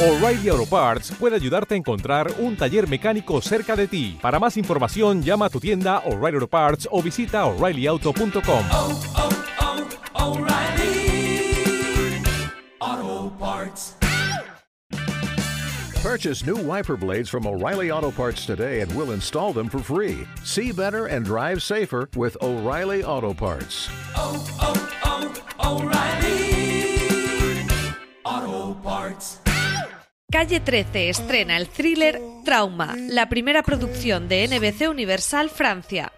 [0.00, 4.16] O'Reilly Auto Parts puede ayudarte a encontrar un taller mecánico cerca de ti.
[4.22, 8.64] Para más información, llama a tu tienda O'Reilly Auto Parts o visita oreillyauto.com.
[8.70, 9.28] oh, oh,
[10.14, 12.22] O'Reilly
[12.78, 13.96] Auto Parts.
[16.00, 20.24] Purchase new wiper blades from O'Reilly Auto Parts today and we'll install them for free.
[20.44, 23.88] See better and drive safer with O'Reilly Auto Parts.
[24.14, 24.76] Oh, oh,
[25.58, 27.66] oh, O'Reilly
[28.24, 29.37] Auto Parts.
[30.30, 36.12] Calle 13 estrena el thriller Trauma, la primera producción de NBC Universal Francia.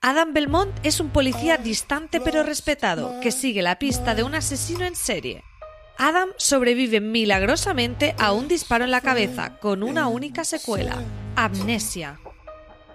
[0.00, 4.86] Adam Belmont es un policía distante pero respetado que sigue la pista de un asesino
[4.86, 5.44] en serie.
[5.98, 11.04] Adam sobrevive milagrosamente a un disparo en la cabeza con una única secuela,
[11.36, 12.18] amnesia.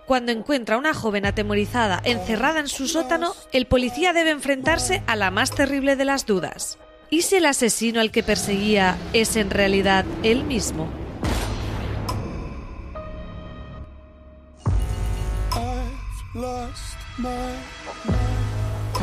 [0.08, 5.16] Cuando encuentra a una joven atemorizada encerrada en su sótano, el policía debe enfrentarse a
[5.16, 6.80] la más terrible de las dudas.
[7.10, 10.90] ¿Y si el asesino al que perseguía es en realidad él mismo?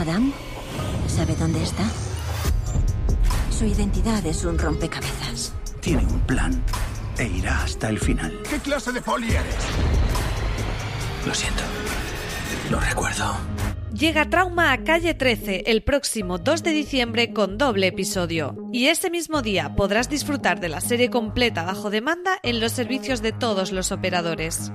[0.02, 0.32] Adam,
[1.06, 1.84] ¿sabe dónde está?
[3.56, 5.52] Su identidad es un rompecabezas.
[5.80, 6.60] Tiene un plan
[7.16, 8.36] e irá hasta el final.
[8.50, 9.54] ¿Qué clase de poli eres?
[11.24, 11.62] Lo siento.
[12.68, 13.51] Lo recuerdo.
[13.94, 18.56] Llega Trauma a Calle 13 el próximo 2 de diciembre con doble episodio.
[18.72, 23.20] Y ese mismo día podrás disfrutar de la serie completa bajo demanda en los servicios
[23.20, 24.72] de todos los operadores.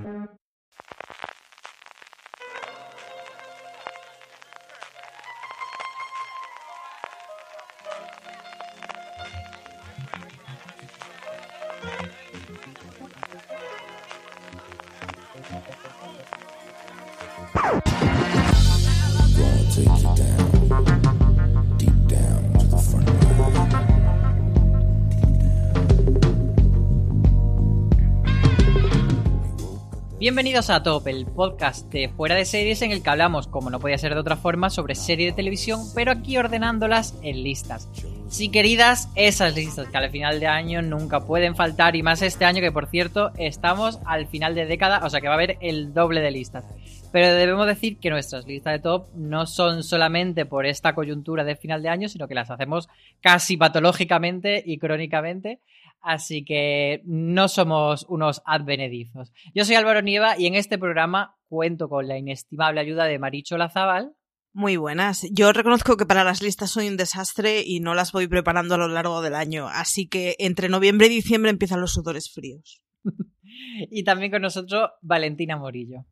[30.28, 33.80] Bienvenidos a Top, el podcast de fuera de series en el que hablamos, como no
[33.80, 37.88] podía ser de otra forma, sobre series de televisión, pero aquí ordenándolas en listas.
[38.28, 42.44] Sí, queridas, esas listas que al final de año nunca pueden faltar, y más este
[42.44, 45.58] año que, por cierto, estamos al final de década, o sea que va a haber
[45.62, 46.66] el doble de listas.
[47.14, 51.56] Pero debemos decir que nuestras listas de top no son solamente por esta coyuntura de
[51.56, 52.90] final de año, sino que las hacemos
[53.22, 55.62] casi patológicamente y crónicamente.
[56.08, 59.34] Así que no somos unos advenedizos.
[59.54, 63.58] Yo soy Álvaro Nieva y en este programa cuento con la inestimable ayuda de Maricho
[63.58, 64.16] Lazabal.
[64.54, 65.28] Muy buenas.
[65.34, 68.78] Yo reconozco que para las listas soy un desastre y no las voy preparando a
[68.78, 69.68] lo largo del año.
[69.68, 72.82] Así que entre noviembre y diciembre empiezan los sudores fríos.
[73.92, 76.06] y también con nosotros Valentina Morillo.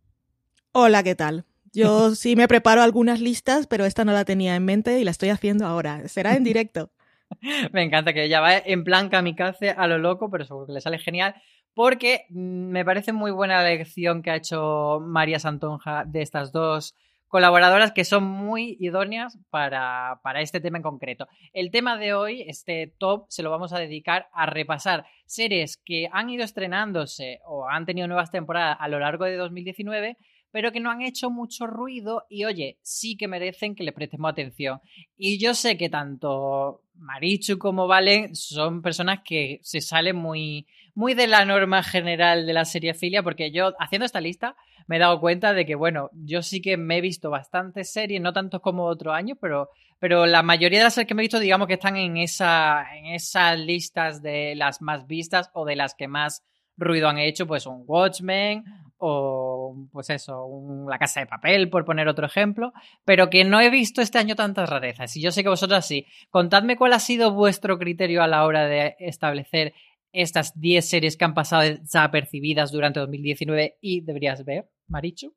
[0.74, 1.46] Hola, ¿qué tal?
[1.72, 5.12] Yo sí me preparo algunas listas, pero esta no la tenía en mente y la
[5.12, 6.06] estoy haciendo ahora.
[6.10, 6.92] Será en directo.
[7.72, 10.82] Me encanta que ella va en plan kamikaze a lo loco, pero seguro que le
[10.82, 11.36] sale genial.
[11.74, 16.96] Porque me parece muy buena la elección que ha hecho María Santonja de estas dos
[17.28, 21.28] colaboradoras que son muy idóneas para, para, este tema en concreto.
[21.52, 26.08] El tema de hoy, este top, se lo vamos a dedicar a repasar series que
[26.14, 30.18] han ido estrenándose o han tenido nuevas temporadas a lo largo de 2019
[30.56, 34.32] pero que no han hecho mucho ruido y oye, sí que merecen que le prestemos
[34.32, 34.80] atención.
[35.18, 41.14] Y yo sé que tanto Marichu como Valen son personas que se salen muy, muy
[41.14, 44.56] de la norma general de la serie filia, porque yo haciendo esta lista
[44.88, 48.22] me he dado cuenta de que, bueno, yo sí que me he visto bastantes series,
[48.22, 51.28] no tantos como otro año, pero, pero la mayoría de las series que me he
[51.28, 55.76] visto, digamos que están en, esa, en esas listas de las más vistas o de
[55.76, 56.46] las que más
[56.78, 58.64] ruido han hecho, pues un Watchmen
[59.08, 62.74] o pues eso, un La Casa de Papel, por poner otro ejemplo,
[63.06, 65.16] pero que no he visto este año tantas rarezas.
[65.16, 66.08] Y yo sé que vosotros sí.
[66.30, 69.74] Contadme cuál ha sido vuestro criterio a la hora de establecer
[70.12, 75.36] estas 10 series que han pasado desapercibidas durante 2019 y deberías ver, Marichu.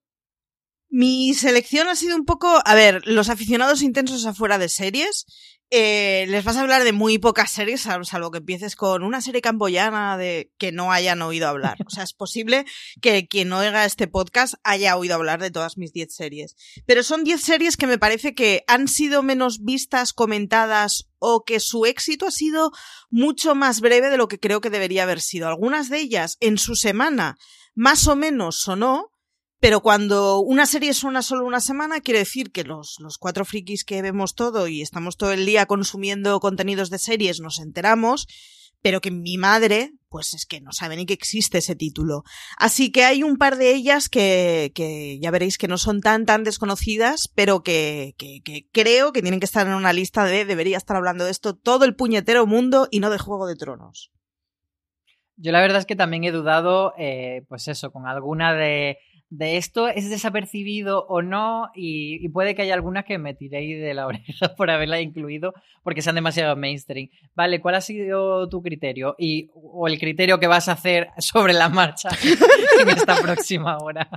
[0.91, 5.27] Mi selección ha sido un poco, a ver, los aficionados intensos afuera de series,
[5.71, 9.43] eh, les vas a hablar de muy pocas series, salvo que empieces con una serie
[9.43, 11.77] camboyana de que no hayan oído hablar.
[11.87, 12.65] O sea, es posible
[13.03, 16.57] que quien oiga este podcast haya oído hablar de todas mis 10 series.
[16.87, 21.61] Pero son 10 series que me parece que han sido menos vistas, comentadas o que
[21.61, 22.73] su éxito ha sido
[23.11, 25.49] mucho más breve de lo que creo que debería haber sido.
[25.49, 27.37] Algunas de ellas en su semana
[27.75, 29.13] más o menos sonó,
[29.61, 33.85] pero cuando una serie suena solo una semana, quiere decir que los, los cuatro frikis
[33.85, 38.27] que vemos todo y estamos todo el día consumiendo contenidos de series nos enteramos,
[38.81, 42.23] pero que mi madre, pues es que no sabe ni que existe ese título.
[42.57, 46.27] Así que hay un par de ellas que, que ya veréis que no son tan,
[46.27, 50.45] tan desconocidas, pero que, que, que creo que tienen que estar en una lista de
[50.45, 54.13] debería estar hablando de esto todo el puñetero mundo y no de Juego de Tronos.
[55.41, 58.99] Yo la verdad es que también he dudado, eh, pues eso, con alguna de,
[59.31, 63.95] de esto es desapercibido o no, y, puede que haya algunas que me tiréis de
[63.95, 65.53] la oreja por haberla incluido
[65.83, 67.09] porque sean demasiado mainstream.
[67.35, 69.15] Vale, ¿cuál ha sido tu criterio?
[69.19, 72.09] Y, o el criterio que vas a hacer sobre la marcha
[72.81, 74.09] en esta próxima hora.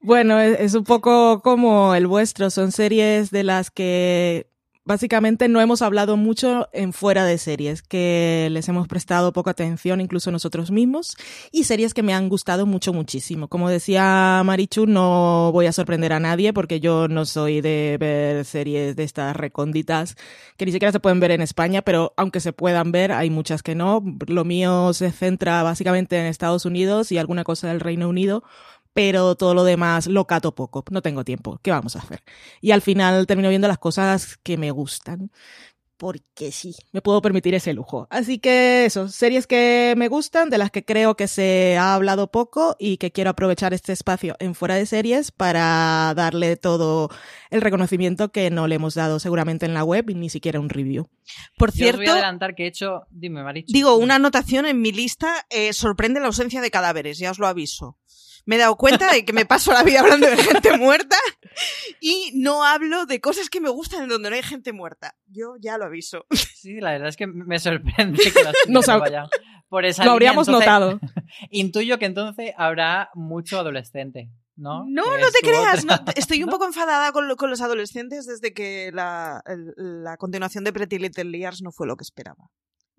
[0.00, 2.50] Bueno, es un poco como el vuestro.
[2.50, 4.49] Son series de las que
[4.84, 10.00] básicamente no hemos hablado mucho en fuera de series, que les hemos prestado poca atención
[10.00, 11.16] incluso nosotros mismos,
[11.52, 13.48] y series que me han gustado mucho, muchísimo.
[13.48, 18.44] Como decía Marichu, no voy a sorprender a nadie porque yo no soy de ver
[18.44, 20.16] series de estas recónditas
[20.56, 23.62] que ni siquiera se pueden ver en España, pero aunque se puedan ver, hay muchas
[23.62, 24.02] que no.
[24.26, 28.42] Lo mío se centra básicamente en Estados Unidos y alguna cosa del Reino Unido,
[28.92, 32.22] pero todo lo demás lo cato poco, no tengo tiempo, ¿qué vamos a hacer?
[32.60, 35.30] Y al final termino viendo las cosas que me gustan,
[36.00, 38.06] porque sí, me puedo permitir ese lujo.
[38.08, 42.30] Así que eso, series que me gustan, de las que creo que se ha hablado
[42.30, 47.10] poco y que quiero aprovechar este espacio en fuera de series para darle todo
[47.50, 50.70] el reconocimiento que no le hemos dado seguramente en la web y ni siquiera un
[50.70, 51.06] review.
[51.58, 53.02] Por cierto, voy a adelantar que he hecho.
[53.10, 53.70] Dime, Marichu.
[53.70, 57.46] digo, una anotación en mi lista eh, sorprende la ausencia de cadáveres, ya os lo
[57.46, 57.98] aviso.
[58.46, 61.16] Me he dado cuenta de que me paso la vida hablando de gente muerta
[62.00, 65.14] y no hablo de cosas que me gustan en donde no hay gente muerta.
[65.26, 66.26] Yo ya lo aviso.
[66.54, 69.26] Sí, la verdad es que me sorprende que las Nos vayan
[69.68, 71.00] por esa Lo habríamos entonces, notado.
[71.50, 74.84] Intuyo que entonces habrá mucho adolescente, ¿no?
[74.88, 75.84] No, no te creas.
[75.84, 76.52] no, estoy un ¿No?
[76.52, 80.98] poco enfadada con, lo- con los adolescentes desde que la, el- la continuación de Pretty
[80.98, 82.46] Little Liars no fue lo que esperaba.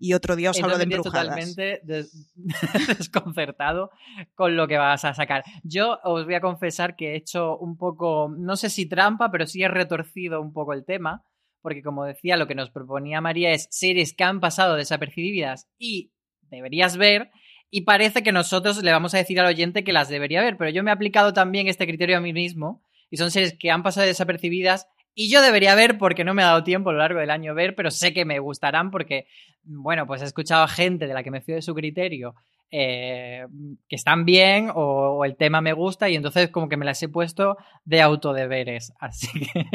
[0.04, 1.28] Y otro día os hablo de embrujadas.
[1.28, 2.34] totalmente des-
[2.98, 3.90] desconcertado
[4.34, 5.44] con lo que vas a sacar.
[5.62, 9.46] Yo os voy a confesar que he hecho un poco, no sé si trampa, pero
[9.46, 11.24] sí he retorcido un poco el tema,
[11.60, 16.12] porque como decía, lo que nos proponía María es series que han pasado desapercibidas y
[16.50, 17.30] deberías ver,
[17.70, 20.70] y parece que nosotros le vamos a decir al oyente que las debería ver, pero
[20.70, 23.82] yo me he aplicado también este criterio a mí mismo, y son series que han
[23.82, 27.20] pasado desapercibidas y yo debería ver porque no me ha dado tiempo a lo largo
[27.20, 29.26] del año ver, pero sé que me gustarán porque,
[29.64, 32.34] bueno, pues he escuchado a gente de la que me fío de su criterio
[32.74, 33.44] eh,
[33.86, 37.02] que están bien o, o el tema me gusta y entonces como que me las
[37.02, 38.94] he puesto de autodeberes.
[38.98, 39.66] Así que...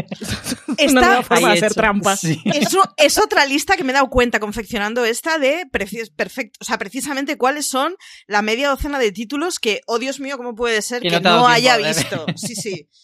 [0.80, 2.22] Esta- Una nueva forma de hacer trampas.
[2.22, 2.42] Sí.
[2.46, 6.66] Eso es otra lista que me he dado cuenta confeccionando esta de preci- perfecto, o
[6.66, 7.96] sea, precisamente cuáles son
[8.26, 11.42] la media docena de títulos que, oh Dios mío, ¿cómo puede ser Que que no
[11.42, 12.26] no, haya visto?
[12.36, 12.88] Sí, sí.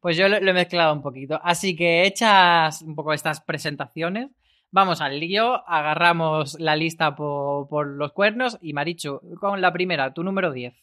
[0.00, 1.38] Pues yo lo, lo he mezclado un poquito.
[1.42, 4.30] Así que hechas un poco estas presentaciones,
[4.70, 10.12] vamos al lío, agarramos la lista po- por, los cuernos y Marichu, con la primera,
[10.14, 10.74] tu número 10.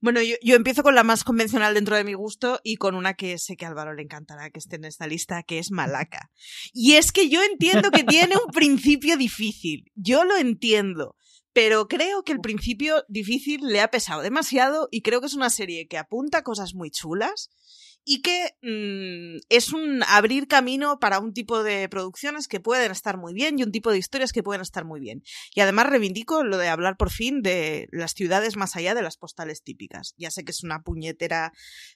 [0.00, 3.14] Bueno, yo, yo empiezo con la más convencional dentro de mi gusto y con una
[3.14, 6.30] que sé que a Álvaro le encantará que esté en esta lista, que es Malaca.
[6.72, 9.84] Y es que yo entiendo que tiene un principio difícil.
[9.94, 11.14] Yo lo entiendo.
[11.52, 15.50] Pero creo que el principio difícil le ha pesado demasiado y creo que es una
[15.50, 17.50] serie que apunta cosas muy chulas
[18.04, 23.18] y que mm, es un abrir camino para un tipo de producciones que pueden estar
[23.18, 25.22] muy bien y un tipo de historias que pueden estar muy bien.
[25.54, 29.16] Y además reivindico lo de hablar por fin de las ciudades más allá de las
[29.16, 30.14] postales típicas.
[30.16, 31.52] Ya sé que es una puñetera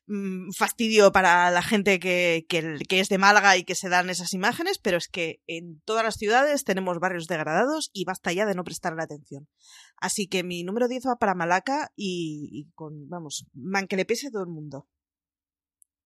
[0.06, 4.10] mm, fastidio para la gente que, que, que es de Málaga y que se dan
[4.10, 8.46] esas imágenes, pero es que en todas las ciudades tenemos barrios degradados y basta ya
[8.46, 9.48] de no prestarle atención.
[9.96, 14.04] Así que mi número 10 va para Malaca y, y con, vamos, man que le
[14.04, 14.86] pese a todo el mundo.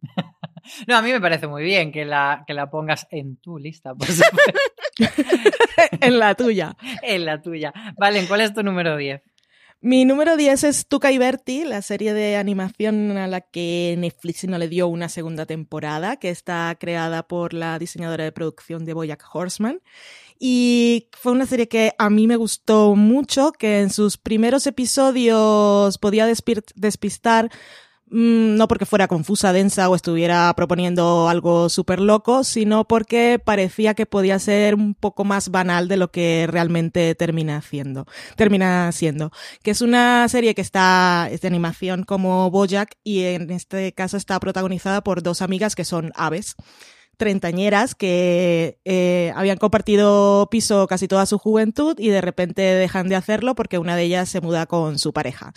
[0.87, 3.95] No, a mí me parece muy bien que la, que la pongas en tu lista,
[3.95, 4.61] por supuesto,
[6.01, 6.77] en la tuya.
[7.03, 7.73] en la tuya.
[7.97, 9.23] Vale, ¿cuál es tu número 10?
[9.81, 14.45] Mi número 10 es Tuca y Bertie, la serie de animación a la que Netflix
[14.49, 18.93] no le dio una segunda temporada, que está creada por la diseñadora de producción de
[18.93, 19.81] Boyack Horseman.
[20.41, 25.97] Y fue una serie que a mí me gustó mucho, que en sus primeros episodios
[25.99, 27.51] podía despistar
[28.11, 34.07] no porque fuera confusa, densa o estuviera proponiendo algo súper loco, sino porque parecía que
[34.07, 39.31] podía ser un poco más banal de lo que realmente termina haciendo, termina siendo.
[39.63, 44.17] Que es una serie que está, es de animación como Bojack y en este caso
[44.17, 46.57] está protagonizada por dos amigas que son aves
[47.19, 53.17] treintañeras que eh, habían compartido piso casi toda su juventud y de repente dejan de
[53.17, 55.53] hacerlo porque una de ellas se muda con su pareja.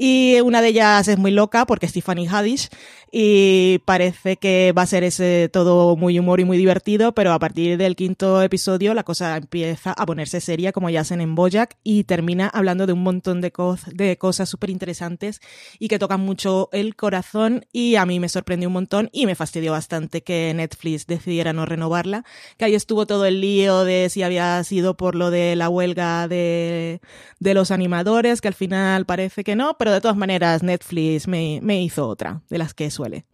[0.00, 2.68] Y una de ellas es muy loca porque es Tiffany Haddish
[3.10, 7.38] y parece que va a ser ese todo muy humor y muy divertido, pero a
[7.38, 11.76] partir del quinto episodio la cosa empieza a ponerse seria como ya hacen en Bojack
[11.82, 15.40] y termina hablando de un montón de, co- de cosas súper interesantes
[15.78, 19.34] y que tocan mucho el corazón y a mí me sorprendió un montón y me
[19.34, 22.24] fastidió bastante que Netflix decidiera no renovarla,
[22.58, 26.28] que ahí estuvo todo el lío de si había sido por lo de la huelga
[26.28, 27.00] de,
[27.40, 31.60] de los animadores, que al final parece que no, pero de todas maneras Netflix me,
[31.62, 33.26] me hizo otra de las que suele.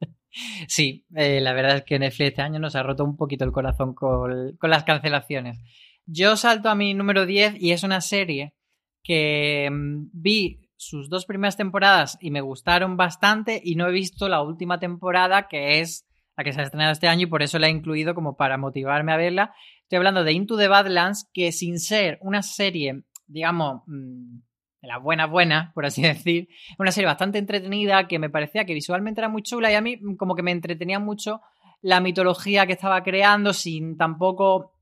[0.68, 3.52] Sí, eh, la verdad es que Netflix este año nos ha roto un poquito el
[3.52, 5.58] corazón con, con las cancelaciones.
[6.04, 8.54] Yo salto a mi número 10 y es una serie
[9.02, 14.28] que mm, vi sus dos primeras temporadas y me gustaron bastante y no he visto
[14.28, 17.58] la última temporada que es la que se ha estrenado este año y por eso
[17.58, 19.54] la he incluido como para motivarme a verla.
[19.82, 24.40] Estoy hablando de Into the Badlands que sin ser una serie, digamos, mm,
[24.82, 28.74] de la buena buena, por así decir, una serie bastante entretenida que me parecía que
[28.74, 31.40] visualmente era muy chula y a mí como que me entretenía mucho
[31.82, 34.72] la mitología que estaba creando sin tampoco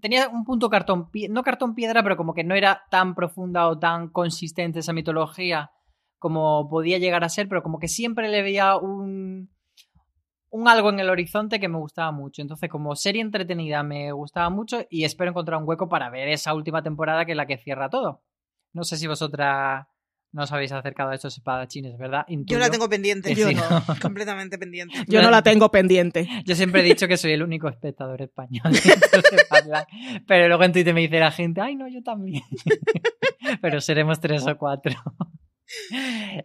[0.00, 3.78] tenía un punto cartón no cartón piedra pero como que no era tan profunda o
[3.78, 5.70] tan consistente esa mitología
[6.18, 9.50] como podía llegar a ser pero como que siempre le veía un
[10.50, 12.42] un algo en el horizonte que me gustaba mucho.
[12.42, 16.52] Entonces como serie entretenida me gustaba mucho y espero encontrar un hueco para ver esa
[16.52, 18.22] última temporada que es la que cierra todo
[18.72, 19.86] no sé si vosotras
[20.32, 22.24] no os habéis acercado a estos espadachines, ¿verdad?
[22.28, 23.84] Yo la tengo pendiente, yo sí, no, ¿no?
[24.00, 24.96] completamente pendiente.
[25.06, 26.26] Yo no la tengo pendiente.
[26.46, 28.72] Yo siempre he dicho que soy el único espectador español.
[30.26, 32.42] Pero luego en Twitter me dice la gente, ay, no, yo también.
[33.60, 34.94] Pero seremos tres o cuatro.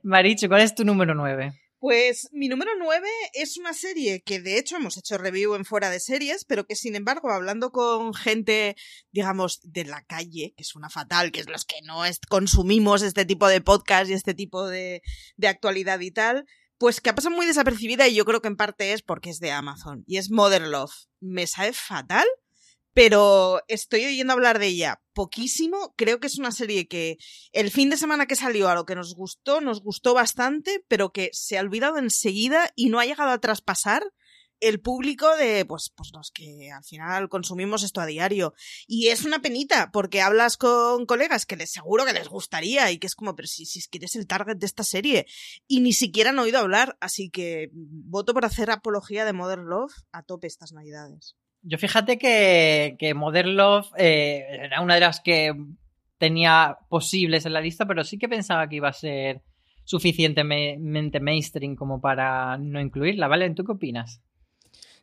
[0.03, 1.53] Marichu, ¿cuál es tu número nueve?
[1.79, 5.91] Pues mi número 9 es una serie que de hecho hemos hecho review en fuera
[5.91, 8.75] de series, pero que sin embargo, hablando con gente,
[9.11, 13.25] digamos, de la calle, que suena fatal, que es los que no es- consumimos este
[13.25, 15.03] tipo de podcast y este tipo de,
[15.35, 16.45] de actualidad y tal,
[16.79, 19.39] pues que ha pasado muy desapercibida y yo creo que en parte es porque es
[19.39, 20.93] de Amazon y es Mother Love.
[21.19, 22.25] Me sabe fatal,
[22.97, 25.93] pero estoy oyendo hablar de ella poquísimo.
[25.97, 27.19] Creo que es una serie que
[27.51, 31.11] el fin de semana que salió a lo que nos gustó, nos gustó bastante, pero
[31.11, 34.01] que se ha olvidado enseguida y no ha llegado a traspasar
[34.61, 38.55] el público de pues, pues los que al final consumimos esto a diario.
[38.87, 42.97] Y es una penita, porque hablas con colegas que les seguro que les gustaría y
[42.97, 45.27] que es como, pero si, si eres el target de esta serie
[45.67, 49.93] y ni siquiera han oído hablar, así que voto por hacer apología de Mother Love
[50.11, 51.35] a tope estas navidades.
[51.69, 55.53] Yo fíjate que, que Modern Love eh, era una de las que
[56.17, 59.41] tenía posibles en la lista, pero sí que pensaba que iba a ser
[59.83, 63.49] suficientemente mainstream como para no incluirla, ¿vale?
[63.49, 64.21] ¿Tú qué opinas?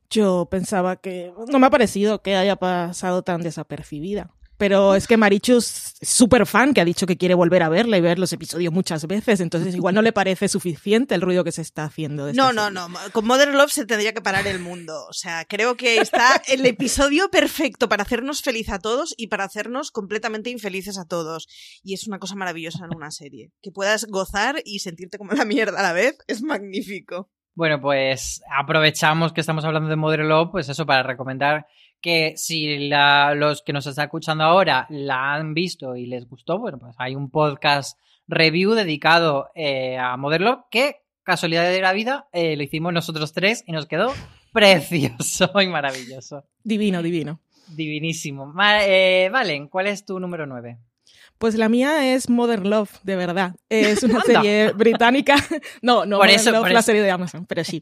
[0.09, 4.31] Yo pensaba que no me ha parecido que haya pasado tan desapercibida.
[4.65, 7.99] Pero es que Marichu es súper fan que ha dicho que quiere volver a verla
[7.99, 11.53] y ver los episodios muchas veces, entonces igual no le parece suficiente el ruido que
[11.53, 12.25] se está haciendo.
[12.25, 12.81] De No, no, serie.
[12.81, 12.89] no.
[13.13, 15.05] Con Modern Love se tendría que parar el mundo.
[15.07, 19.45] O sea, creo que está el episodio perfecto para hacernos feliz a todos y para
[19.45, 21.47] hacernos completamente infelices a todos.
[21.83, 23.51] Y es una cosa maravillosa en una serie.
[23.61, 27.29] Que puedas gozar y sentirte como la mierda a la vez es magnífico.
[27.55, 31.67] Bueno, pues aprovechamos que estamos hablando de Modern Love, pues eso, para recomendar
[32.05, 36.59] que si la- los que nos están escuchando ahora la han visto y les gustó,
[36.59, 41.95] bueno, pues hay un podcast review dedicado eh, a Modern Love que, casualidad de la
[41.95, 44.13] vida, eh, lo hicimos nosotros tres y nos quedó
[44.53, 46.45] precioso y maravilloso.
[46.63, 47.41] Divino, divino.
[47.69, 48.45] Divinísimo.
[48.45, 50.77] Ma- eh, Valen, ¿cuál es tu número 9?
[51.39, 53.55] Pues la mía es Modern Love, de verdad.
[53.69, 55.37] Es una serie británica.
[55.83, 56.87] No, no Por Modern eso, Love, por la eso.
[56.87, 57.81] serie de Amazon, pero sí.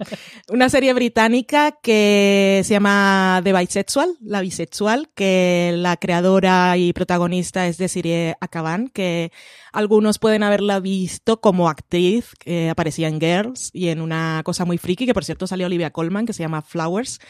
[0.49, 7.66] Una serie británica que se llama The Bisexual, la bisexual, que la creadora y protagonista
[7.68, 9.30] es Desiree Akaban, que
[9.73, 14.78] algunos pueden haberla visto como actriz, que aparecía en Girls y en una cosa muy
[14.78, 17.21] friki, que por cierto salió Olivia Colman, que se llama Flowers.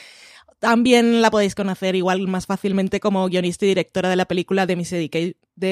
[0.62, 4.76] También la podéis conocer igual más fácilmente como guionista y directora de la película The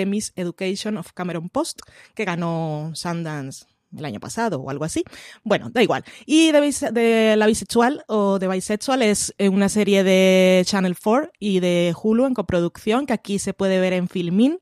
[0.04, 1.82] Miss, Education of Cameron Post,
[2.12, 3.66] que ganó Sundance
[3.96, 5.04] el año pasado o algo así.
[5.44, 6.02] Bueno, da igual.
[6.26, 11.30] Y de, de La Bisexual o The Bisexual es eh, una serie de Channel 4
[11.38, 14.58] y de Hulu en coproducción que aquí se puede ver en Filmin.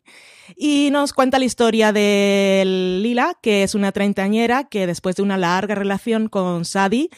[0.59, 2.65] Y nos cuenta la historia de
[3.03, 7.09] Lila, que es una treintañera que después de una larga relación con Sadie,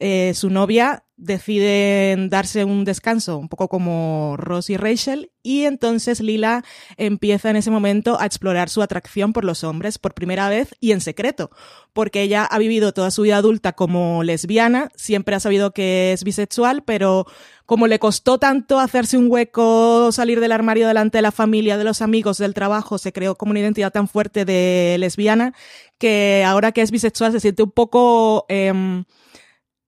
[0.00, 6.20] eh, su novia, deciden darse un descanso, un poco como Ross y Rachel, y entonces
[6.20, 6.64] Lila
[6.96, 10.92] empieza en ese momento a explorar su atracción por los hombres por primera vez y
[10.92, 11.50] en secreto,
[11.92, 16.22] porque ella ha vivido toda su vida adulta como lesbiana, siempre ha sabido que es
[16.22, 17.26] bisexual, pero
[17.66, 21.84] como le costó tanto hacerse un hueco, salir del armario delante de la familia, de
[21.84, 25.52] los amigos, del trabajo, se creó como una identidad tan fuerte de lesbiana
[25.98, 28.46] que ahora que es bisexual se siente un poco...
[28.48, 29.04] em,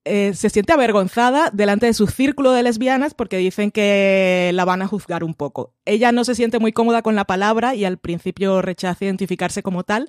[0.04, 4.80] eh, se siente avergonzada delante de su círculo de lesbianas porque dicen que la van
[4.80, 5.74] a juzgar un poco.
[5.84, 9.84] Ella no se siente muy cómoda con la palabra y al principio rechaza identificarse como
[9.84, 10.08] tal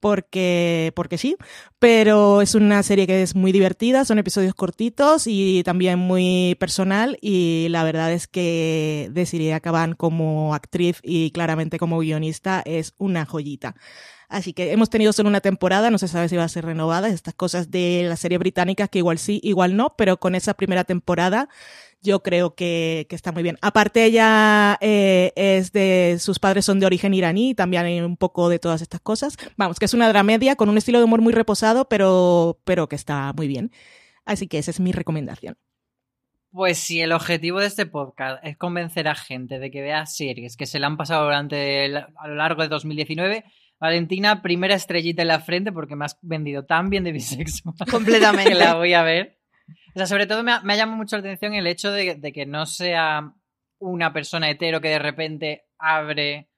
[0.00, 1.36] porque, porque sí,
[1.78, 7.18] pero es una serie que es muy divertida, son episodios cortitos y también muy personal
[7.20, 13.26] y la verdad es que Desiree Acaban como actriz y claramente como guionista es una
[13.26, 13.76] joyita.
[14.30, 17.08] Así que hemos tenido solo una temporada, no se sabe si va a ser renovada,
[17.08, 20.84] estas cosas de las series británicas que igual sí, igual no, pero con esa primera
[20.84, 21.48] temporada
[22.02, 23.58] yo creo que, que está muy bien.
[23.62, 28.48] Aparte ella eh, es de, sus padres son de origen iraní, también hay un poco
[28.48, 29.36] de todas estas cosas.
[29.56, 32.96] Vamos, que es una dramedia con un estilo de humor muy reposado, pero, pero que
[32.96, 33.70] está muy bien.
[34.24, 35.56] Así que esa es mi recomendación.
[36.52, 40.56] Pues si el objetivo de este podcast es convencer a gente de que vea series
[40.56, 43.44] que se le han pasado durante el- a lo largo de 2019,
[43.78, 48.50] Valentina, primera estrellita en la frente porque me has vendido tan bien de bisexual Completamente.
[48.50, 49.39] que la voy a ver.
[49.94, 52.14] O sea, sobre todo me ha, me ha llamado mucho la atención el hecho de,
[52.16, 53.32] de que no sea
[53.78, 56.48] una persona hetero que de repente abre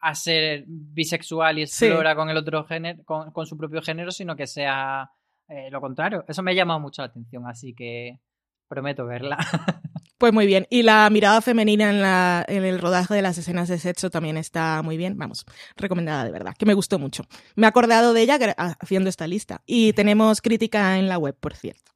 [0.00, 1.86] a ser bisexual y Sí.
[1.86, 5.10] explora con el otro género, con, con su propio género, sino que sea
[5.48, 6.24] eh, lo contrario.
[6.28, 8.20] Eso me ha llamado mucho la atención, así que
[8.68, 9.38] prometo verla.
[10.18, 10.66] Pues muy bien.
[10.70, 14.38] Y la mirada femenina en, la, en el rodaje de las escenas de sexo también
[14.38, 15.18] está muy bien.
[15.18, 15.44] Vamos,
[15.76, 17.24] recomendada de verdad, que me gustó mucho.
[17.54, 18.38] Me he acordado de ella
[18.80, 19.60] haciendo esta lista.
[19.66, 21.92] Y tenemos crítica en la web, por cierto.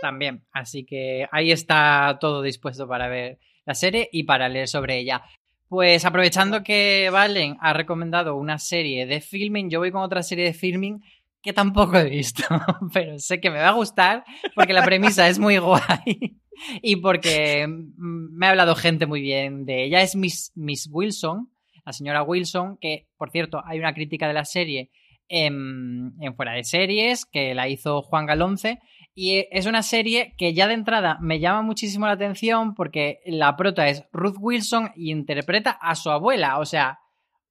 [0.00, 0.44] También.
[0.52, 5.22] Así que ahí está todo dispuesto para ver la serie y para leer sobre ella.
[5.68, 10.44] Pues aprovechando que Valen ha recomendado una serie de filming, yo voy con otra serie
[10.44, 11.02] de filming
[11.42, 12.42] que tampoco he visto,
[12.92, 16.38] pero sé que me va a gustar porque la premisa es muy guay
[16.80, 20.00] y porque me ha hablado gente muy bien de ella.
[20.00, 21.50] Es Miss, Miss Wilson,
[21.84, 24.90] la señora Wilson, que por cierto hay una crítica de la serie
[25.28, 28.78] en, en Fuera de Series que la hizo Juan Galonce
[29.14, 33.56] y es una serie que ya de entrada me llama muchísimo la atención porque la
[33.56, 36.58] prota es Ruth Wilson y interpreta a su abuela.
[36.58, 36.98] O sea,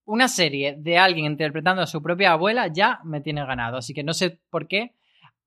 [0.03, 3.77] una serie de alguien interpretando a su propia abuela ya me tiene ganado.
[3.77, 4.96] Así que no sé por qué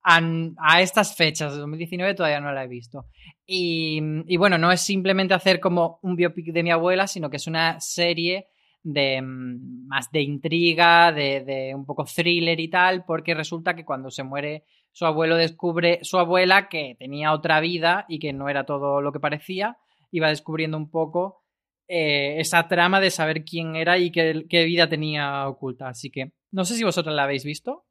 [0.08, 3.06] a estas fechas de 2019 todavía no la he visto.
[3.44, 7.37] Y, y bueno, no es simplemente hacer como un biopic de mi abuela, sino que
[7.37, 8.46] es una serie
[8.85, 14.10] de mm, más de intriga, de un poco thriller y tal, porque resulta que cuando
[14.10, 14.64] se muere
[14.97, 19.13] su abuelo descubre su abuela que tenía otra vida y que no era todo lo
[19.13, 19.76] que parecía,
[20.11, 21.43] y va descubriendo un poco
[21.87, 25.89] eh, esa trama de saber quién era y qué, qué vida tenía oculta.
[25.89, 27.85] Así que no sé si vosotros la habéis visto.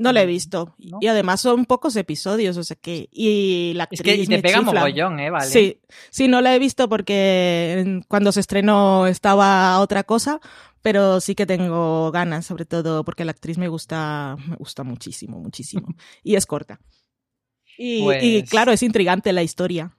[0.00, 0.74] No la he visto.
[0.78, 0.98] ¿No?
[1.00, 3.08] Y además son pocos episodios, o sea que.
[3.12, 4.72] Y la Es actriz que te me pega chifla.
[4.80, 5.30] mogollón, ¿eh?
[5.30, 5.46] Vale.
[5.46, 10.40] Sí, sí, no la he visto porque cuando se estrenó estaba otra cosa,
[10.82, 15.38] pero sí que tengo ganas, sobre todo porque la actriz me gusta, me gusta muchísimo,
[15.38, 15.88] muchísimo.
[16.22, 16.80] y es corta.
[17.76, 18.02] Y, y
[18.40, 19.96] Pues- claro, es intrigante la historia.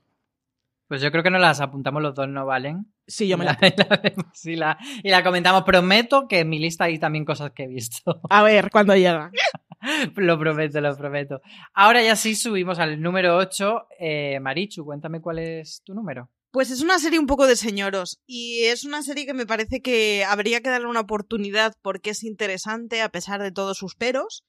[0.87, 2.91] Pues yo creo que nos las apuntamos los dos, ¿no valen?
[3.07, 3.57] Sí, yo me la...
[3.61, 5.63] y la vemos y la, y la comentamos.
[5.63, 8.19] Prometo que en mi lista hay también cosas que he visto.
[8.29, 9.31] A ver, cuando llega.
[10.15, 11.41] lo prometo, lo prometo.
[11.73, 13.87] Ahora ya sí subimos al número 8.
[13.99, 16.29] Eh, Marichu, cuéntame cuál es tu número.
[16.51, 19.81] Pues es una serie un poco de señoros y es una serie que me parece
[19.81, 24.43] que habría que darle una oportunidad porque es interesante a pesar de todos sus peros.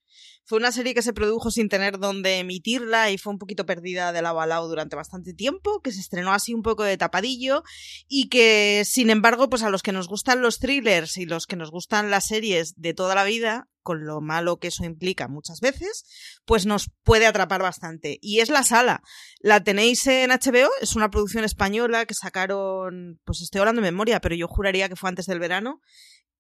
[0.45, 4.13] Fue una serie que se produjo sin tener dónde emitirla y fue un poquito perdida
[4.13, 7.63] de lado a lado durante bastante tiempo, que se estrenó así un poco de tapadillo
[8.09, 11.55] y que, sin embargo, pues a los que nos gustan los thrillers y los que
[11.55, 15.61] nos gustan las series de toda la vida, con lo malo que eso implica muchas
[15.61, 16.05] veces,
[16.45, 18.19] pues nos puede atrapar bastante.
[18.21, 19.03] Y es La Sala.
[19.41, 24.21] La tenéis en HBO, es una producción española que sacaron, pues estoy hablando de memoria,
[24.21, 25.81] pero yo juraría que fue antes del verano.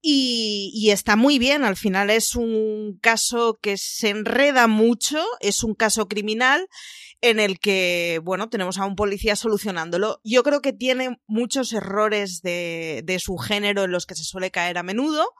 [0.04, 5.62] Y, y está muy bien, al final es un caso que se enreda mucho, es
[5.62, 6.66] un caso criminal
[7.22, 10.20] en el que, bueno, tenemos a un policía solucionándolo.
[10.24, 14.50] Yo creo que tiene muchos errores de, de su género en los que se suele
[14.50, 15.30] caer a menudo,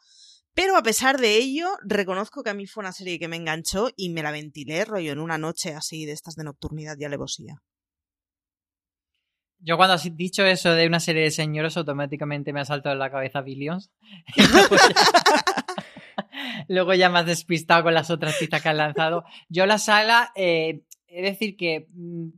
[0.55, 3.91] pero a pesar de ello, reconozco que a mí fue una serie que me enganchó
[3.97, 7.63] y me la ventilé, rollo, en una noche así de estas de nocturnidad y alevosía.
[9.65, 12.99] Yo cuando has dicho eso de una serie de señores, automáticamente me ha saltado en
[12.99, 13.93] la cabeza Billions.
[14.37, 15.53] Luego ya,
[16.69, 19.25] Luego ya me has despistado con las otras citas que han lanzado.
[19.49, 22.29] Yo la sala, eh, he de decir que mm,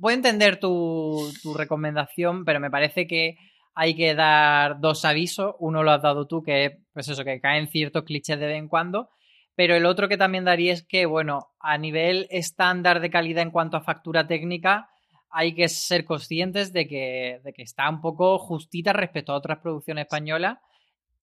[0.00, 3.36] puedo entender tu, tu recomendación, pero me parece que
[3.80, 5.54] hay que dar dos avisos.
[5.60, 8.56] Uno lo has dado tú, que es pues eso, que caen ciertos clichés de vez
[8.58, 9.08] en cuando.
[9.54, 13.52] Pero el otro que también daría es que, bueno, a nivel estándar de calidad en
[13.52, 14.88] cuanto a factura técnica,
[15.30, 19.58] hay que ser conscientes de que, de que está un poco justita respecto a otras
[19.58, 20.58] producciones españolas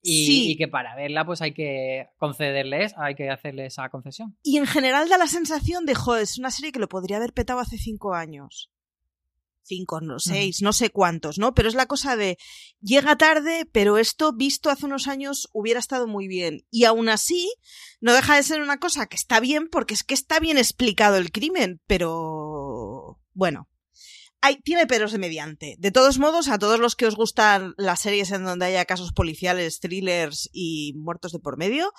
[0.01, 0.51] y, Sí.
[0.51, 4.37] y que para verla pues hay que concederles, hay que hacerle esa concesión.
[4.43, 7.33] Y en general da la sensación de, joder, es una serie que lo podría haber
[7.33, 8.71] petado hace cinco años.
[9.67, 11.53] Cinco, no, seis, no sé cuántos, ¿no?
[11.55, 12.37] Pero es la cosa de,
[12.81, 16.67] llega tarde, pero esto visto hace unos años hubiera estado muy bien.
[16.69, 17.51] Y aún así,
[17.99, 21.17] no deja de ser una cosa que está bien porque es que está bien explicado
[21.17, 23.19] el crimen, pero...
[23.33, 23.67] Bueno.
[24.41, 25.75] Hay, tiene peros de mediante.
[25.79, 29.11] De todos modos, a todos los que os gustan las series en donde haya casos
[29.11, 31.91] policiales, thrillers y muertos de por medio,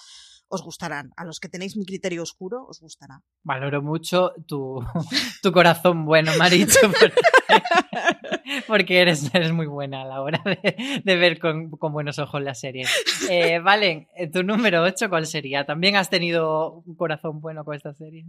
[0.49, 1.13] os gustarán.
[1.17, 3.23] A los que tenéis mi criterio oscuro, os gustará.
[3.43, 4.85] Valoro mucho tu,
[5.43, 6.79] tu corazón bueno, Maricho,
[8.67, 12.61] porque, eres, eres muy buena a la hora de, ver con, con buenos ojos las
[12.61, 12.91] series.
[13.29, 15.65] Eh, Valen, eh, tu número 8, ¿cuál sería?
[15.65, 18.27] ¿También has tenido un corazón bueno con esta serie?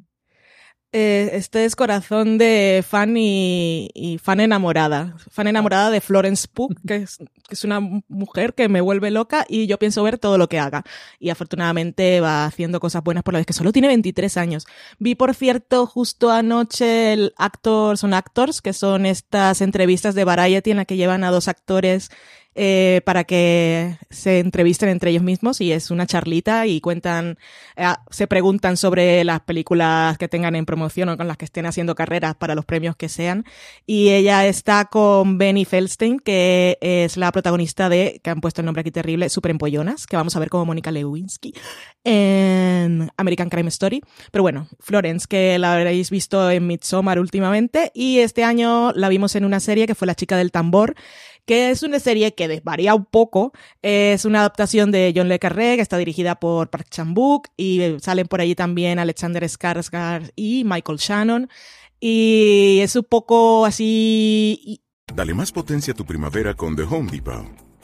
[0.93, 5.15] Eh, este es corazón de fan y, fan enamorada.
[5.29, 9.11] Fan enamorada de Florence Pugh, que es, que es una mu- mujer que me vuelve
[9.11, 10.83] loca y yo pienso ver todo lo que haga.
[11.19, 14.65] Y afortunadamente va haciendo cosas buenas por la vez que solo tiene 23 años.
[14.97, 20.71] Vi, por cierto, justo anoche el Actors on Actors, que son estas entrevistas de Variety
[20.71, 22.09] en la que llevan a dos actores
[22.59, 27.37] eh, para que se entrevisten entre ellos mismos y es una charlita y cuentan,
[27.75, 31.67] eh, se preguntan sobre las películas que tengan en promoción o con las que estén
[31.67, 33.45] haciendo carreras para los premios que sean.
[33.85, 38.65] Y ella está con Benny Feldstein, que es la protagonista de, que han puesto el
[38.65, 41.53] nombre aquí terrible, Super Empollonas, que vamos a ver como Mónica Lewinsky
[42.03, 44.01] en American Crime Story.
[44.31, 49.35] Pero bueno, Florence, que la habréis visto en Midsommar últimamente y este año la vimos
[49.35, 50.95] en una serie que fue La chica del tambor,
[51.47, 53.53] que es una serie que desvaría un poco.
[53.81, 58.27] Es una adaptación de John Le Carré, que está dirigida por Park Chan-wook, y salen
[58.27, 61.49] por allí también Alexander Skarsgård y Michael Shannon.
[61.99, 64.83] Y es un poco así...
[65.15, 67.66] Dale más potencia a tu primavera con The Home Depot.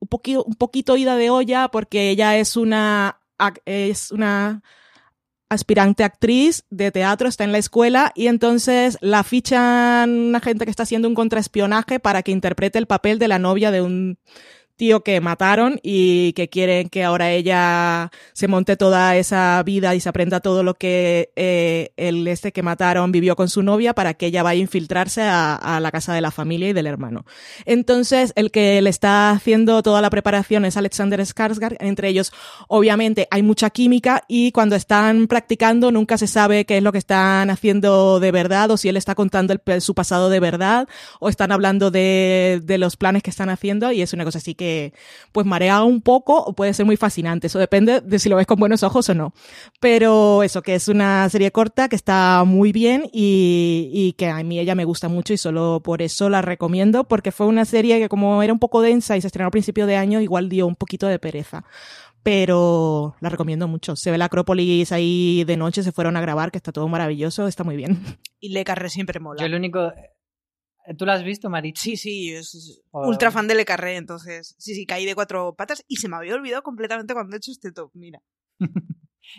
[0.00, 3.20] Un poquito, un poquito ida de olla porque ella es una,
[3.64, 4.62] es una
[5.48, 10.70] aspirante actriz de teatro, está en la escuela y entonces la fichan una gente que
[10.70, 14.18] está haciendo un contraespionaje para que interprete el papel de la novia de un
[14.80, 20.00] tío que mataron y que quieren que ahora ella se monte toda esa vida y
[20.00, 24.14] se aprenda todo lo que eh, el este que mataron vivió con su novia para
[24.14, 27.26] que ella vaya a infiltrarse a, la casa de la familia y del hermano.
[27.66, 31.76] Entonces, el que le está haciendo toda la preparación es Alexander Skarsgård.
[31.80, 32.32] Entre ellos,
[32.66, 36.98] obviamente, hay mucha química y cuando están practicando nunca se sabe qué es lo que
[36.98, 40.88] están haciendo de verdad o si él está contando el- su pasado de verdad
[41.18, 44.54] o están hablando de, de los planes que están haciendo y es una cosa así
[44.54, 44.69] que
[45.32, 47.46] pues marea un poco o puede ser muy fascinante.
[47.46, 49.32] Eso depende de si lo ves con buenos ojos o no.
[49.80, 54.42] Pero eso, que es una serie corta que está muy bien y, y que a
[54.42, 57.98] mí ella me gusta mucho y solo por eso la recomiendo porque fue una serie
[57.98, 60.66] que como era un poco densa y se estrenó a principio de año igual dio
[60.66, 61.64] un poquito de pereza.
[62.22, 63.96] Pero la recomiendo mucho.
[63.96, 67.48] Se ve la Acrópolis ahí de noche, se fueron a grabar, que está todo maravilloso,
[67.48, 68.00] está muy bien.
[68.40, 69.40] Y Le Carré siempre mola.
[69.40, 69.92] Yo el único...
[70.96, 71.76] ¿Tú lo has visto, Marit?
[71.76, 73.06] Sí, sí, es Oh.
[73.08, 76.16] ultra fan de Le Carré, entonces sí, sí, caí de cuatro patas y se me
[76.16, 78.20] había olvidado completamente cuando he hecho este top, mira.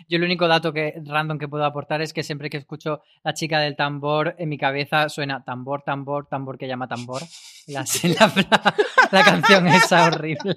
[0.08, 3.34] Yo el único dato que random que puedo aportar es que siempre que escucho la
[3.34, 7.20] chica del tambor, en mi cabeza suena tambor, tambor, tambor que llama tambor.
[7.66, 8.74] La, la, la-
[9.10, 10.56] la canción esa horrible.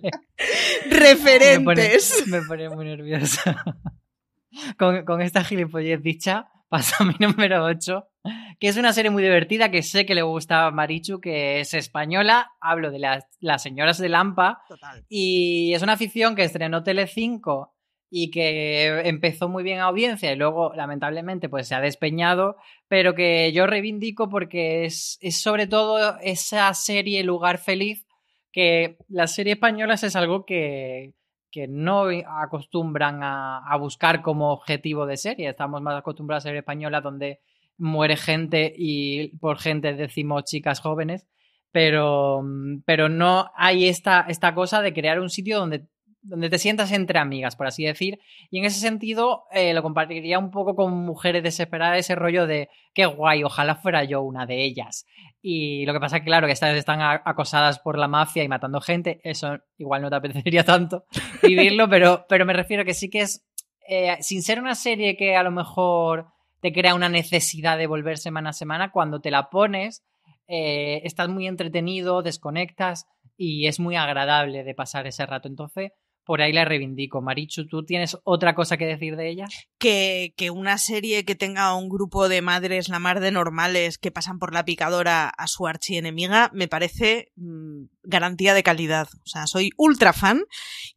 [0.89, 2.23] Referentes.
[2.27, 3.63] Me pone, me pone muy nerviosa.
[4.79, 8.07] Con, con esta gilipollez dicha, paso a mi número 8,
[8.59, 11.73] que es una serie muy divertida que sé que le gusta a Marichu, que es
[11.73, 12.51] española.
[12.59, 14.61] Hablo de las, las señoras de Lampa.
[14.67, 15.05] Total.
[15.09, 17.75] Y es una ficción que estrenó Telecinco
[18.09, 22.55] y que empezó muy bien a audiencia y luego, lamentablemente, pues se ha despeñado,
[22.87, 28.05] pero que yo reivindico porque es, es sobre todo esa serie Lugar Feliz,
[28.51, 31.13] que las series españolas es algo que,
[31.51, 32.05] que no
[32.41, 35.49] acostumbran a, a buscar como objetivo de serie.
[35.49, 37.41] Estamos más acostumbrados a series españolas donde
[37.77, 41.27] muere gente y por gente decimos chicas jóvenes
[41.75, 42.41] pero,
[42.85, 45.85] pero no hay esta, esta cosa de crear un sitio donde,
[46.21, 48.17] donde te sientas entre amigas, por así decir.
[48.49, 52.69] Y en ese sentido eh, lo compartiría un poco con mujeres desesperadas, ese rollo de
[52.93, 55.05] qué guay, ojalá fuera yo una de ellas.
[55.41, 58.47] Y lo que pasa es que, claro, que estas están acosadas por la mafia y
[58.47, 61.03] matando gente, eso igual no te apetecería tanto
[61.43, 63.45] vivirlo, pero, pero me refiero que sí que es,
[63.89, 66.27] eh, sin ser una serie que a lo mejor
[66.65, 70.03] te crea una necesidad de volver semana a semana, cuando te la pones,
[70.47, 73.05] eh, estás muy entretenido, desconectas
[73.37, 75.47] y es muy agradable de pasar ese rato.
[75.47, 75.91] Entonces,
[76.23, 77.21] por ahí la reivindico.
[77.21, 79.45] Marichu, ¿tú tienes otra cosa que decir de ella?
[79.77, 84.09] que, que una serie que tenga un grupo de madres la mar de normales que
[84.09, 89.07] pasan por la picadora a su archienemiga me parece mm, garantía de calidad.
[89.23, 90.45] O sea, soy ultra fan.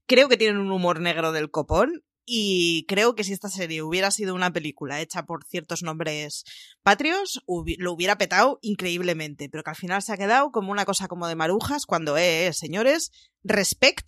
[0.07, 2.03] Creo que tienen un humor negro del copón.
[2.31, 6.45] Y creo que si esta serie hubiera sido una película hecha por ciertos nombres
[6.83, 9.49] patrios, hubi- lo hubiera petado increíblemente.
[9.49, 12.49] Pero que al final se ha quedado como una cosa como de marujas cuando, eh,
[12.49, 13.11] eh, señores,
[13.43, 14.07] respect,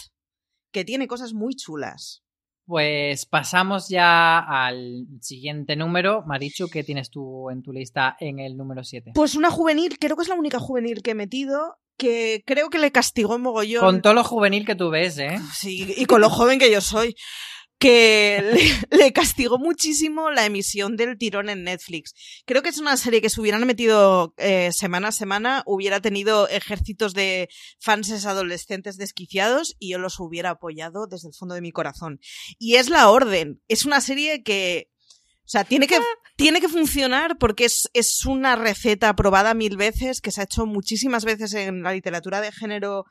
[0.70, 2.22] que tiene cosas muy chulas.
[2.66, 6.22] Pues pasamos ya al siguiente número.
[6.26, 9.12] Marichu, ¿qué tienes tú en tu lista en el número 7?
[9.14, 12.78] Pues una juvenil, creo que es la única juvenil que he metido, que creo que
[12.78, 13.80] le castigó mogollón.
[13.80, 15.38] Con todo lo juvenil que tú ves, ¿eh?
[15.52, 17.16] Sí, y con lo joven que yo soy.
[17.81, 18.40] Que
[18.90, 22.14] le, le castigó muchísimo la emisión del tirón en Netflix.
[22.47, 26.49] Creo que es una serie que si hubieran metido eh, semana a semana hubiera tenido
[26.49, 27.49] ejércitos de
[27.81, 32.21] fanses adolescentes desquiciados y yo los hubiera apoyado desde el fondo de mi corazón.
[32.59, 33.61] Y es La Orden.
[33.66, 34.90] Es una serie que
[35.43, 35.99] o sea, tiene que,
[36.37, 40.64] tiene que funcionar porque es, es una receta probada mil veces, que se ha hecho
[40.64, 43.05] muchísimas veces en la literatura de género,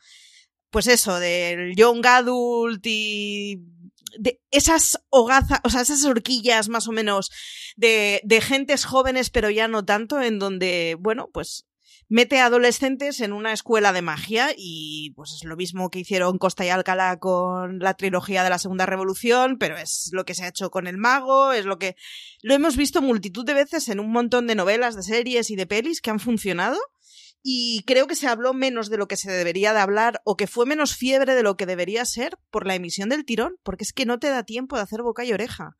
[0.70, 3.58] pues eso, del young adult y
[4.18, 7.30] de esas hogazas, o sea, esas horquillas más o menos
[7.76, 11.66] de, de gentes jóvenes, pero ya no tanto, en donde, bueno, pues
[12.10, 16.40] mete a adolescentes en una escuela de magia y pues es lo mismo que hicieron
[16.40, 20.44] Costa y Alcalá con la trilogía de la Segunda Revolución, pero es lo que se
[20.44, 21.96] ha hecho con el mago, es lo que
[22.42, 25.68] lo hemos visto multitud de veces en un montón de novelas, de series y de
[25.68, 26.80] pelis que han funcionado
[27.42, 30.48] y creo que se habló menos de lo que se debería de hablar o que
[30.48, 33.94] fue menos fiebre de lo que debería ser por la emisión del tirón, porque es
[33.94, 35.78] que no te da tiempo de hacer boca y oreja.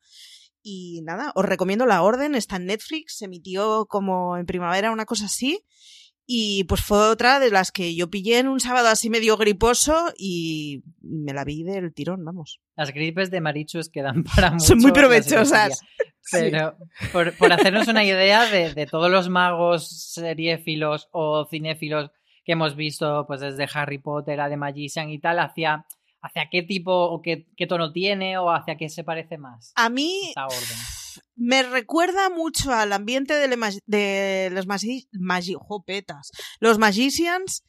[0.62, 5.06] Y nada, os recomiendo La Orden, está en Netflix, se emitió como en primavera, una
[5.06, 5.64] cosa así.
[6.32, 10.12] Y pues fue otra de las que yo pillé en un sábado así medio griposo
[10.16, 12.60] y me la vi del tirón, vamos.
[12.76, 14.64] Las gripes de Marichu es que dan para mucho.
[14.64, 15.80] Son muy provechosas.
[16.30, 16.76] Pero
[17.10, 22.12] por, por hacernos una idea de, de todos los magos seriéfilos o cinéfilos
[22.44, 25.84] que hemos visto, pues desde Harry Potter a The Magician y tal, hacia,
[26.22, 29.72] hacia qué tipo o qué, qué tono tiene o hacia qué se parece más.
[29.74, 30.99] A mí Esta orden.
[31.34, 33.48] Me recuerda mucho al ambiente de,
[33.86, 37.64] de los magi, magi- jopetas, los Magicians.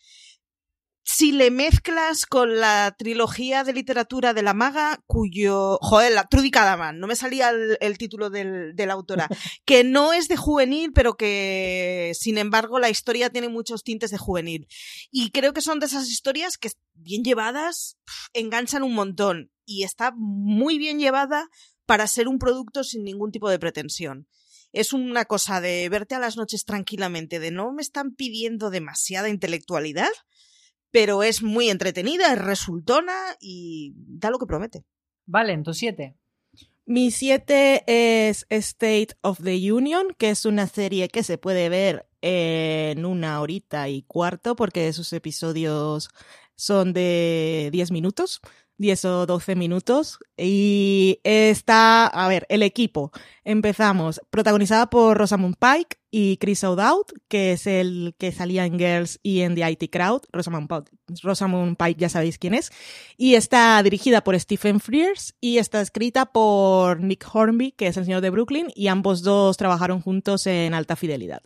[1.04, 5.78] Si le mezclas con la trilogía de literatura de la maga, cuyo.
[5.82, 9.28] Joder, la Trudy Cadaman, no me salía el, el título del, de la autora.
[9.66, 14.20] que no es de juvenil, pero que, sin embargo, la historia tiene muchos tintes de
[14.20, 14.68] juvenil.
[15.10, 17.98] Y creo que son de esas historias que, bien llevadas,
[18.34, 19.52] enganchan un montón.
[19.66, 21.50] Y está muy bien llevada
[21.86, 24.28] para ser un producto sin ningún tipo de pretensión.
[24.72, 29.30] Es una cosa de verte a las noches tranquilamente, de no me están pidiendo demasiada
[29.30, 30.12] intelectualidad,
[30.92, 34.86] pero es muy entretenida, es resultona y da lo que promete.
[35.26, 36.16] Vale, en tu 7.
[36.86, 42.08] Mi 7 es State of the Union, que es una serie que se puede ver
[42.22, 46.10] en una horita y cuarto, porque sus episodios
[46.56, 48.42] son de 10 minutos,
[48.82, 50.20] 10 o 12 minutos.
[50.36, 53.12] Y está, a ver, el equipo.
[53.44, 59.20] Empezamos, protagonizada por Rosamund Pike y Chris O'Dowd, que es el que salía en Girls
[59.24, 60.24] y en The IT Crowd.
[60.34, 60.70] Rosamund
[61.24, 62.72] Rosamund Pike ya sabéis quién es.
[63.18, 68.06] Y está dirigida por Stephen Frears y está escrita por Nick Hornby, que es el
[68.06, 71.42] señor de Brooklyn, y ambos dos trabajaron juntos en Alta Fidelidad.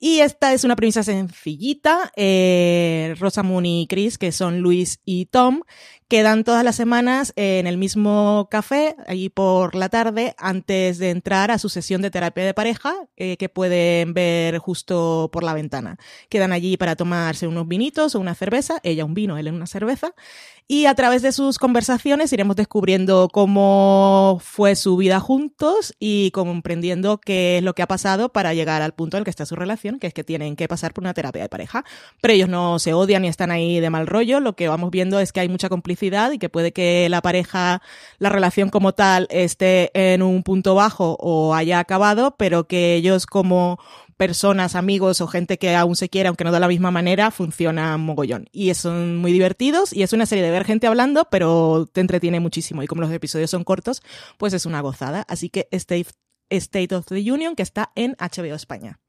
[0.00, 2.12] Y esta es una premisa sencillita.
[2.14, 5.62] Eh, Rosamund y Chris, que son Luis y Tom,
[6.06, 11.50] quedan todas las semanas en el mismo café, allí por la tarde, antes de entrar
[11.50, 15.98] a su sesión de terapia de pareja, eh, que pueden ver justo por la ventana.
[16.28, 20.14] Quedan allí para tomarse unos vinitos o una cerveza, ella un vino, él una cerveza,
[20.70, 27.18] y a través de sus conversaciones iremos descubriendo cómo fue su vida juntos y comprendiendo
[27.18, 29.56] qué es lo que ha pasado para llegar al punto en el que está su
[29.56, 31.86] relación, que es que tienen que pasar por una terapia de pareja.
[32.20, 35.18] Pero ellos no se odian ni están ahí de mal rollo, lo que vamos viendo
[35.20, 37.80] es que hay mucha complicidad y que puede que la pareja,
[38.18, 43.24] la relación como tal, esté en un punto bajo o haya acabado, pero que ellos
[43.24, 43.78] como
[44.18, 47.96] personas, amigos o gente que aún se quiere, aunque no de la misma manera, funciona
[47.96, 48.48] mogollón.
[48.52, 52.40] Y son muy divertidos y es una serie de ver gente hablando, pero te entretiene
[52.40, 52.82] muchísimo.
[52.82, 54.02] Y como los episodios son cortos,
[54.36, 55.24] pues es una gozada.
[55.28, 56.08] Así que State,
[56.50, 59.00] State of the Union, que está en HBO España.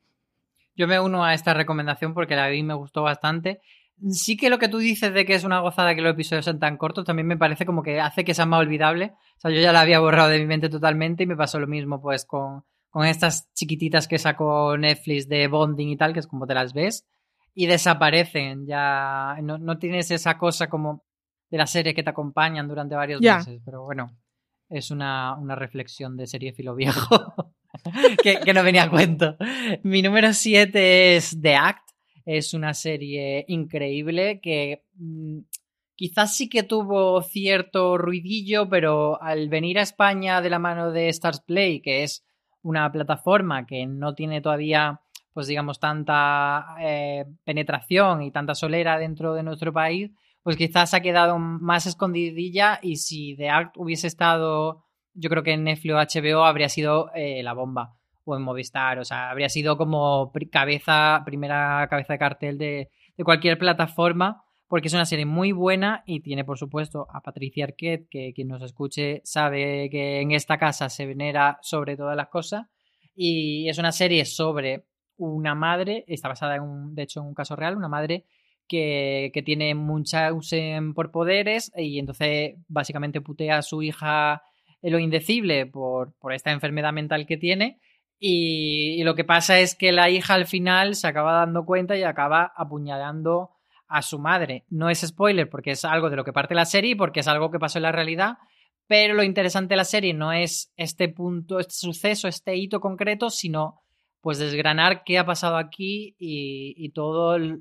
[0.75, 3.59] Yo me uno a esta recomendación porque la vi me gustó bastante.
[4.11, 6.59] Sí que lo que tú dices de que es una gozada que los episodios son
[6.59, 9.13] tan cortos, también me parece como que hace que sea más olvidable.
[9.37, 11.67] O sea, yo ya la había borrado de mi mente totalmente y me pasó lo
[11.67, 16.27] mismo pues con, con estas chiquititas que sacó Netflix de bonding y tal, que es
[16.27, 17.07] como te las ves,
[17.53, 18.65] y desaparecen.
[18.65, 21.03] Ya no, no tienes esa cosa como
[21.49, 23.61] de la serie que te acompañan durante varios meses.
[23.63, 24.17] Pero bueno,
[24.69, 27.33] es una, una reflexión de serie filo viejo
[28.23, 29.37] que, que no venía a cuento.
[29.83, 31.89] Mi número 7 es The Act.
[32.25, 35.39] Es una serie increíble que mm,
[35.95, 41.09] quizás sí que tuvo cierto ruidillo, pero al venir a España de la mano de
[41.09, 42.23] Stars Play, que es
[42.69, 45.01] una plataforma que no tiene todavía,
[45.33, 50.11] pues digamos, tanta eh, penetración y tanta solera dentro de nuestro país,
[50.43, 55.53] pues quizás ha quedado más escondidilla y si The Act hubiese estado, yo creo que
[55.53, 59.49] en Netflix o HBO habría sido eh, la bomba o en Movistar, o sea, habría
[59.49, 65.25] sido como cabeza, primera cabeza de cartel de, de cualquier plataforma porque es una serie
[65.25, 70.21] muy buena y tiene, por supuesto, a Patricia Arquette, que quien nos escuche sabe que
[70.21, 72.67] en esta casa se venera sobre todas las cosas.
[73.15, 74.85] Y es una serie sobre
[75.17, 78.25] una madre, está basada en de hecho, en un caso real, una madre
[78.67, 84.43] que, que tiene mucha usen por poderes y entonces básicamente putea a su hija
[84.83, 87.79] lo indecible por, por esta enfermedad mental que tiene.
[88.19, 91.97] Y, y lo que pasa es que la hija al final se acaba dando cuenta
[91.97, 93.49] y acaba apuñalando
[93.89, 94.65] a su madre.
[94.69, 97.51] No es spoiler porque es algo de lo que parte la serie, porque es algo
[97.51, 98.37] que pasó en la realidad,
[98.87, 103.29] pero lo interesante de la serie no es este punto, este suceso, este hito concreto,
[103.29, 103.81] sino
[104.21, 107.57] pues desgranar qué ha pasado aquí y, y todo las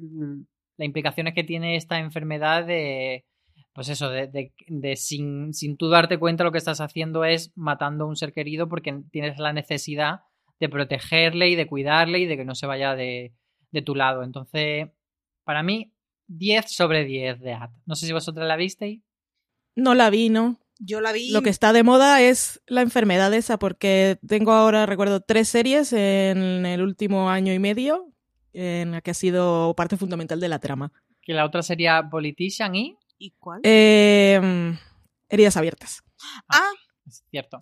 [0.79, 3.25] implicaciones que tiene esta enfermedad de
[3.75, 7.53] pues eso, de, de- de sin, sin tú darte cuenta lo que estás haciendo es
[7.57, 10.21] matando a un ser querido porque tienes la necesidad
[10.59, 13.35] de protegerle y de cuidarle y de que no se vaya de,
[13.71, 14.25] de tu lado.
[14.25, 14.89] Entonces,
[15.45, 15.93] para mí,
[16.29, 17.71] 10 sobre 10 de At.
[17.87, 19.01] No sé si vosotras la visteis.
[19.75, 20.59] No la vi, ¿no?
[20.79, 21.31] Yo la vi.
[21.31, 25.93] Lo que está de moda es la enfermedad esa, porque tengo ahora, recuerdo, tres series
[25.93, 28.13] en el último año y medio
[28.53, 30.93] en la que ha sido parte fundamental de la trama.
[31.23, 32.97] Que la otra sería Politician y...
[33.19, 33.61] ¿Y cuál?
[33.65, 34.77] Eh,
[35.29, 36.03] heridas abiertas.
[36.49, 36.71] Ah,
[37.07, 37.59] Es cierto.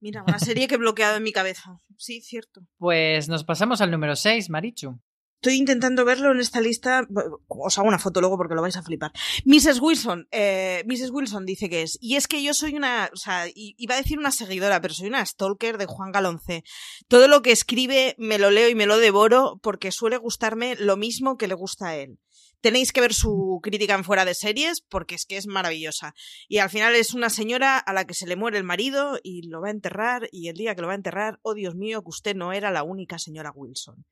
[0.00, 1.76] mira, una serie que he bloqueado en mi cabeza.
[1.96, 2.62] Sí, cierto.
[2.78, 4.98] Pues nos pasamos al número 6, Marichu.
[5.42, 7.08] Estoy intentando verlo en esta lista.
[7.48, 9.10] Os hago una foto luego porque lo vais a flipar.
[9.46, 9.80] Mrs.
[9.80, 10.28] Wilson.
[10.30, 11.10] eh, Mrs.
[11.12, 11.96] Wilson dice que es.
[11.98, 13.08] Y es que yo soy una.
[13.14, 16.62] O sea, iba a decir una seguidora, pero soy una stalker de Juan Galonce.
[17.08, 20.98] Todo lo que escribe me lo leo y me lo devoro porque suele gustarme lo
[20.98, 22.18] mismo que le gusta a él.
[22.60, 26.12] Tenéis que ver su crítica en fuera de series porque es que es maravillosa.
[26.48, 29.48] Y al final es una señora a la que se le muere el marido y
[29.48, 32.02] lo va a enterrar y el día que lo va a enterrar, oh Dios mío,
[32.02, 34.04] que usted no era la única señora Wilson.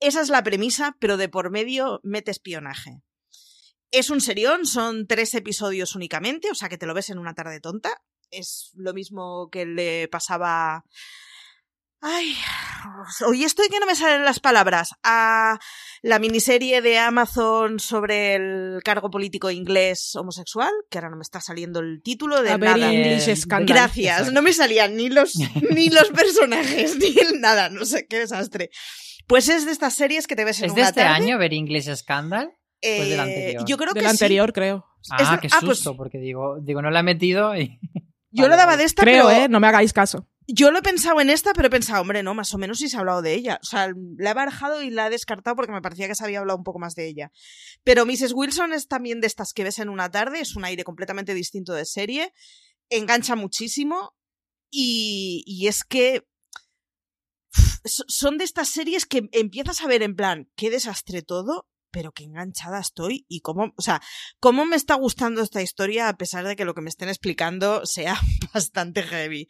[0.00, 3.02] Esa es la premisa, pero de por medio mete espionaje.
[3.90, 7.34] Es un serión, son tres episodios únicamente, o sea que te lo ves en una
[7.34, 8.02] tarde tonta.
[8.30, 10.84] Es lo mismo que le pasaba.
[12.00, 12.32] Ay,
[13.26, 14.90] hoy estoy que no me salen las palabras.
[15.02, 15.58] A
[16.02, 21.40] la miniserie de Amazon sobre el cargo político inglés homosexual, que ahora no me está
[21.40, 22.92] saliendo el título de A nada.
[22.92, 23.66] English Eh, Scandal.
[23.74, 24.32] Gracias, Exacto.
[24.32, 25.34] no me salían ni los,
[25.74, 28.70] ni los personajes, ni el nada, no sé, qué desastre.
[29.26, 31.14] Pues es de estas series que te ves en ¿Es de este tarde.
[31.24, 32.52] año ver English Scandal?
[32.80, 33.64] Pues del Eh, anterior.
[33.66, 34.86] Yo creo Del que anterior, creo.
[35.10, 37.80] Ah, Es- qué ah, pues susto, porque digo, digo, no la he metido y...
[38.30, 39.48] yo Vale, lo daba de esta, Creo, pero ¿eh?
[39.48, 40.28] No me hagáis caso.
[40.50, 42.88] Yo lo he pensado en esta, pero he pensado, hombre, no, más o menos sí
[42.88, 43.58] se ha hablado de ella.
[43.62, 46.38] O sea, la he barajado y la he descartado porque me parecía que se había
[46.38, 47.30] hablado un poco más de ella.
[47.84, 48.32] Pero Mrs.
[48.34, 51.74] Wilson es también de estas que ves en una tarde, es un aire completamente distinto
[51.74, 52.32] de serie,
[52.88, 54.14] engancha muchísimo
[54.70, 56.26] y, y es que
[57.84, 62.12] so- son de estas series que empiezas a ver en plan, qué desastre todo, pero
[62.12, 64.00] qué enganchada estoy y cómo, o sea,
[64.40, 67.84] cómo me está gustando esta historia a pesar de que lo que me estén explicando
[67.86, 68.18] sea
[68.54, 69.46] bastante heavy.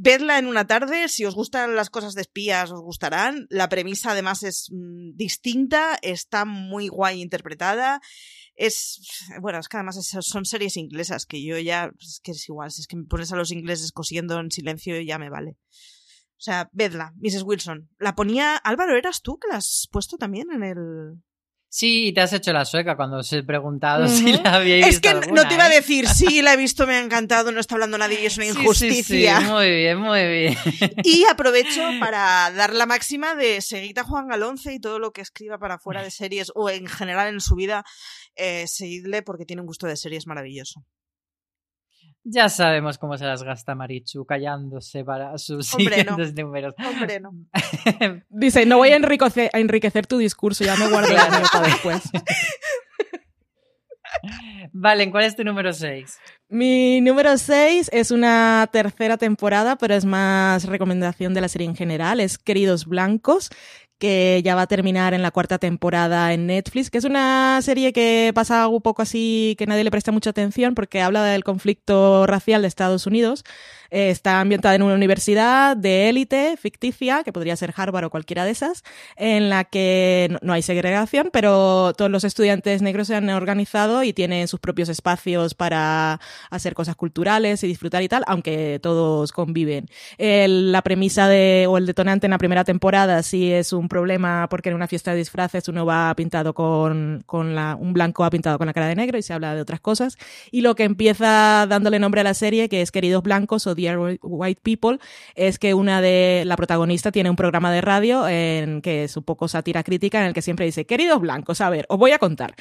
[0.00, 3.48] Vedla en una tarde, si os gustan las cosas de espías, os gustarán.
[3.50, 8.00] La premisa además es mm, distinta, está muy guay interpretada.
[8.54, 9.00] Es,
[9.40, 12.82] bueno, es que además son series inglesas que yo ya, es que es igual, si
[12.82, 15.56] es que me pones a los ingleses cosiendo en silencio ya me vale.
[16.38, 17.42] O sea, vedla, Mrs.
[17.42, 17.90] Wilson.
[17.98, 21.22] La ponía, Álvaro, ¿eras tú que la has puesto también en el...?
[21.70, 25.02] Sí, te has hecho la sueca cuando os he preguntado si la habíais Es visto
[25.02, 25.76] que alguna, no te iba a ¿eh?
[25.76, 28.46] decir, sí, la he visto, me ha encantado, no está hablando nadie y es una
[28.46, 29.40] Sí, sí, injusticia.
[29.40, 30.56] sí, muy bien, muy bien.
[31.04, 35.20] Y aprovecho para dar la máxima de seguid a Juan Galonce y todo lo que
[35.20, 37.84] escriba para fuera de series o en general en su vida,
[38.34, 40.84] eh, seguidle porque tiene un gusto de series maravilloso.
[42.24, 46.16] Ya sabemos cómo se las gasta Marichu callándose para sus Hombre, no.
[46.16, 46.74] siguientes números.
[46.78, 47.32] Hombre, no.
[48.28, 52.02] Dice, no voy a enriquecer, a enriquecer tu discurso, ya me guardo la para después.
[54.72, 56.18] Vale, ¿cuál es tu número 6?
[56.48, 61.76] Mi número 6 es una tercera temporada, pero es más recomendación de la serie en
[61.76, 62.20] general.
[62.20, 63.50] Es Queridos Blancos,
[63.98, 67.92] que ya va a terminar en la cuarta temporada en Netflix, que es una serie
[67.92, 72.26] que pasa un poco así, que nadie le presta mucha atención porque habla del conflicto
[72.26, 73.44] racial de Estados Unidos.
[73.90, 78.44] Eh, está ambientada en una universidad de élite ficticia, que podría ser Harvard o cualquiera
[78.44, 78.82] de esas,
[79.16, 84.02] en la que no- no hay segregación, pero todos los estudiantes negros se han organizado
[84.02, 86.20] y tienen sus propios espacios para
[86.50, 89.86] hacer cosas culturales y disfrutar y tal, aunque todos conviven.
[90.18, 94.46] El- la premisa de, o el detonante en la primera temporada sí es un problema
[94.48, 98.30] porque en una fiesta de disfraces uno va pintado con, con la, un blanco va
[98.30, 100.16] pintado con la cara de negro y se habla de otras cosas.
[100.50, 103.98] Y lo que empieza dándole nombre a la serie, que es Queridos Blancos o Dear
[104.22, 104.98] White People,
[105.34, 109.24] es que una de la protagonista tiene un programa de radio en que es un
[109.24, 112.18] poco sátira crítica en el que siempre dice, queridos blancos, a ver, os voy a
[112.18, 112.54] contar.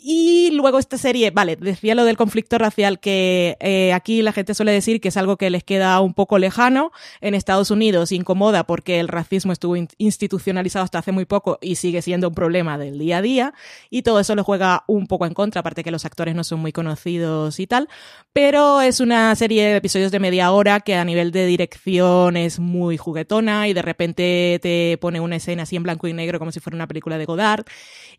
[0.00, 4.54] Y luego esta serie, vale, decía lo del conflicto racial, que eh, aquí la gente
[4.54, 6.92] suele decir que es algo que les queda un poco lejano.
[7.20, 11.74] En Estados Unidos incomoda porque el racismo estuvo in- institucionalizado hasta hace muy poco y
[11.74, 13.54] sigue siendo un problema del día a día.
[13.90, 16.60] Y todo eso le juega un poco en contra, aparte que los actores no son
[16.60, 17.88] muy conocidos y tal.
[18.32, 22.60] Pero es una serie de episodios de media hora que a nivel de dirección es
[22.60, 26.52] muy juguetona y de repente te pone una escena así en blanco y negro como
[26.52, 27.64] si fuera una película de Godard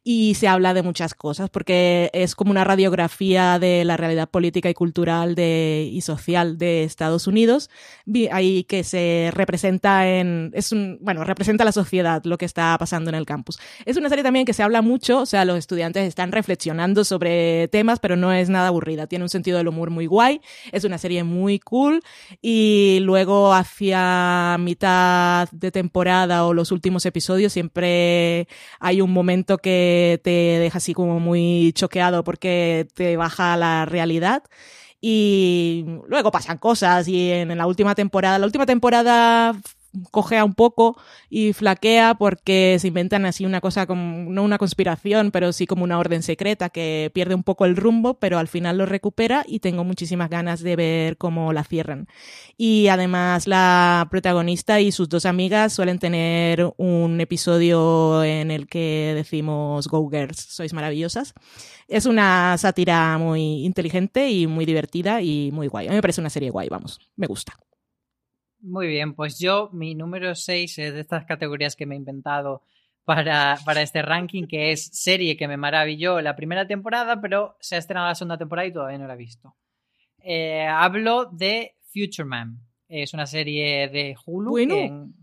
[0.03, 4.69] y se habla de muchas cosas porque es como una radiografía de la realidad política
[4.69, 7.69] y cultural de, y social de Estados Unidos.
[8.31, 13.09] Ahí que se representa en es un bueno representa la sociedad lo que está pasando
[13.09, 13.59] en el campus.
[13.85, 17.67] Es una serie también que se habla mucho o sea los estudiantes están reflexionando sobre
[17.67, 19.07] temas pero no es nada aburrida.
[19.07, 20.41] Tiene un sentido del humor muy guay
[20.71, 22.01] es una serie muy cool
[22.41, 28.47] y luego hacia mitad de temporada o los últimos episodios siempre
[28.79, 29.88] hay un momento que
[30.23, 34.43] te deja así como muy choqueado porque te baja la realidad.
[35.01, 39.55] Y luego pasan cosas y en la última temporada, la última temporada
[40.11, 40.97] cojea un poco
[41.29, 45.83] y flaquea porque se inventan así una cosa como, no una conspiración, pero sí como
[45.83, 49.59] una orden secreta que pierde un poco el rumbo, pero al final lo recupera y
[49.59, 52.07] tengo muchísimas ganas de ver cómo la cierran.
[52.57, 59.13] Y además la protagonista y sus dos amigas suelen tener un episodio en el que
[59.15, 61.33] decimos Go Girls, sois maravillosas.
[61.87, 65.87] Es una sátira muy inteligente y muy divertida y muy guay.
[65.87, 67.53] A mí me parece una serie guay, vamos, me gusta.
[68.61, 72.61] Muy bien, pues yo, mi número 6 es de estas categorías que me he inventado
[73.05, 77.75] para, para este ranking, que es serie que me maravilló la primera temporada, pero se
[77.75, 79.55] ha estrenado la segunda temporada y todavía no la he visto.
[80.21, 82.59] Eh, hablo de Future Man.
[82.89, 84.75] Es una serie de Hulu Bueno.
[84.75, 85.13] que, en-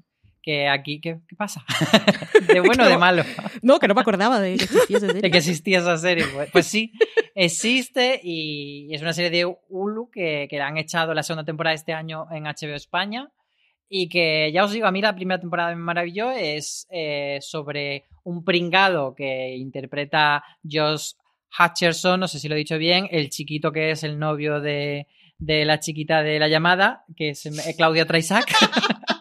[0.47, 1.01] que aquí...
[1.01, 1.65] ¿qué, qué pasa?
[2.47, 3.25] ¿De bueno o de malo?
[3.63, 5.23] No, que no me acordaba de que existía esa serie.
[5.23, 6.25] de que existía esa serie.
[6.33, 6.93] Pues, pues sí,
[7.35, 11.75] existe y es una serie de Hulu que, que la han echado la segunda temporada
[11.75, 13.29] este año en HBO España
[13.89, 18.05] y que ya os digo, a mí la primera temporada me maravilló, es eh, sobre
[18.23, 21.15] un pringado que interpreta Josh
[21.59, 25.09] Hutcherson, no sé si lo he dicho bien, el chiquito que es el novio de,
[25.39, 28.47] de la chiquita de la llamada, que es eh, Claudia Traisac.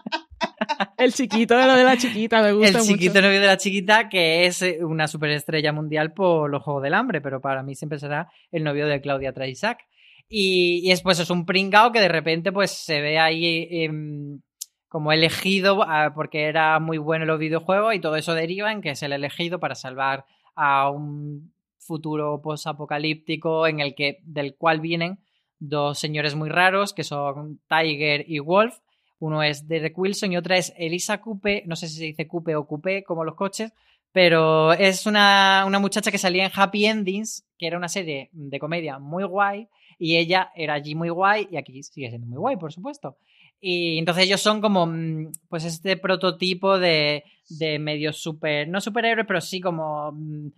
[0.97, 3.21] El chiquito de lo de la chiquita, me gusta el chiquito mucho.
[3.23, 7.21] novio de la chiquita, que es eh, una superestrella mundial por los Juegos del Hambre,
[7.21, 9.79] pero para mí siempre será el novio de Claudia Traisac.
[10.27, 14.41] Y, y es pues es un pringao que de repente pues se ve ahí em,
[14.87, 18.81] como elegido ah, porque era muy bueno en los videojuegos y todo eso deriva en
[18.81, 20.25] que es el elegido para salvar
[20.55, 25.19] a un futuro posapocalíptico en el que del cual vienen
[25.59, 28.79] dos señores muy raros que son Tiger y Wolf
[29.25, 32.55] uno es Derek Wilson y otra es Elisa Coupe, no sé si se dice Coupe
[32.55, 33.73] o Coupe, como los coches,
[34.11, 38.59] pero es una, una muchacha que salía en Happy Endings, que era una serie de
[38.59, 39.67] comedia muy guay,
[39.97, 43.17] y ella era allí muy guay, y aquí sigue siendo muy guay, por supuesto.
[43.59, 49.27] Y entonces ellos son como, mm, pues este prototipo de, de medio super, no superhéroes,
[49.27, 50.49] pero sí como mm,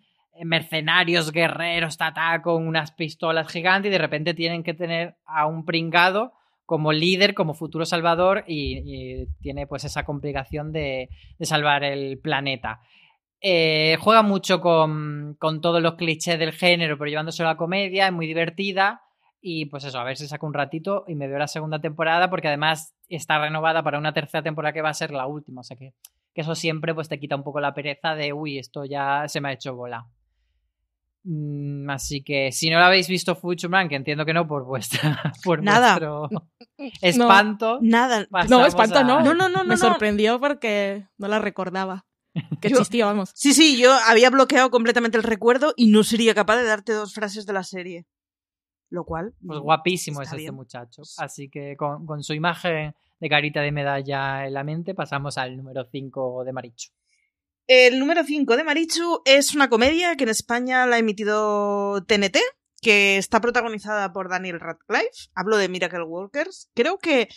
[0.44, 5.64] mercenarios, guerreros, tata, con unas pistolas gigantes, y de repente tienen que tener a un
[5.64, 6.34] pringado
[6.68, 11.10] como líder, como futuro salvador y, tiene pues esa complicación de,
[11.40, 12.82] salvar el planeta.
[13.40, 18.28] Eh, juega mucho con, todos los clichés del género, pero llevándoselo la comedia, es muy
[18.28, 19.02] divertida.
[19.40, 22.30] Y pues eso, a ver si saco un ratito y me veo la segunda temporada,
[22.30, 25.62] porque además está renovada para una tercera temporada que va a ser la última.
[25.62, 25.94] O sea que,
[26.34, 29.40] que eso siempre pues te quita un poco la pereza de, uy, esto ya se
[29.40, 30.06] me ha hecho bola.
[31.30, 35.22] Mm, así que si no lo habéis visto Futureman, que entiendo que no por vuestra
[35.44, 36.00] por Nada.
[36.00, 36.30] vuestro
[37.02, 37.80] espanto.
[37.82, 38.26] Nada.
[38.48, 39.22] No, espanto a- no.
[39.22, 39.78] No, no, no, Me no, no.
[39.78, 42.06] sorprendió porque no la recordaba.
[42.62, 43.32] Que existía, vamos.
[43.34, 47.14] Sí, sí, yo había bloqueado completamente el recuerdo y no sería capaz de darte dos
[47.14, 48.06] frases de la serie.
[48.90, 49.34] Lo cual.
[49.46, 51.02] Pues guapísimo es este muchacho.
[51.18, 55.58] Así que con, con su imagen de carita de medalla en la mente, pasamos al
[55.58, 56.92] número 5 de Marichu.
[57.68, 62.38] El número 5 de Marichu es una comedia que en España la ha emitido TNT,
[62.82, 65.30] que está protagonizada por Daniel Radcliffe.
[65.36, 66.70] Hablo de Miracle Workers.
[66.74, 67.28] Creo que.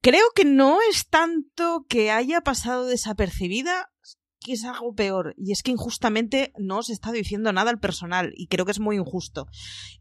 [0.00, 3.91] Creo que no es tanto que haya pasado desapercibida,
[4.42, 5.34] que es algo peor.
[5.36, 8.32] Y es que injustamente no se está diciendo nada al personal.
[8.36, 9.46] Y creo que es muy injusto.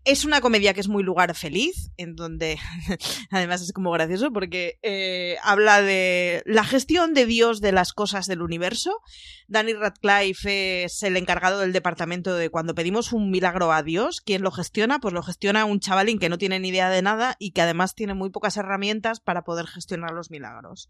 [0.04, 2.58] Es una comedia que es muy lugar feliz, en donde
[3.32, 8.26] además es como gracioso porque eh, habla de la gestión de Dios de las cosas
[8.26, 9.00] del universo.
[9.48, 14.22] Danny Radcliffe es el encargado del departamento de cuando pedimos un milagro a Dios.
[14.22, 15.00] ¿Quién lo gestiona?
[15.00, 17.96] Pues lo gestiona un chavalín que no tiene ni idea de nada y que además
[17.96, 20.89] tiene muy pocas herramientas para poder gestionar los milagros.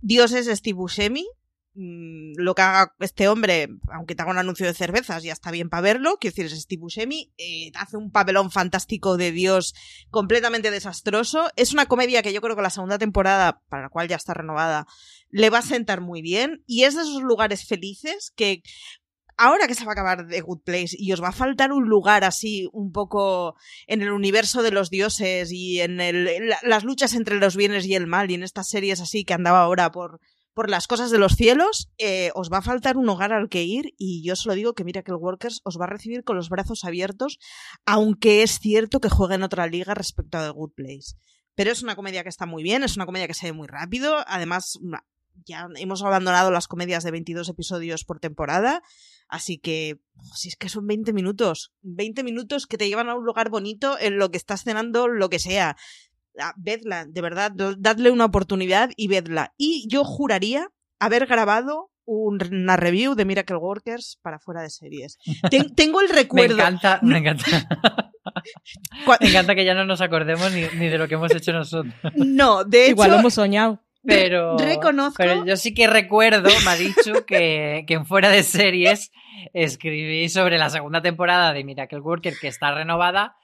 [0.00, 1.26] Dios es Steve Buscemi,
[1.78, 5.50] mm, lo que haga este hombre, aunque te haga un anuncio de cervezas, ya está
[5.50, 6.18] bien para verlo.
[6.20, 7.32] Quiero decir, es Steve Buscemi.
[7.38, 9.74] eh, hace un papelón fantástico de Dios
[10.10, 11.50] completamente desastroso.
[11.56, 14.34] Es una comedia que yo creo que la segunda temporada, para la cual ya está
[14.34, 14.86] renovada,
[15.30, 16.62] le va a sentar muy bien.
[16.66, 18.62] Y es de esos lugares felices que.
[19.40, 21.88] Ahora que se va a acabar The Good Place y os va a faltar un
[21.88, 23.54] lugar así un poco
[23.86, 25.96] en el universo de los dioses y en,
[26.64, 29.60] las luchas entre los bienes y el mal y en estas series así que andaba
[29.60, 30.18] ahora por,
[30.58, 33.62] por las cosas de los cielos, eh, os va a faltar un hogar al que
[33.62, 36.48] ir y yo os lo digo que Miracle Workers os va a recibir con los
[36.48, 37.38] brazos abiertos,
[37.86, 41.14] aunque es cierto que juega en otra liga respecto a The Good Place.
[41.54, 43.68] Pero es una comedia que está muy bien, es una comedia que se ve muy
[43.68, 44.80] rápido, además
[45.44, 48.82] ya hemos abandonado las comedias de 22 episodios por temporada,
[49.28, 50.00] así que
[50.34, 53.96] si es que son 20 minutos, 20 minutos que te llevan a un lugar bonito
[54.00, 55.76] en lo que estás cenando, lo que sea.
[56.56, 59.52] Vedla, de verdad, dadle una oportunidad y vedla.
[59.56, 60.68] Y yo juraría
[61.00, 65.18] haber grabado un- una review de Miracle Workers para fuera de series.
[65.50, 66.54] Ten- tengo el Me recuerdo.
[66.54, 67.44] encanta, me encanta.
[69.20, 71.92] Me encanta que ya no nos acordemos ni, ni de lo que hemos hecho nosotros.
[72.14, 73.82] No, de hecho, Igual lo hemos soñado.
[74.04, 78.42] Pero, reconozco- pero yo sí que recuerdo, me ha dicho, que, que en fuera de
[78.42, 79.10] series
[79.52, 83.36] escribí sobre la segunda temporada de Miracle Worker que está renovada.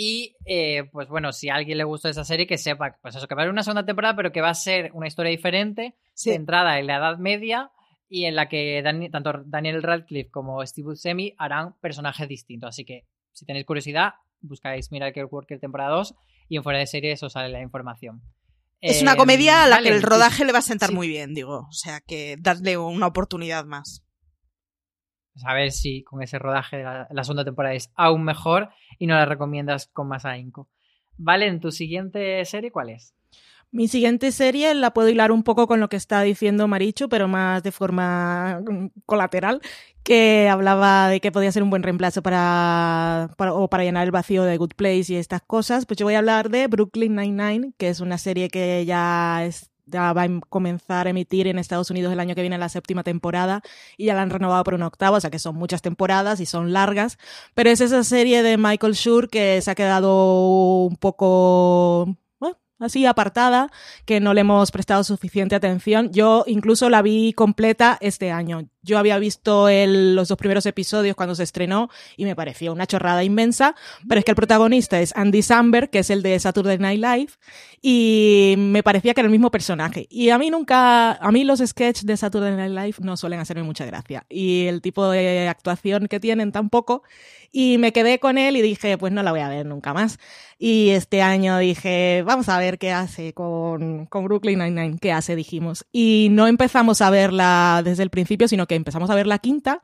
[0.00, 3.26] Y eh, pues bueno, si a alguien le gusta esa serie, que sepa pues eso,
[3.26, 5.96] que va a haber una segunda temporada, pero que va a ser una historia diferente,
[6.14, 6.30] Sí.
[6.30, 7.72] centrada en la Edad Media
[8.08, 8.80] y en la que
[9.10, 12.68] tanto Daniel Radcliffe como Steve Buscemi harán personajes distintos.
[12.68, 16.14] Así que si tenéis curiosidad, buscáis Miracle Worker temporada 2
[16.48, 18.22] y en fuera de series os sale la información.
[18.80, 20.94] es una comedia a la vale, que el rodaje le va a sentar sí.
[20.94, 21.66] muy bien, digo.
[21.68, 24.04] O sea, que dadle una oportunidad más.
[25.38, 28.70] Pues a ver si con ese rodaje de la, la segunda temporada es aún mejor
[28.98, 30.68] y no la recomiendas con más ahínco.
[31.16, 33.14] Vale, en tu siguiente serie, ¿cuál es?
[33.70, 37.28] Mi siguiente serie la puedo hilar un poco con lo que está diciendo Marichu, pero
[37.28, 39.60] más de forma mm, colateral,
[40.02, 44.10] que hablaba de que podía ser un buen reemplazo para, para- o para llenar el
[44.10, 45.84] vacío de Good Place y estas cosas.
[45.86, 49.70] Pues yo voy a hablar de Brooklyn Nine-Nine, que es una serie que ya es-
[49.90, 52.68] ya va a em- comenzar a emitir en Estados Unidos el año que viene la
[52.68, 53.62] séptima temporada
[53.96, 56.46] y ya la han renovado por una octava, o sea que son muchas temporadas y
[56.46, 57.18] son largas,
[57.54, 62.16] pero es esa serie de Michael Schur que se ha quedado un poco
[62.78, 63.70] así apartada,
[64.04, 66.10] que no le hemos prestado suficiente atención.
[66.12, 68.68] Yo incluso la vi completa este año.
[68.82, 72.86] Yo había visto el- los dos primeros episodios cuando se estrenó y me pareció una
[72.86, 73.74] chorrada inmensa,
[74.08, 77.32] pero es que el protagonista es Andy Samberg, que es el de Saturday Night Live,
[77.82, 80.06] y me parecía que era el mismo personaje.
[80.08, 83.62] Y a mí nunca, a mí los sketches de Saturday Night Live no suelen hacerme
[83.62, 84.24] mucha gracia.
[84.28, 87.02] Y el tipo de actuación que tienen tampoco.
[87.50, 90.18] Y me quedé con él y dije, pues no la voy a ver nunca más.
[90.58, 95.36] Y este año dije, vamos a ver qué hace con, con Brooklyn Nine-Nine, qué hace,
[95.36, 95.86] dijimos.
[95.92, 99.82] Y no empezamos a verla desde el principio, sino que empezamos a ver la quinta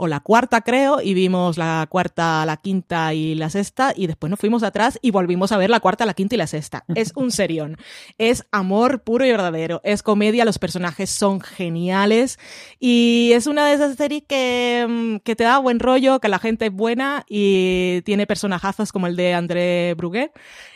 [0.00, 4.30] o la cuarta creo, y vimos la cuarta, la quinta y la sexta, y después
[4.30, 6.84] nos fuimos atrás y volvimos a ver la cuarta, la quinta y la sexta.
[7.00, 7.76] Es un serión.
[8.16, 9.82] Es amor puro y verdadero.
[9.84, 12.38] Es comedia, los personajes son geniales,
[12.78, 16.38] y es una de esas series que, mm, que te da buen rollo, que la
[16.38, 20.32] gente es buena y tiene personajazos como el de André Bruguet.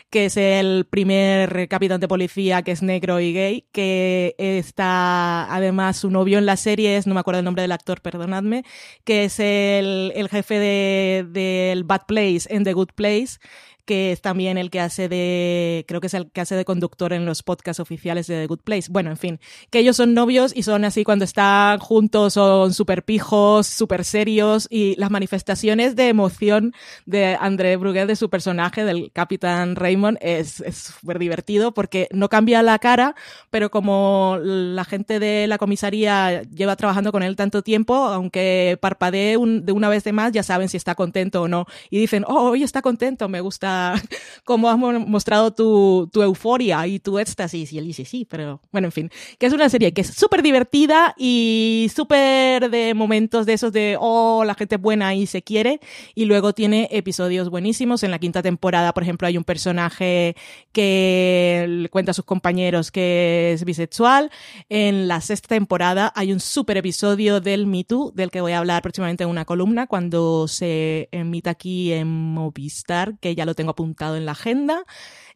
[0.09, 5.97] Que es el primer capitán de policía que es negro y gay, que está además
[5.97, 8.63] su novio en la serie no me acuerdo el nombre del actor, perdonadme,
[9.03, 13.37] que es el, el jefe de, del Bad Place en The Good Place
[13.85, 17.13] que es también el que hace de, creo que es el que hace de conductor
[17.13, 18.87] en los podcasts oficiales de The Good Place.
[18.89, 23.03] Bueno, en fin, que ellos son novios y son así cuando están juntos, son súper
[23.03, 26.73] pijos, súper serios y las manifestaciones de emoción
[27.05, 32.63] de André Bruguet, de su personaje, del Capitán Raymond, es súper divertido porque no cambia
[32.63, 33.15] la cara,
[33.51, 39.37] pero como la gente de la comisaría lleva trabajando con él tanto tiempo, aunque parpadee
[39.37, 41.65] un- de una vez de más, ya saben si está contento o no.
[41.89, 43.74] Y dicen, oh, hoy está contento, me gusta
[44.43, 47.73] cómo has mo- mostrado tu, tu euforia y tu éxtasis.
[47.73, 49.09] Y él dice, sí, pero bueno, en fin,
[49.39, 53.97] que es una serie que es súper divertida y súper de momentos de esos de,
[53.99, 55.79] oh, la gente es buena y se quiere.
[56.13, 58.03] Y luego tiene episodios buenísimos.
[58.03, 60.35] En la quinta temporada, por ejemplo, hay un personaje
[60.71, 64.29] que le cuenta a sus compañeros que es bisexual.
[64.69, 68.59] En la sexta temporada hay un súper episodio del Me Too, del que voy a
[68.59, 73.64] hablar próximamente en una columna cuando se emita aquí en Movistar, que ya lo tengo
[73.69, 74.83] apuntado en la agenda.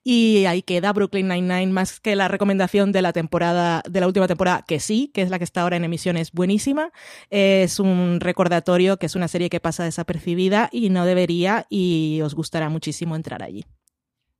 [0.04, 4.28] Y ahí queda Brooklyn Nine-Nine, más que la recomendación de la temporada, de la última
[4.28, 6.92] temporada, que sí, que es la que está ahora en emisión, es buenísima.
[7.30, 12.34] Es un recordatorio que es una serie que pasa desapercibida y no debería, y os
[12.34, 13.66] gustará muchísimo entrar allí.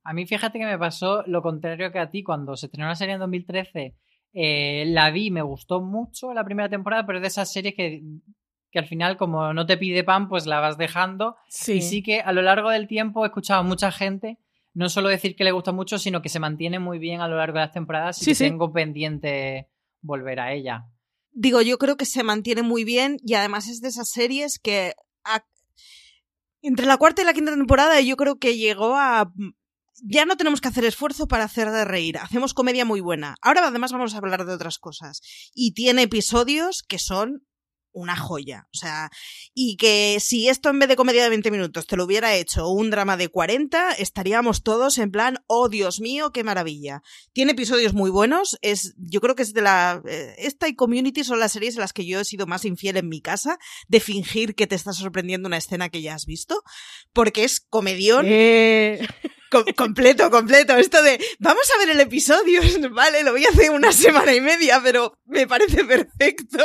[0.02, 2.96] A mí fíjate que me pasó lo contrario que a ti cuando se estrenó la
[2.96, 3.94] serie en 2013.
[4.32, 8.02] eh, la vi, me gustó mucho la primera temporada, pero es de esas series que,
[8.70, 11.36] que al final como no te pide pan, pues la vas dejando.
[11.48, 11.74] Sí.
[11.74, 14.38] Y sí que a lo largo del tiempo he escuchado a mucha gente
[14.72, 17.36] no solo decir que le gusta mucho, sino que se mantiene muy bien a lo
[17.36, 18.44] largo de las temporadas y Sí, que sí.
[18.44, 19.68] tengo pendiente
[20.00, 20.84] volver a ella.
[21.32, 24.94] Digo, yo creo que se mantiene muy bien y además es de esas series que
[25.24, 25.44] a-
[26.62, 29.32] entre la cuarta y la quinta temporada yo creo que llegó a...
[30.02, 33.34] Ya no tenemos que hacer esfuerzo para hacer de reír, hacemos comedia muy buena.
[33.42, 35.20] Ahora además vamos a hablar de otras cosas.
[35.52, 37.44] Y tiene episodios que son
[37.92, 38.66] una joya.
[38.74, 39.10] O sea,
[39.54, 42.68] y que si esto en vez de comedia de 20 minutos te lo hubiera hecho
[42.68, 47.02] un drama de 40, estaríamos todos en plan, oh Dios mío, qué maravilla.
[47.32, 51.24] Tiene episodios muy buenos, es, yo creo que es de la, eh, esta y Community
[51.24, 54.00] son las series en las que yo he sido más infiel en mi casa, de
[54.00, 56.62] fingir que te está sorprendiendo una escena que ya has visto,
[57.12, 58.26] porque es comedión.
[58.28, 59.06] Eh.
[59.50, 60.76] Com- completo, completo.
[60.76, 62.60] Esto de, vamos a ver el episodio,
[62.92, 66.64] vale, lo voy a hacer una semana y media, pero me parece perfecto.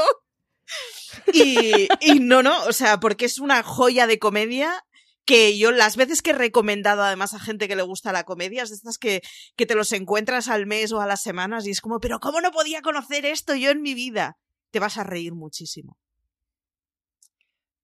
[1.34, 4.84] Y, y no, no, o sea, porque es una joya de comedia
[5.26, 8.64] que yo las veces que he recomendado además a gente que le gusta la comedia,
[8.64, 9.22] es de estas que,
[9.56, 12.42] que te los encuentras al mes o a las semanas y es como, pero ¿cómo
[12.42, 14.38] no podía conocer esto yo en mi vida?
[14.72, 15.98] Te vas a reír muchísimo.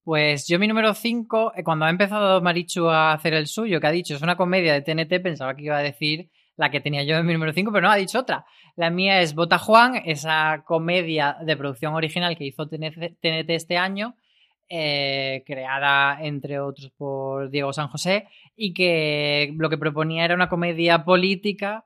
[0.03, 3.91] Pues yo mi número 5, cuando ha empezado Marichu a hacer el suyo, que ha
[3.91, 7.17] dicho es una comedia de TNT, pensaba que iba a decir la que tenía yo
[7.17, 8.45] en mi número 5, pero no, ha dicho otra.
[8.75, 14.15] La mía es Bota Juan, esa comedia de producción original que hizo TNT este año,
[14.69, 20.49] eh, creada entre otros por Diego San José, y que lo que proponía era una
[20.49, 21.83] comedia política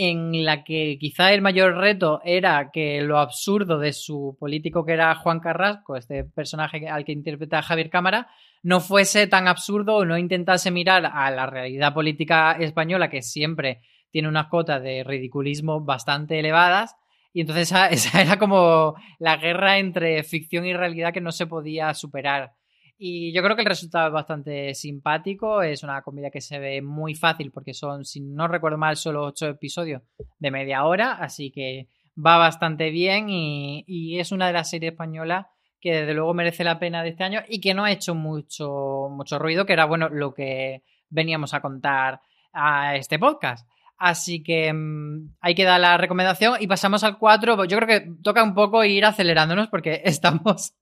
[0.00, 4.92] en la que quizá el mayor reto era que lo absurdo de su político que
[4.92, 8.28] era Juan Carrasco, este personaje al que interpreta Javier Cámara,
[8.62, 13.80] no fuese tan absurdo o no intentase mirar a la realidad política española que siempre
[14.10, 16.96] tiene unas cotas de ridiculismo bastante elevadas.
[17.32, 21.46] Y entonces esa, esa era como la guerra entre ficción y realidad que no se
[21.46, 22.52] podía superar.
[23.00, 25.62] Y yo creo que el resultado es bastante simpático.
[25.62, 29.24] Es una comedia que se ve muy fácil porque son, si no recuerdo mal, solo
[29.24, 30.02] ocho episodios
[30.38, 31.12] de media hora.
[31.12, 31.88] Así que
[32.18, 35.46] va bastante bien y, y es una de las series españolas
[35.80, 39.08] que desde luego merece la pena de este año y que no ha hecho mucho,
[39.10, 42.20] mucho ruido, que era bueno lo que veníamos a contar
[42.52, 43.68] a este podcast.
[43.98, 47.64] Así que mmm, hay que dar la recomendación y pasamos al 4.
[47.64, 50.74] Yo creo que toca un poco ir acelerándonos porque estamos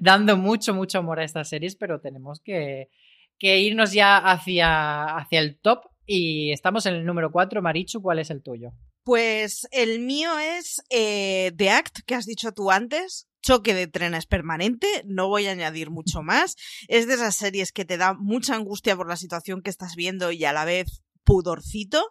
[0.00, 2.90] dando mucho, mucho amor a estas series, pero tenemos que,
[3.38, 7.62] que irnos ya hacia, hacia el top y estamos en el número 4.
[7.62, 8.72] Marichu, ¿cuál es el tuyo?
[9.02, 13.26] Pues el mío es eh, The Act, que has dicho tú antes.
[13.40, 16.56] Choque de trenes permanente, no voy a añadir mucho más.
[16.88, 20.32] Es de esas series que te da mucha angustia por la situación que estás viendo
[20.32, 22.10] y a la vez pudorcito,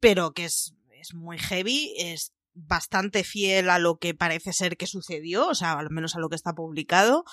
[0.00, 4.86] pero que es, es muy heavy, es bastante fiel a lo que parece ser que
[4.86, 7.24] sucedió, o sea, al menos a lo que está publicado,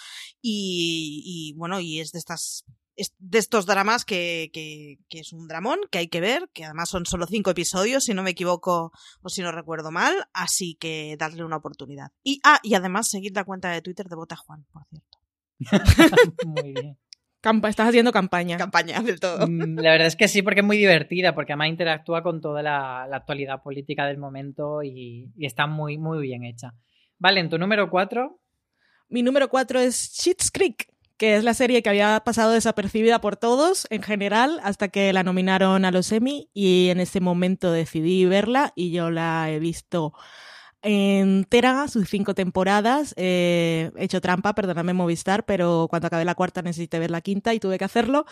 [0.41, 5.33] y, y bueno, y es de estas es de estos dramas que, que, que, es
[5.33, 8.31] un dramón que hay que ver, que además son solo cinco episodios, si no me
[8.31, 8.91] equivoco
[9.21, 12.11] o si no recuerdo mal, así que darle una oportunidad.
[12.23, 15.19] Y, ah, y además seguir la cuenta de Twitter de Bota Juan, por cierto.
[16.45, 16.97] Muy bien.
[17.45, 18.57] Campa- estás haciendo campaña.
[18.57, 19.47] Campaña del todo.
[19.47, 22.63] Mm, La verdad es que sí, porque es muy divertida, porque además interactúa con toda
[22.63, 26.73] la, la actualidad política del momento y, y está muy, muy bien hecha.
[27.19, 28.39] Vale, en tu número 4,
[29.09, 30.87] Mi número cuatro es Schitt's Creek,
[31.17, 35.23] que es la serie que había pasado desapercibida por todos en general hasta que la
[35.23, 40.11] nominaron a los Emmy y en ese momento decidí verla y yo la he visto
[40.85, 43.13] entera, sus cinco temporadas.
[43.17, 47.53] Eh, he hecho trampa, perdóname Movistar, pero cuando acabé la cuarta necesité ver la quinta
[47.53, 48.25] y tuve que hacerlo.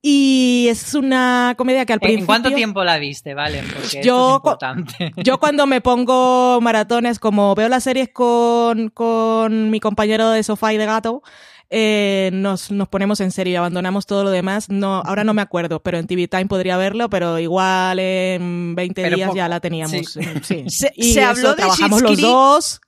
[0.00, 2.26] Y es una comedia que al ¿en principio...
[2.26, 3.34] cuánto tiempo la viste?
[3.34, 5.12] Vale, porque Yo es importante.
[5.24, 10.72] Yo cuando me pongo maratones, como veo las series con, con mi compañero de sofá
[10.72, 11.22] y de gato,
[11.70, 14.68] eh, nos, nos ponemos en serio y abandonamos todo lo demás.
[14.70, 19.02] No, ahora no me acuerdo, pero en TV Time podría verlo, pero igual en 20
[19.02, 20.12] Pero días ya la teníamos.
[20.12, 20.20] Sí.
[20.20, 20.64] eh, sí.
[20.68, 22.26] Se- Y se eso, habló de trabajamos Schitt's los Creek.
[22.26, 22.80] dos.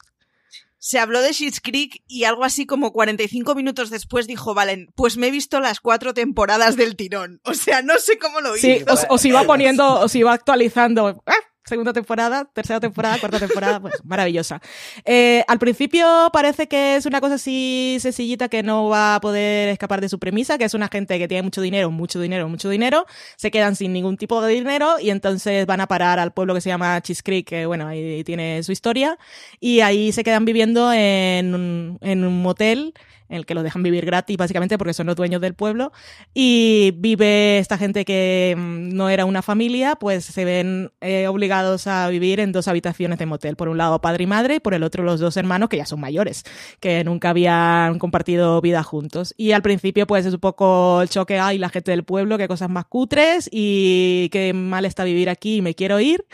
[0.83, 5.19] Se habló de Schitt's Creek y algo así como 45 minutos después dijo Valen, pues
[5.19, 7.39] me he visto las cuatro temporadas del tirón.
[7.45, 8.91] O sea, no sé cómo lo Sí, hizo.
[8.95, 11.23] os, os iba poniendo, os iba actualizando.
[11.27, 11.35] ¡Ah!
[11.71, 14.61] Segunda temporada, tercera temporada, cuarta temporada, pues maravillosa.
[15.05, 19.69] Eh, al principio parece que es una cosa así sencillita que no va a poder
[19.69, 22.69] escapar de su premisa, que es una gente que tiene mucho dinero, mucho dinero, mucho
[22.71, 23.07] dinero,
[23.37, 26.61] se quedan sin ningún tipo de dinero y entonces van a parar al pueblo que
[26.61, 29.17] se llama Cheese Creek, que bueno, ahí tiene su historia,
[29.61, 32.95] y ahí se quedan viviendo en un, en un motel
[33.31, 35.93] en el que lo dejan vivir gratis, básicamente porque son los dueños del pueblo.
[36.35, 41.87] Y vive esta gente que mm, no era una familia, pues se ven eh, obligados
[41.87, 43.57] a vivir en dos habitaciones de motel.
[43.57, 45.87] Por un lado padre y madre, y por el otro los dos hermanos que ya
[45.87, 46.45] son mayores,
[46.81, 49.33] que nunca habían compartido vida juntos.
[49.37, 52.49] Y al principio pues es un poco el choque, ay, la gente del pueblo, qué
[52.49, 56.25] cosas más cutres y qué mal está vivir aquí y me quiero ir.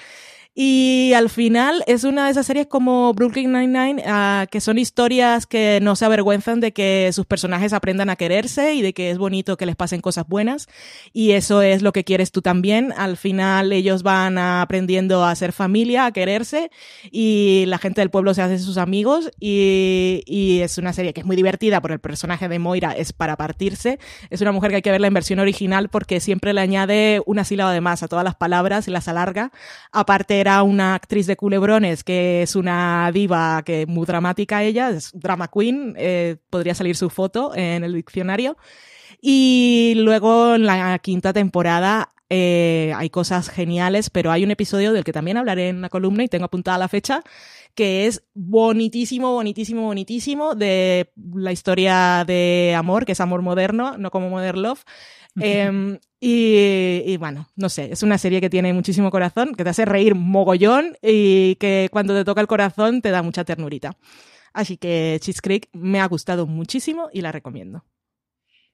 [0.59, 5.47] Y al final es una de esas series como Brooklyn Nine-Nine, ah, que son historias
[5.47, 9.19] que no se avergüenzan de que sus personajes aprendan a quererse y de que es
[9.19, 10.67] bonito que les pasen cosas buenas.
[11.13, 12.95] Y eso es lo que quieres tú también.
[12.97, 16.71] Al final ellos van aprendiendo a ser familia, a quererse
[17.11, 21.21] y la gente del pueblo se hace sus amigos y, y es una serie que
[21.21, 23.99] es muy divertida porque el personaje de Moira es para partirse.
[24.31, 27.45] Es una mujer que hay que verla en versión original porque siempre le añade una
[27.45, 29.53] sílaba de más a todas las palabras y las alarga.
[29.93, 35.11] Aparte era una actriz de culebrones que es una diva que muy dramática ella, es
[35.13, 38.57] drama queen, eh, podría salir su foto en el diccionario.
[39.21, 45.05] Y luego en la quinta temporada eh, hay cosas geniales, pero hay un episodio del
[45.05, 47.23] que también hablaré en la columna y tengo apuntada la fecha,
[47.75, 54.11] que es bonitísimo, bonitísimo, bonitísimo, de la historia de amor, que es amor moderno, no
[54.11, 54.85] como Modern Love.
[55.39, 59.71] Em, y, y bueno, no sé, es una serie que tiene muchísimo corazón, que te
[59.71, 63.97] hace reír mogollón y que cuando te toca el corazón te da mucha ternurita.
[64.55, 67.85] Así que Cheese Creek me ha gustado muchísimo y la recomiendo.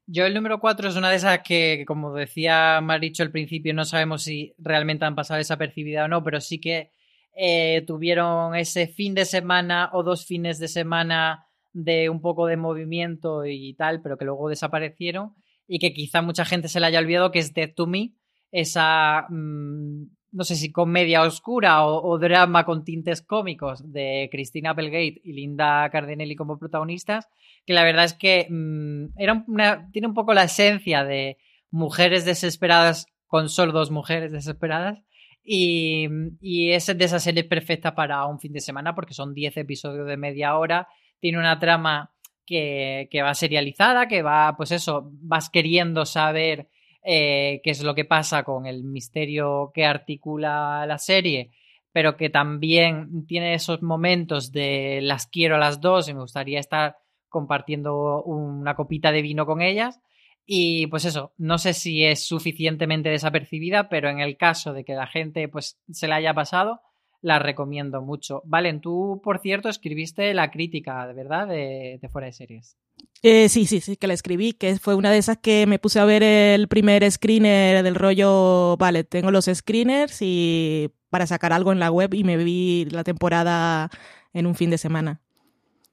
[0.06, 3.84] Yo el número 4 es una de esas que, como decía Maricho al principio, no
[3.84, 6.90] sabemos si realmente han pasado desapercibida o no, pero sí que
[7.34, 12.56] eh, tuvieron ese fin de semana o dos fines de semana de un poco de
[12.56, 15.34] movimiento y tal, pero que luego desaparecieron
[15.66, 18.12] y que quizá mucha gente se le haya olvidado que es Dead to Me,
[18.50, 25.20] esa, mm, no sé si comedia oscura o, drama con tintes cómicos de Christina Applegate
[25.22, 27.28] y Linda Cardinelli como protagonistas,
[27.66, 29.44] que la verdad es que mm, era
[29.92, 31.36] tiene un poco la esencia de
[31.70, 35.02] mujeres desesperadas con solo dos mujeres desesperadas
[35.44, 36.08] y,
[36.40, 40.06] y es de esas series perfectas para un fin de semana porque son 10 episodios
[40.06, 40.88] de media hora,
[41.20, 42.12] tiene una trama
[42.46, 46.68] que, que va serializada, que va, pues eso, vas queriendo saber
[47.04, 51.50] eh, qué es lo que pasa con el misterio que articula la serie,
[51.92, 56.60] pero que también tiene esos momentos de las quiero a las dos y me gustaría
[56.60, 56.96] estar
[57.28, 60.00] compartiendo una copita de vino con ellas.
[60.44, 64.94] Y pues eso, no sé si es suficientemente desapercibida, pero en el caso de que
[64.94, 66.80] la gente pues se la haya pasado,
[67.22, 68.42] la recomiendo mucho.
[68.44, 72.76] Valen, tú, por cierto, escribiste la crítica, de verdad, de, de Fuera de Series.
[73.22, 76.00] Eh, sí, sí, sí, que la escribí, que fue una de esas que me puse
[76.00, 81.70] a ver el primer screener del rollo, vale, tengo los screeners y para sacar algo
[81.72, 83.90] en la web y me vi la temporada
[84.32, 85.20] en un fin de semana.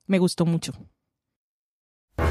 [0.08, 0.74] Me gustó mucho.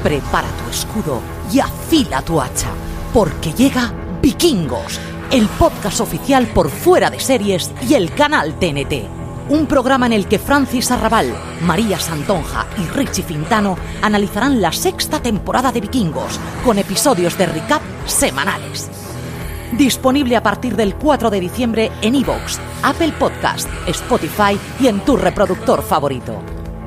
[0.03, 1.21] Prepara tu escudo
[1.53, 2.69] y afila tu hacha,
[3.13, 4.99] porque llega Vikingos,
[5.31, 9.07] el podcast oficial por fuera de series y el canal TNT.
[9.49, 15.21] Un programa en el que Francis Arrabal, María Santonja y Richie Fintano analizarán la sexta
[15.21, 18.89] temporada de Vikingos, con episodios de recap semanales.
[19.71, 25.15] Disponible a partir del 4 de diciembre en iVoox, Apple Podcast, Spotify y en tu
[25.15, 26.41] reproductor favorito.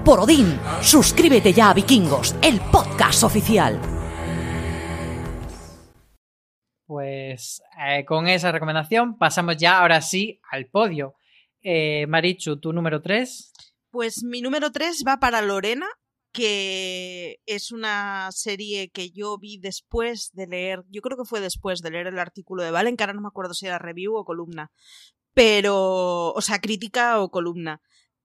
[0.04, 4.01] Por Odín, suscríbete ya a Vikingos, el podcast oficial.
[6.92, 11.14] Pues eh, con esa recomendación pasamos ya ahora sí al podio.
[11.62, 13.50] Eh, Marichu, tu número 3.
[13.90, 15.86] Pues mi número 3 va para Lorena,
[16.32, 21.80] que es una serie que yo vi después de leer, yo creo que fue después
[21.80, 24.70] de leer el artículo de Valen, no me acuerdo si era review o columna,
[25.32, 27.80] pero, o sea, crítica o columna.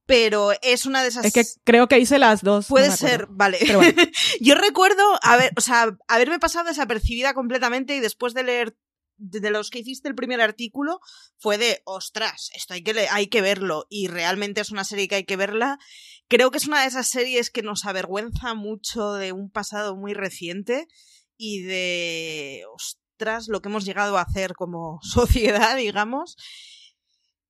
[0.08, 1.26] Pero es una de esas.
[1.26, 2.66] Es que creo que hice las dos.
[2.68, 3.58] Puede no ser, vale.
[3.60, 4.02] Pero bueno.
[4.42, 8.76] Yo recuerdo haber, o sea, haberme pasado desapercibida completamente y después de leer
[9.20, 11.00] de de los que hiciste el primer artículo
[11.40, 15.08] fue de ostras, esto hay que le- hay que verlo y realmente es una serie
[15.08, 15.80] que hay que verla.
[16.28, 20.14] Creo que es una de esas series que nos avergüenza mucho de un pasado muy
[20.14, 20.88] reciente
[21.36, 26.38] y de ostras, lo que hemos llegado a hacer como sociedad, digamos.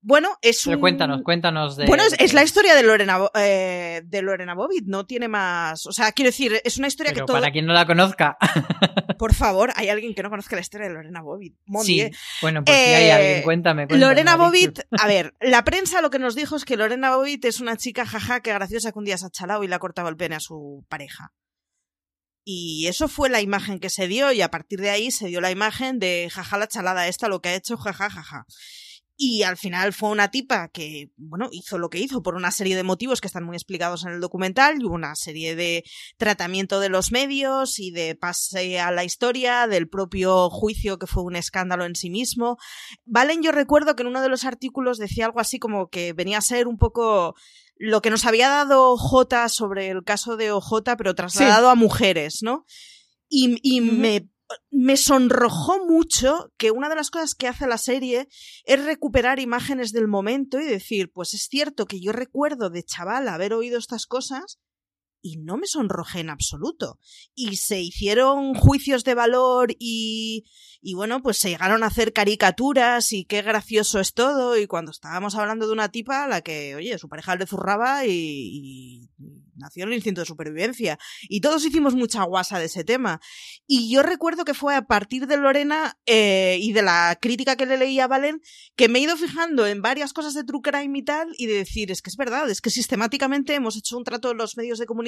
[0.07, 1.85] Bueno, es Pero un cuéntanos, cuéntanos de.
[1.85, 5.85] bueno, es, es la historia de Lorena, eh, de Lorena Bobbitt, no tiene más.
[5.85, 7.37] O sea, quiero decir, es una historia Pero que todo.
[7.41, 8.37] para quien no la conozca.
[9.19, 11.57] Por favor, hay alguien que no conozca la historia de Lorena Bobbitt.
[11.65, 12.09] Mon sí.
[12.41, 13.85] Bueno, pues si hay Eh, alguien, cuéntame.
[13.87, 14.37] cuéntame, Lorena.
[14.37, 17.75] Bobbitt, a ver, la prensa lo que nos dijo es que Lorena Bobbitt es una
[17.75, 20.15] chica jaja que graciosa que un día se ha chalado y le ha cortado el
[20.15, 21.33] pene a su pareja.
[22.45, 25.41] Y eso fue la imagen que se dio y a partir de ahí se dio
[25.41, 28.45] la imagen de jaja la chalada esta lo que ha hecho jaja jaja.
[29.19, 32.75] Y al final fue una tipa que, bueno, hizo lo que hizo por una serie
[32.75, 35.83] de motivos que están muy explicados en el documental y hubo una serie de
[36.17, 41.23] tratamiento de los medios y de pase a la historia, del propio juicio que fue
[41.23, 42.57] un escándalo en sí mismo.
[43.05, 46.37] Valen, yo recuerdo que en uno de los artículos decía algo así como que venía
[46.37, 47.33] a ser un poco
[47.75, 52.39] lo que nos había dado J sobre el caso de OJ, pero trasladado a mujeres,
[52.43, 52.65] ¿no?
[53.29, 54.29] Y, y me,
[54.71, 58.27] me sonrojó mucho que una de las cosas que hace la serie
[58.65, 63.27] es recuperar imágenes del momento y decir, pues es cierto que yo recuerdo de chaval
[63.27, 64.59] haber oído estas cosas
[65.21, 66.99] y no me sonrojé en absoluto.
[67.35, 70.45] Y se hicieron juicios de valor y,
[70.81, 74.57] y bueno, pues se llegaron a hacer caricaturas y qué gracioso es todo.
[74.57, 78.05] Y cuando estábamos hablando de una tipa a la que, oye, su pareja le zurraba
[78.05, 79.09] y, y
[79.57, 80.97] nació el instinto de supervivencia.
[81.23, 83.19] Y todos hicimos mucha guasa de ese tema.
[83.65, 87.65] Y yo recuerdo que fue a partir de Lorena eh, y de la crítica que
[87.65, 88.41] le leía a Valen
[88.75, 91.53] que me he ido fijando en varias cosas de True Crime y tal y de
[91.53, 94.79] decir, es que es verdad, es que sistemáticamente hemos hecho un trato en los medios
[94.79, 95.06] de comunicación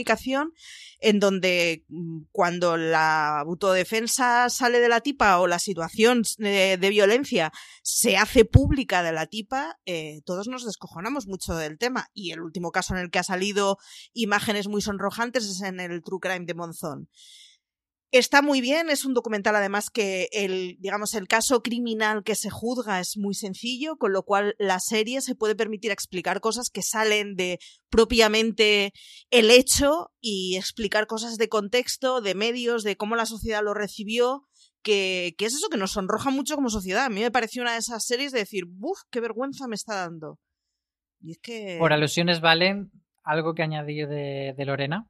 [1.00, 6.90] en donde mm, cuando la autodefensa sale de la tipa o la situación de, de
[6.90, 7.52] violencia
[7.84, 12.10] se hace pública de la tipa, eh, todos nos descojonamos mucho del tema.
[12.14, 13.78] Y el último caso en el que ha salido
[14.14, 17.10] imágenes muy sonrojantes es en el True Crime de Monzón.
[18.12, 22.50] Está muy bien, es un documental además que el, digamos, el caso criminal que se
[22.50, 26.82] juzga es muy sencillo, con lo cual la serie se puede permitir explicar cosas que
[26.82, 27.60] salen de
[27.92, 28.94] propiamente
[29.30, 34.48] el hecho y explicar cosas de contexto, de medios, de cómo la sociedad lo recibió,
[34.82, 37.06] que, que es eso que nos sonroja mucho como sociedad.
[37.06, 38.98] A mí me pareció una de esas series de decir, ¡buf!
[39.12, 40.40] ¡Qué vergüenza me está dando!
[41.22, 41.78] Y es que...
[41.78, 42.92] Por alusiones, Valen,
[43.24, 45.08] algo que añadir de, de Lorena.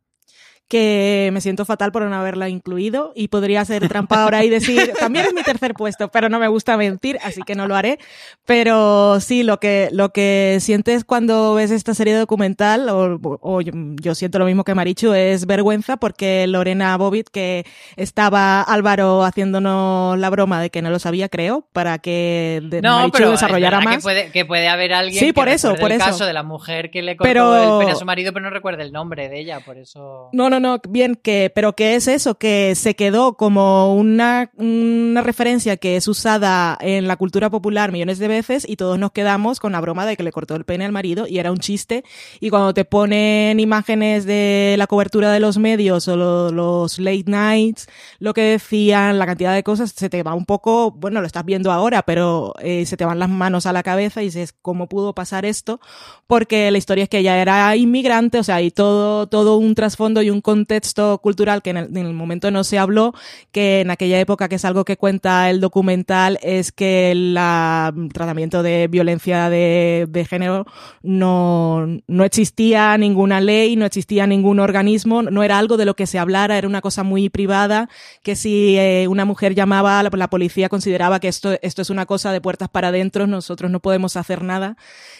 [0.69, 4.93] Que me siento fatal por no haberla incluido y podría ser trampa ahora y decir,
[4.99, 7.99] también es mi tercer puesto, pero no me gusta mentir, así que no lo haré.
[8.45, 13.73] Pero sí, lo que, lo que sientes cuando ves esta serie documental, o, o yo,
[14.01, 17.65] yo siento lo mismo que Marichu, es vergüenza porque Lorena Bobbitt, que
[17.95, 22.97] estaba Álvaro haciéndonos la broma de que no lo sabía, creo, para que de- No,
[22.99, 23.95] Marichu pero es desarrollara más.
[23.97, 26.05] Que puede, que puede haber alguien Sí, que por eso, por el eso.
[26.05, 28.51] caso de la mujer que le cortó Pero- el pene a su marido, pero no
[28.51, 30.29] recuerda el nombre de ella, por eso...
[30.33, 35.21] No, no, no, bien, que, pero que es eso, que se quedó como una, una
[35.21, 39.59] referencia que es usada en la cultura popular millones de veces y todos nos quedamos
[39.59, 42.03] con la broma de que le cortó el pene al marido y era un chiste.
[42.39, 47.23] Y cuando te ponen imágenes de la cobertura de los medios o lo- los late
[47.27, 47.87] nights,
[48.19, 51.45] lo que decían, la cantidad de cosas, se te va un poco, bueno, lo estás
[51.45, 54.87] viendo ahora, pero eh, se te van las manos a la cabeza y dices, ¿cómo
[54.87, 55.79] pudo pasar esto?
[56.27, 60.21] Porque la historia es que ella era inmigrante, o sea, hay todo, todo un trasfondo
[60.21, 63.13] y un contexto cultural que en el, en el momento no se habló,
[63.51, 67.93] que en aquella época, que es algo que cuenta el documental, es que el la-
[68.13, 70.65] tratamiento de violencia de, género
[71.03, 76.07] no, no existía ninguna ley, no existía ningún organismo, no era algo de lo que
[76.07, 77.89] se hablara, era una cosa muy privada,
[78.23, 82.05] que si eh, una mujer llamaba, la, la policía consideraba que esto, esto es una
[82.05, 84.77] cosa de puertas para adentro, nosotros no podemos hacer nada,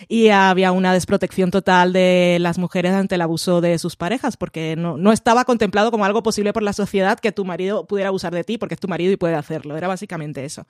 [0.08, 4.76] y había una desprotección total de las mujeres ante el abuso de sus parejas, porque
[4.76, 8.34] no, no, estaba contemplado como algo posible por la sociedad que tu marido pudiera abusar
[8.34, 9.78] de ti, porque es tu marido y puede hacerlo.
[9.78, 10.66] Era básicamente eso.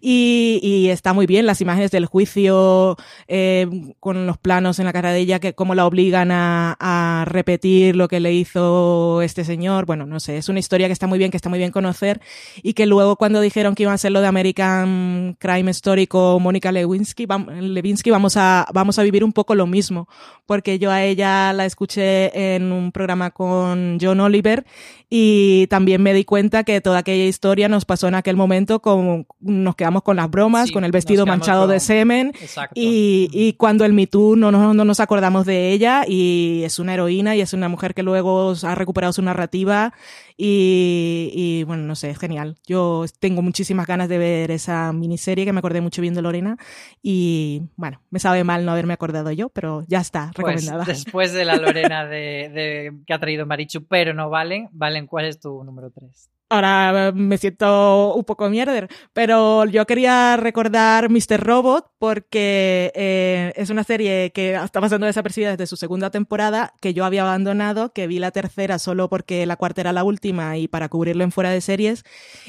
[0.00, 2.96] Y, y está muy bien las imágenes del juicio
[3.26, 3.66] eh,
[4.00, 7.96] con los planos en la cara de ella, que cómo la obligan a, a repetir
[7.96, 9.84] lo que le hizo este señor.
[9.86, 12.20] Bueno, no sé, es una historia que está muy bien, que está muy bien conocer
[12.62, 16.42] y que luego cuando dijeron que iban a hacer lo de American Crime Story con
[16.42, 17.26] Mónica Lewinsky,
[17.60, 20.08] Lewinsky, vamos a, vamos a vivir un poco lo mismo,
[20.46, 24.66] porque yo a ella la escuché en un programa con John Oliver
[25.08, 29.26] y también me di cuenta que toda aquella historia nos pasó en aquel momento con,
[29.40, 32.32] nos quedamos con las bromas, Sí, con el vestido manchado de semen
[32.74, 36.78] y, y cuando el Me Too no, nos- no nos acordamos de ella y es
[36.78, 39.94] una heroína y es una mujer que luego ha recuperado su narrativa
[40.40, 42.56] y, y, bueno, no sé, es genial.
[42.64, 46.56] Yo tengo muchísimas ganas de ver esa miniserie que me acordé mucho viendo Lorena
[47.02, 50.84] y bueno, me sabe mal no haberme acordado yo, pero ya está, Pues, recomendada.
[50.84, 55.24] después de la Lorena de, de- que ha traído Marichu, pero no valen, Valen, ¿cuál
[55.26, 56.30] es tu número 3?
[56.50, 61.38] Ahora me siento un poco mierder, pero yo quería recordar Mr.
[61.38, 66.94] Robot porque eh, es una serie que está pasando desapercibida desde su segunda temporada, que
[66.94, 70.68] yo había abandonado, que vi la tercera solo porque la cuarta era la última y
[70.68, 72.04] para cubrirlo en fuera de series,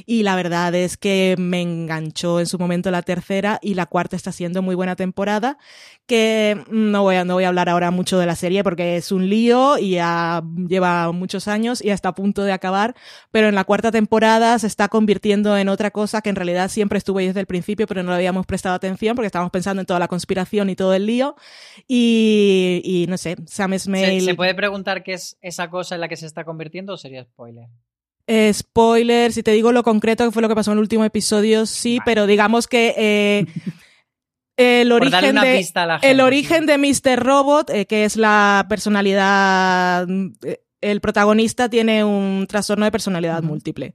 [0.06, 4.16] y la verdad es que me enganchó en su momento la tercera y la cuarta
[4.16, 5.58] está siendo muy buena temporada,
[6.06, 9.12] que no voy a, no voy a hablar ahora mucho de la serie porque es
[9.12, 10.00] un lío y
[10.70, 12.96] lleva muchos años y está a punto de acabar,
[13.32, 16.98] pero en la cuarta temporada se está convirtiendo en otra cosa que en realidad siempre
[16.98, 19.86] estuvo ahí desde el principio, pero no le habíamos prestado atención porque estábamos pensando en
[19.86, 21.36] toda la conspiración y todo el lío.
[21.88, 24.22] Y, y no sé, Sam ¿Se, Smale.
[24.22, 27.24] se puede preguntar qué es esa cosa en la que se está convirtiendo o sería
[27.24, 27.68] spoiler?
[28.32, 31.04] Eh, spoiler, si te digo lo concreto que fue lo que pasó en el último
[31.04, 33.46] episodio, sí, pero digamos que eh,
[34.56, 37.18] el origen de gente, el origen de Mr.
[37.18, 40.06] Robot, eh, que es la personalidad,
[40.82, 43.94] el protagonista tiene un trastorno de personalidad múltiple.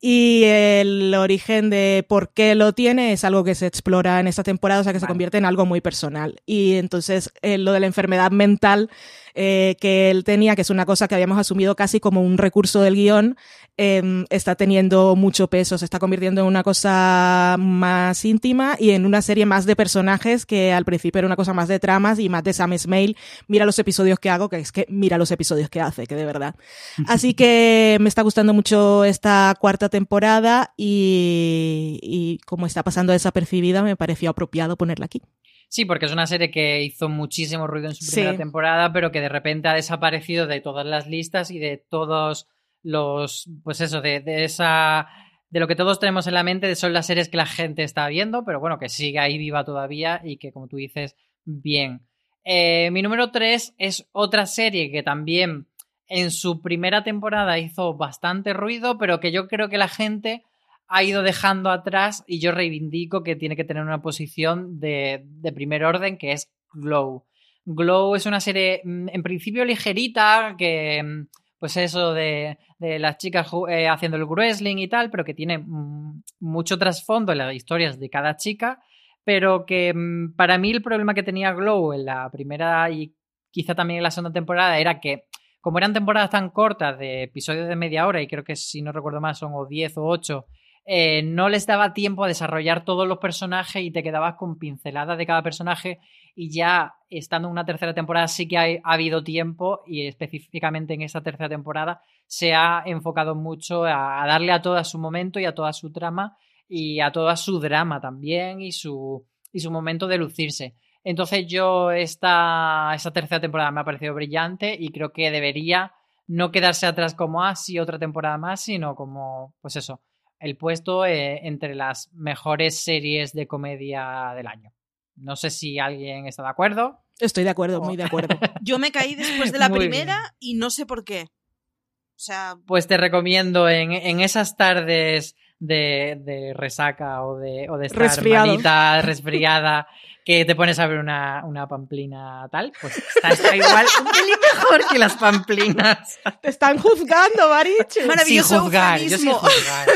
[0.00, 4.42] Y el origen de por qué lo tiene es algo que se explora en esta
[4.42, 6.42] temporada, o sea que se convierte en algo muy personal.
[6.44, 8.90] Y entonces eh, lo de la enfermedad mental
[9.34, 12.80] eh, que él tenía, que es una cosa que habíamos asumido casi como un recurso
[12.80, 13.36] del guion,
[13.76, 19.04] eh, está teniendo mucho peso, se está convirtiendo en una cosa más íntima y en
[19.04, 22.28] una serie más de personajes que al principio era una cosa más de tramas y
[22.28, 23.16] más de Sam Smale.
[23.48, 26.24] Mira los episodios que hago, que es que mira los episodios que hace, que de
[26.24, 26.54] verdad.
[27.08, 33.82] Así que me está gustando mucho esta cuarta temporada y, y como está pasando desapercibida,
[33.82, 35.22] me pareció apropiado ponerla aquí.
[35.68, 38.38] Sí, porque es una serie que hizo muchísimo ruido en su primera Sí.
[38.38, 42.48] temporada, pero que de repente ha desaparecido de todas las listas y de todos
[42.82, 45.08] los, pues eso, de, de esa,
[45.50, 48.06] de lo que todos tenemos en la mente, son las series que la gente está
[48.08, 52.02] viendo, pero bueno, que sigue ahí viva todavía y que, como tú dices, bien.
[52.44, 55.66] Eh, mi número 3 es otra serie que también
[56.06, 60.44] en su primera temporada hizo bastante ruido, pero que yo creo que la gente
[60.88, 65.52] ha ido dejando atrás y yo reivindico que tiene que tener una posición de, de
[65.52, 67.24] primer orden que es Glow.
[67.64, 71.28] Glow es una serie mm, en principio ligerita que mm,
[71.58, 75.58] pues eso de, de las chicas eh, haciendo el wrestling y tal, pero que tiene
[75.58, 78.80] mm, mucho trasfondo en las historias de cada chica,
[79.24, 79.94] pero que
[80.36, 83.14] para mí el problema que tenía Glow en la primera y
[83.50, 85.24] quizá también en la segunda temporada era que
[85.60, 88.92] como eran temporadas tan cortas de episodios de media hora y creo que si no
[88.92, 90.46] recuerdo mal son o 10 o 8
[90.86, 95.16] eh, no les daba tiempo a desarrollar todos los personajes y te quedabas con pinceladas
[95.16, 95.98] de cada personaje
[96.34, 100.92] y ya estando en una tercera temporada sí que ha, ha habido tiempo y específicamente
[100.92, 105.46] en esta tercera temporada se ha enfocado mucho a, darle a toda su momento y
[105.46, 106.36] a toda su trama
[106.68, 110.74] y a toda su drama también y su, y su momento de lucirse.
[111.02, 115.92] Entonces yo esta, esta tercera temporada me ha parecido brillante y creo que debería
[116.26, 120.00] no quedarse atrás como así otra temporada más, sino como, pues eso,
[120.44, 124.72] el puesto eh, entre las mejores series de comedia del año.
[125.16, 127.00] No sé si alguien está de acuerdo.
[127.18, 128.38] Estoy de acuerdo, muy de acuerdo.
[128.62, 131.22] Yo me caí después de la Muy primera y no sé por qué.
[131.22, 137.78] O sea, Pues te recomiendo en, en esas tardes de, de resaca o de, o
[137.78, 138.46] de estar Resfriado.
[138.46, 139.88] malita, resfriada,
[140.24, 144.33] que te pones a ver una, una pamplina tal, pues está, está igual un pelín
[144.54, 146.18] mejor que las pamplinas.
[146.40, 148.06] Te están juzgando, Marichu.
[148.06, 149.88] Maravilloso sin juzgar, yo sin juzgar.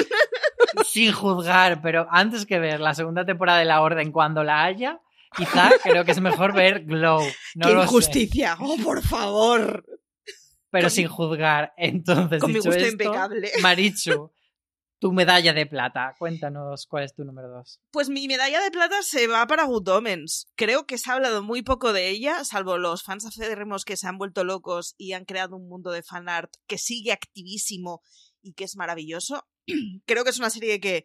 [0.85, 5.01] sin juzgar, pero antes que ver la segunda temporada de La Orden cuando la haya,
[5.37, 7.23] quizá creo que es mejor ver Glow.
[7.55, 8.57] No ¡Qué lo sé, injusticia!
[8.61, 9.85] ¡Oh, por favor!
[10.71, 11.73] pero con sin juzgar.
[11.77, 13.51] Entonces, con mi gusto esto, impecable.
[13.63, 14.33] Marichu,
[15.01, 16.15] Tu medalla de plata.
[16.19, 17.81] Cuéntanos cuál es tu número dos.
[17.93, 20.49] Pues mi medalla de plata se va para Good Omens.
[20.57, 24.09] Creo que se ha hablado muy poco de ella, salvo los fans acérrimos que se
[24.09, 28.03] han vuelto locos y han creado un mundo de fanart que sigue activísimo
[28.43, 29.47] y que es maravilloso.
[30.07, 31.05] Creo que es una serie que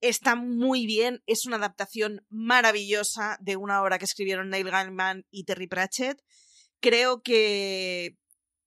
[0.00, 5.44] está muy bien, es una adaptación maravillosa de una obra que escribieron Neil Gaiman y
[5.44, 6.20] Terry Pratchett.
[6.80, 8.16] Creo que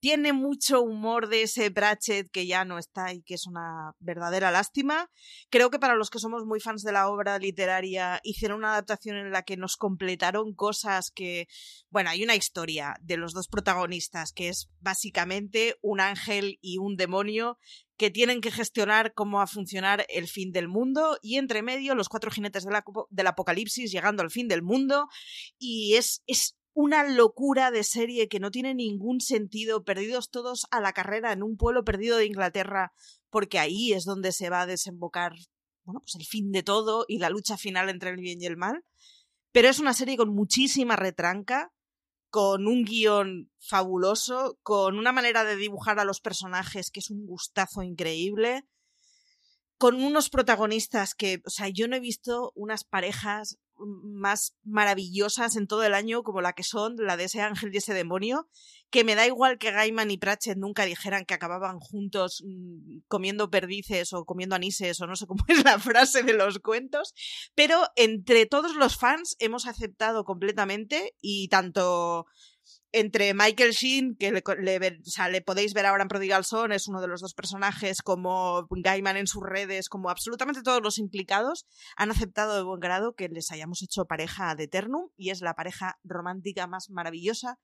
[0.02, 4.50] tiene mucho humor de ese Pratchett que ya no está y que es una verdadera
[4.50, 5.12] lástima.
[5.52, 9.16] Creo que para los que somos muy fans de la obra literaria hicieron una adaptación
[9.16, 11.48] en la que nos completaron cosas que,
[11.92, 16.98] bueno, hay una historia de los dos protagonistas que es básicamente un ángel y un
[16.98, 17.60] demonio
[17.96, 21.94] que tienen que gestionar cómo va a funcionar el fin del mundo y entre medio
[21.94, 22.76] los cuatro jinetes del,
[23.12, 25.08] del apocalipsis llegando al fin del mundo
[25.60, 30.80] y es, es una locura de serie que no tiene ningún sentido, perdidos todos a
[30.80, 32.94] la carrera en un pueblo perdido de Inglaterra,
[33.30, 35.34] porque ahí es donde se va a desembocar,
[35.84, 38.58] bueno, pues el fin de todo y la lucha final entre el bien y el
[38.58, 38.86] mal.
[39.52, 41.74] Pero es una serie con muchísima retranca,
[42.30, 47.26] con un guion fabuloso, con una manera de dibujar a los personajes que es un
[47.26, 48.66] gustazo increíble,
[49.78, 55.68] con unos protagonistas que, o sea, yo no he visto unas parejas más maravillosas en
[55.68, 58.48] todo el año como la que son la de ese ángel y ese demonio,
[58.90, 63.50] que me da igual que Gaiman y Pratchett nunca dijeran que acababan juntos mm, comiendo
[63.50, 67.14] perdices o comiendo anises o no sé cómo es la frase de los cuentos,
[67.56, 72.26] pero entre todos los fans hemos aceptado completamente y tanto
[72.94, 77.22] entre Michael Sheen, que le, podéis ver ahora en Prodigal Son, es uno de los
[77.22, 81.66] dos personajes, como Gaiman en sus redes, como absolutamente todos los implicados,
[81.96, 85.54] han aceptado de buen grado que les hayamos hecho pareja de Eternum y es la
[85.54, 87.60] pareja romántica más maravillosa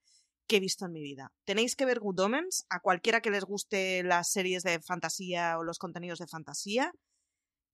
[0.47, 1.33] que he visto en mi vida.
[1.43, 5.63] Tenéis que ver Good Omens, a cualquiera que les guste las series de fantasía o
[5.63, 6.93] los contenidos de fantasía.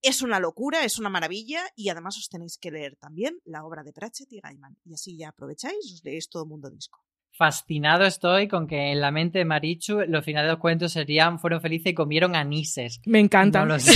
[0.01, 3.84] Es una locura, es una maravilla y además os tenéis que leer también la obra
[3.84, 4.76] de Pratchett y Gaiman.
[4.84, 9.11] Y así ya aprovecháis, os leéis todo Mundo Disco fascinado estoy con que en la
[9.11, 13.01] mente de Marichu los finales de los cuentos serían fueron felices y comieron anises.
[13.05, 13.65] Me encanta.
[13.65, 13.91] No, sé,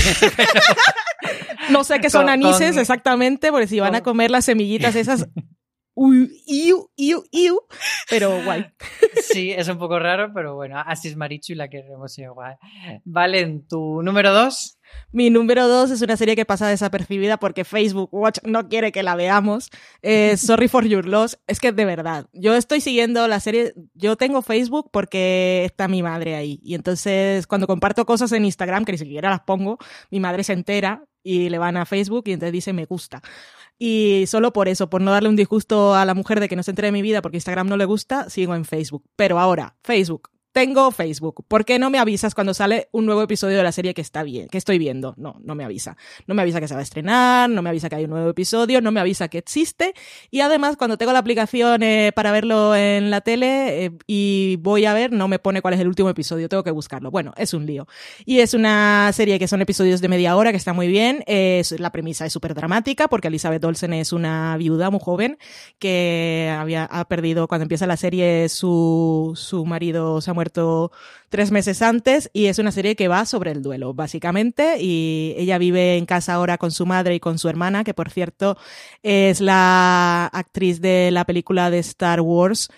[1.69, 5.27] no sé qué son anises exactamente, porque si van a comer las semillitas esas
[5.98, 7.60] uy, iu, iu, iu,
[8.10, 8.66] pero guay.
[9.34, 12.58] Sí, es un poco raro, pero bueno, así es Marichu y la queremos igual.
[13.04, 14.78] Valen, ¿tu número dos?
[15.12, 19.04] Mi número dos es una serie que pasa desapercibida porque Facebook Watch no quiere que
[19.04, 19.70] la veamos.
[20.02, 21.39] Eh, Sorry for Your Loss.
[21.48, 23.74] Es que de verdad, yo estoy siguiendo la serie.
[23.95, 26.60] Yo tengo Facebook porque está mi madre ahí.
[26.64, 29.78] Y entonces, cuando comparto cosas en Instagram, que ni siquiera las pongo,
[30.12, 33.22] mi madre se entera y le van a Facebook y entonces dice me gusta.
[33.80, 36.63] Y solo por eso, por no darle un disgusto a la mujer de que no
[36.63, 39.03] se entere de mi vida porque Instagram no le gusta, sigo en Facebook.
[39.15, 41.45] Pero ahora, Facebook, tengo Facebook.
[41.47, 44.24] ¿Por qué no me avisas cuando sale un nuevo episodio de la serie que está
[44.24, 45.14] bien, que estoy viendo?
[45.16, 45.97] No, no me avisa.
[46.26, 48.32] No me avisa que se va a estrenar, no me avisa que hay un nuevo
[48.32, 49.93] episodio, no me avisa que existe.
[50.32, 54.86] Y además, cuando tengo la aplicación eh, para verlo en la tele eh, y voy
[54.86, 57.12] a ver, no me pone cuál es el último episodio, tengo que buscarlo.
[57.12, 57.86] Bueno, es un lío.
[58.26, 61.24] Y es una serie que son episodios de media hora, que está muy bien.
[61.28, 65.38] Es, la premisa es súper dramática porque Elizabeth Olsen es una viuda muy joven
[65.78, 70.47] que había, ha perdido, cuando empieza la serie, su, su marido se ha muerto
[71.30, 74.78] tres meses antes y es una serie que va sobre el duelo, básicamente.
[74.80, 78.10] Y ella vive en casa ahora con su madre y con su hermana, que por
[78.10, 78.58] cierto
[79.04, 82.70] es la actriz de la película de Star Wars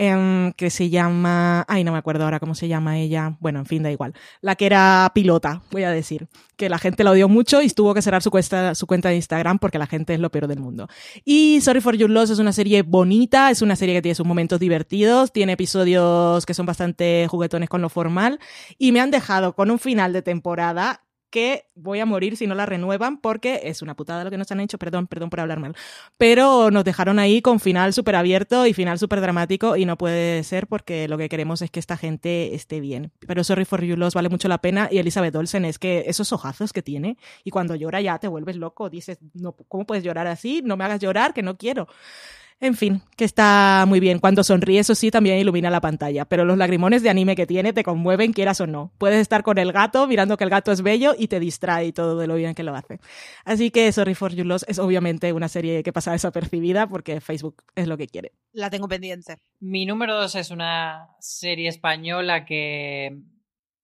[0.00, 3.66] Em, que se llama, ay, no me acuerdo ahora cómo se llama ella, bueno, en
[3.66, 7.28] fin, da igual, la que era pilota, voy a decir, que la gente la odió
[7.28, 10.20] mucho y tuvo que cerrar su cuenta, su cuenta de Instagram porque la gente es
[10.20, 10.86] lo peor del mundo.
[11.24, 14.24] Y Sorry for Your Loss es una serie bonita, es una serie que tiene sus
[14.24, 18.38] momentos divertidos, tiene episodios que son bastante juguetones con lo formal
[18.78, 22.54] y me han dejado con un final de temporada que voy a morir si no
[22.54, 25.60] la renuevan porque es una putada lo que nos han hecho, perdón, perdón por hablar
[25.60, 25.74] mal.
[26.16, 30.42] Pero nos dejaron ahí con final súper abierto y final súper dramático y no puede
[30.44, 33.12] ser porque lo que queremos es que esta gente esté bien.
[33.26, 36.32] Pero Sorry for You Loss vale mucho la pena y Elizabeth Olsen es que esos
[36.32, 40.26] ojazos que tiene y cuando llora ya te vuelves loco, dices, no, ¿cómo puedes llorar
[40.26, 40.62] así?
[40.64, 41.88] No me hagas llorar, que no quiero.
[42.60, 44.18] En fin, que está muy bien.
[44.18, 46.24] Cuando sonríe, eso sí, también ilumina la pantalla.
[46.24, 48.92] Pero los lagrimones de anime que tiene te conmueven, quieras o no.
[48.98, 52.18] Puedes estar con el gato mirando que el gato es bello y te distrae todo
[52.18, 52.98] de lo bien que lo hace.
[53.44, 57.62] Así que Sorry for Your Loss es obviamente una serie que pasa desapercibida porque Facebook
[57.76, 58.32] es lo que quiere.
[58.52, 59.38] La tengo pendiente.
[59.60, 63.20] Mi número dos es una serie española que,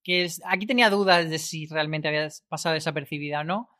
[0.02, 3.73] que es, aquí tenía dudas de si realmente había pasado desapercibida o no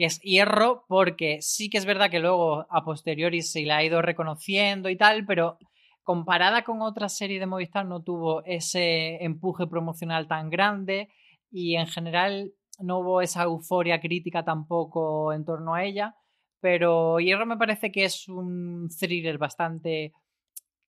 [0.00, 3.84] que es hierro, porque sí que es verdad que luego a posteriori se la ha
[3.84, 5.58] ido reconociendo y tal, pero
[6.02, 11.10] comparada con otra serie de Movistar no tuvo ese empuje promocional tan grande
[11.50, 16.14] y en general no hubo esa euforia crítica tampoco en torno a ella.
[16.60, 20.14] Pero Hierro me parece que es un thriller bastante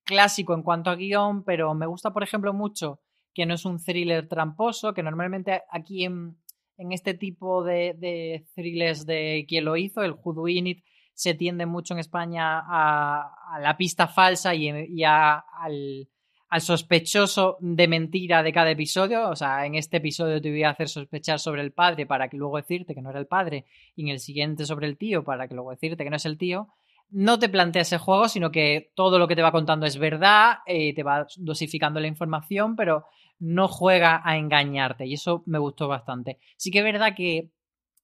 [0.04, 3.00] clásico en cuanto a guion, pero me gusta, por ejemplo, mucho
[3.34, 6.38] que no es un thriller tramposo, que normalmente aquí en,
[6.82, 10.46] en este tipo de, de, thrillers de quien lo hizo, el Who
[11.14, 16.08] se tiende mucho en España a, la pista falsa y, y a, al,
[16.48, 19.28] al, sospechoso de mentira de cada episodio.
[19.28, 22.36] O sea, en este episodio te voy a hacer sospechar sobre el padre para que
[22.36, 25.46] luego decirte que no era el padre, y en el siguiente sobre el tío para
[25.46, 26.68] que luego decirte que no es el tío
[27.12, 30.58] no te plantea ese juego, sino que todo lo que te va contando es verdad,
[30.66, 33.04] eh, te va dosificando la información, pero
[33.42, 36.38] no juega a engañarte y eso me gustó bastante.
[36.56, 37.50] Sí que es verdad que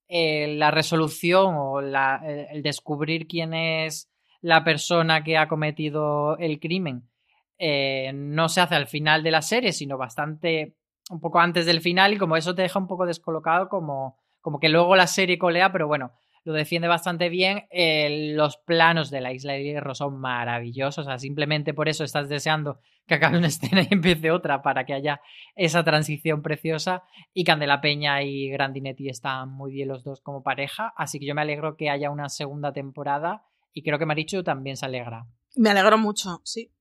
[0.09, 2.21] eh, la resolución o la,
[2.51, 4.11] el descubrir quién es
[4.41, 7.09] la persona que ha cometido el crimen
[7.57, 10.77] eh, no se hace al final de la serie, sino bastante
[11.11, 14.59] un poco antes del final y como eso te deja un poco descolocado como, como
[14.59, 16.13] que luego la serie colea, pero bueno,
[16.45, 17.67] lo defiende bastante bien.
[17.71, 21.07] Eh, los planos de la Isla de Hierro son maravillosos.
[21.07, 24.85] O sea, simplemente por eso estás deseando que acabe una escena y empiece otra para
[24.85, 25.21] que haya
[25.57, 27.03] esa transición preciosa.
[27.33, 30.93] Y Candela Peña y Grandinetti están muy bien los dos como pareja.
[30.97, 33.45] Así que yo me alegro que haya una segunda temporada.
[33.73, 35.27] Y creo que Marichu también se alegra.
[35.57, 36.73] Me alegro mucho, sí.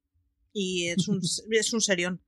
[0.53, 1.19] Y es un,
[1.51, 2.21] es un serión.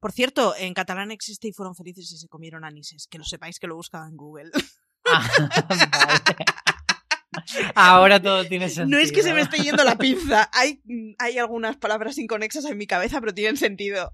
[0.00, 3.08] Por cierto, en catalán existe y fueron felices y se comieron anises.
[3.08, 4.50] Que lo sepáis que lo buscaba en Google.
[5.12, 5.28] Ah,
[5.68, 6.44] vale.
[7.74, 8.98] Ahora todo tiene sentido.
[8.98, 10.50] No es que se me esté yendo la pinza.
[10.52, 10.82] Hay,
[11.18, 14.12] hay algunas palabras inconexas en mi cabeza, pero tienen sentido.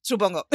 [0.00, 0.46] Supongo.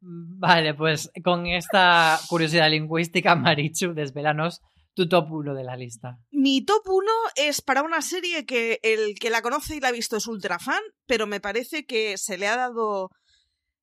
[0.00, 4.60] Vale, pues con esta curiosidad lingüística, Marichu, desvelanos
[4.94, 6.18] tu top 1 de la lista.
[6.30, 7.06] Mi top 1
[7.36, 10.58] es para una serie que el que la conoce y la ha visto es ultra
[10.58, 13.10] fan, pero me parece que se le ha dado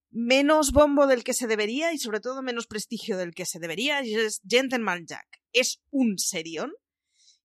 [0.10, 4.04] menos bombo del que se debería y sobre todo menos prestigio del que se debería
[4.04, 5.42] y es Gentleman Jack.
[5.54, 6.72] Es un serión.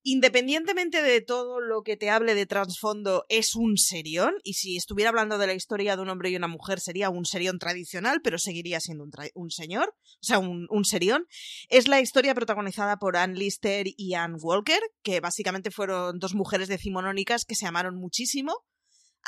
[0.04, 4.34] Independientemente de todo lo que te hable de trasfondo, es un serión.
[4.42, 7.24] Y si estuviera hablando de la historia de un hombre y una mujer, sería un
[7.24, 11.28] serión tradicional, pero seguiría siendo un, señor, o sea, un, un, serión.
[11.68, 16.66] Es la historia protagonizada por Ann Lister y Ann Walker, que básicamente fueron dos mujeres
[16.66, 18.64] decimonónicas que se amaron muchísimo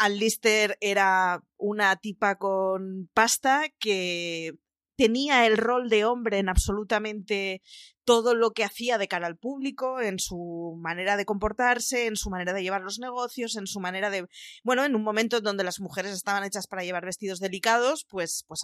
[0.08, 4.54] Lister era una tipa con pasta que
[4.96, 7.62] tenía el rol de hombre en absolutamente
[8.04, 12.30] todo lo que hacía de cara al público, en su manera de comportarse, en su
[12.30, 14.26] manera de llevar los negocios, en su manera de...
[14.62, 18.62] Bueno, en un momento donde las mujeres estaban hechas para llevar vestidos delicados, pues, pues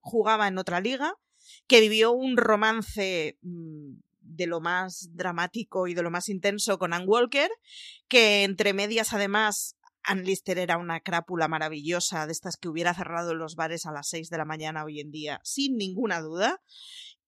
[0.00, 1.14] jugaba en otra liga,
[1.66, 6.92] que vivió un romance mmm, de lo más dramático y de lo más intenso con
[6.92, 7.50] Ann Walker,
[8.06, 13.34] que entre medias además Ann Lister era una crápula maravillosa, de estas que hubiera cerrado
[13.34, 16.62] los bares a las 6 de la mañana hoy en día, sin ninguna duda.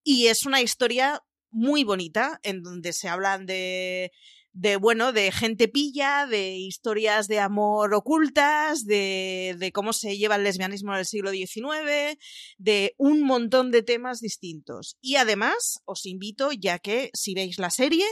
[0.03, 4.13] Y es una historia muy bonita, en donde se hablan de
[4.53, 10.37] de bueno, de gente pilla, de historias de amor ocultas, de, de cómo se lleva
[10.37, 12.19] el lesbianismo en el siglo XIX,
[12.59, 14.97] de un montón de temas distintos.
[15.01, 18.07] Y además, os invito, ya que si veis la serie,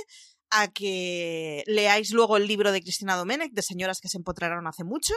[0.50, 4.84] a que leáis luego el libro de Cristina Domenech, de Señoras que se empotraron hace
[4.84, 5.14] mucho,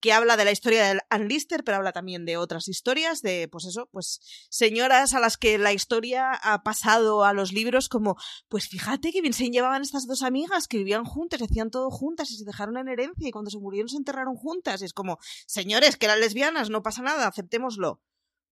[0.00, 3.48] que habla de la historia de Ann Lister, pero habla también de otras historias, de,
[3.48, 8.16] pues eso, pues señoras a las que la historia ha pasado a los libros como,
[8.48, 12.30] pues fíjate que bien se llevaban estas dos amigas que vivían juntas, hacían todo juntas
[12.30, 14.82] y se dejaron en herencia y cuando se murieron se enterraron juntas.
[14.82, 18.00] Y es como, señores, que eran lesbianas, no pasa nada, aceptémoslo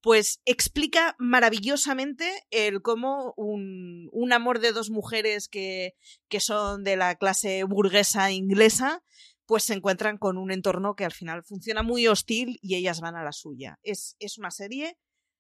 [0.00, 5.94] pues explica maravillosamente el cómo un, un amor de dos mujeres que,
[6.28, 9.02] que, son de la clase burguesa inglesa,
[9.46, 13.16] pues se encuentran con un entorno que al final funciona muy hostil y ellas van
[13.16, 13.78] a la suya.
[13.82, 14.96] Es, es una serie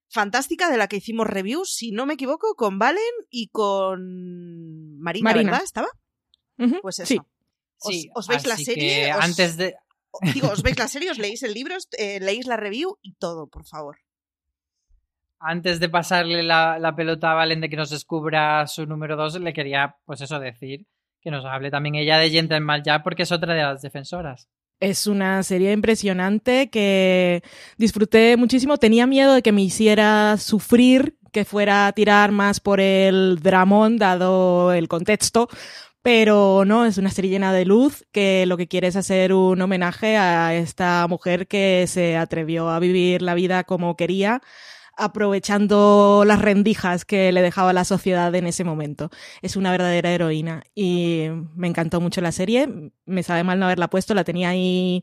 [0.08, 5.24] fantástica de la que hicimos reviews, si no me equivoco, con Valen y con Marina,
[5.30, 5.50] Marina.
[5.50, 5.64] ¿verdad?
[5.64, 5.88] ¿Estaba?
[6.58, 6.80] Uh -huh.
[6.82, 7.08] Pues eso.
[7.08, 7.18] Sí.
[7.78, 9.04] ¿Os, Sí, os veis la serie?
[9.06, 9.74] que os- antes de...
[10.32, 13.12] Digo, os veis la serie, os leéis el libro, os- eh, leéis la review y
[13.14, 13.98] todo, por favor.
[15.38, 19.40] Antes de pasarle la, la pelota a Valen de que nos descubra su número 2,
[19.40, 20.86] le quería, pues eso, decir
[21.26, 24.48] que nos hable también ella de Gentleman Jack porque es otra de las defensoras.
[24.78, 27.42] Es una serie impresionante que
[27.78, 28.76] disfruté muchísimo.
[28.76, 33.96] Tenía miedo de que me hiciera sufrir, que fuera a tirar más por el dramón,
[33.96, 35.48] dado el contexto.
[36.00, 39.60] Pero no, es una serie llena de luz que lo que quiere es hacer un
[39.60, 44.40] homenaje a esta mujer que se atrevió a vivir la vida como quería,
[44.96, 49.10] aprovechando las rendijas que le dejaba la sociedad en ese momento.
[49.42, 52.92] Es una verdadera heroína y me encantó mucho la serie.
[53.04, 55.02] Me sabe mal no haberla puesto, la tenía ahí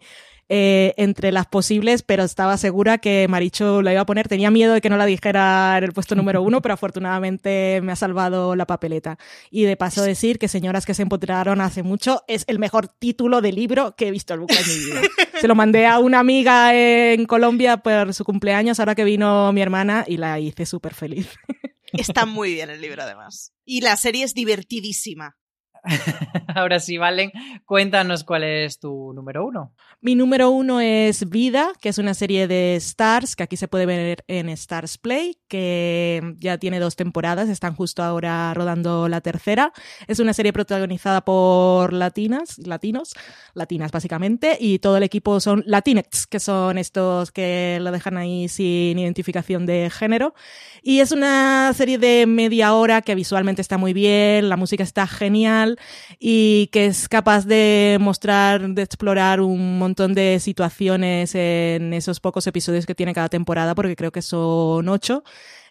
[0.56, 4.28] eh, entre las posibles, pero estaba segura que Maricho la iba a poner.
[4.28, 7.92] Tenía miedo de que no la dijera en el puesto número uno, pero afortunadamente me
[7.92, 9.18] ha salvado la papeleta.
[9.50, 13.42] Y de paso decir que Señoras que se empoderaron hace mucho es el mejor título
[13.42, 15.02] de libro que he visto en mi vida.
[15.42, 19.62] Se lo mandé a una amiga en Colombia por su cumpleaños, ahora que vino mi
[19.64, 21.30] hermana, y la hice súper feliz.
[21.94, 23.56] Está muy bien el libro, además.
[23.66, 25.36] Y la serie es divertidísima.
[26.56, 27.32] Ahora sí, Valen,
[27.66, 29.74] cuéntanos cuál es tu número uno.
[30.06, 33.86] Mi número uno es Vida, que es una serie de Stars, que aquí se puede
[33.86, 39.72] ver en Stars Play, que ya tiene dos temporadas, están justo ahora rodando la tercera.
[40.08, 43.14] Es una serie protagonizada por latinas, latinos,
[43.54, 48.50] latinas básicamente, y todo el equipo son latinex, que son estos que lo dejan ahí
[48.50, 50.34] sin identificación de género.
[50.82, 55.08] Y es una serie de media hora que visualmente está muy bien, la música está
[55.08, 55.80] genial
[56.20, 62.48] y que es capaz de mostrar, de explorar un montón de situaciones en esos pocos
[62.48, 65.24] episodios que tiene cada temporada, porque creo que son ocho.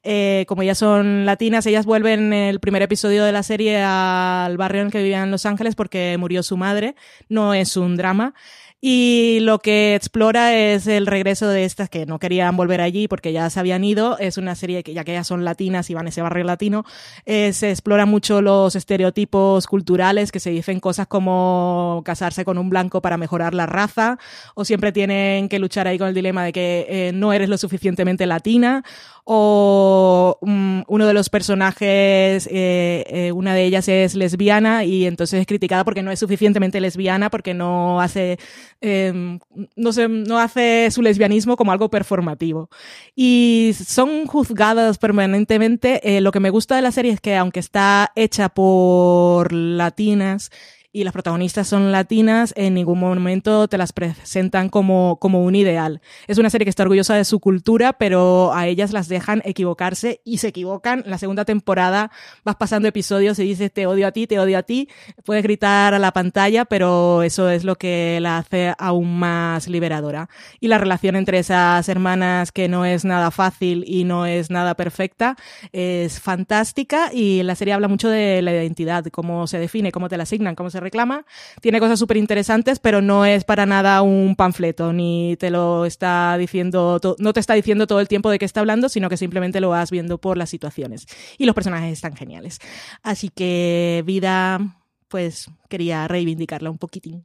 [0.04, 4.56] Eh, como ya son latinas, ellas vuelven en el primer episodio de la serie al
[4.56, 6.94] barrio en el que vivían en Los Ángeles porque murió su madre.
[7.28, 8.34] No es un drama.
[8.84, 13.32] Y lo que explora es el regreso de estas que no querían volver allí porque
[13.32, 14.18] ya se habían ido.
[14.18, 16.84] Es una serie que, ya que ellas son latinas y van a ese barrio latino,
[17.24, 22.70] eh, se explora mucho los estereotipos culturales que se dicen cosas como casarse con un
[22.70, 24.18] blanco para mejorar la raza,
[24.56, 27.58] o siempre tienen que luchar ahí con el dilema de que eh, no eres lo
[27.58, 28.82] suficientemente latina,
[29.24, 35.40] o um, uno de los personajes, eh, eh, una de ellas es lesbiana y entonces
[35.40, 38.38] es criticada porque no es suficientemente lesbiana, porque no hace,
[38.80, 39.38] eh,
[39.76, 42.68] no, sé, no hace su lesbianismo como algo performativo.
[43.14, 46.20] Y son juzgadas permanentemente.
[46.20, 50.50] lo que me gusta de la serie es que aunque está hecha por latinas,
[50.92, 56.02] y las protagonistas son latinas, en ningún momento te las presentan como, como un ideal.
[56.26, 60.20] Es una serie que está orgullosa de su cultura, pero a ellas las dejan equivocarse
[60.24, 61.02] y se equivocan.
[61.06, 62.10] La segunda temporada
[62.44, 64.88] vas pasando episodios y dices te odio a ti, te odio a ti.
[65.24, 70.28] Puedes gritar a la pantalla, pero eso es lo que la hace aún más liberadora.
[70.60, 74.74] Y la relación entre esas hermanas que no es nada fácil y no es nada
[74.74, 75.36] perfecta
[75.72, 80.18] es fantástica y la serie habla mucho de la identidad, cómo se define, cómo te
[80.18, 81.24] la asignan, cómo se reclama.
[81.60, 86.36] Tiene cosas súper interesantes, pero no es para nada un panfleto, ni te lo está
[86.36, 89.60] diciendo, no te está diciendo todo el tiempo de qué está hablando, sino que simplemente
[89.60, 91.06] lo vas viendo por las situaciones.
[91.38, 92.58] Y los personajes están geniales.
[93.02, 94.60] Así que vida,
[95.08, 97.24] pues quería reivindicarla un poquitín.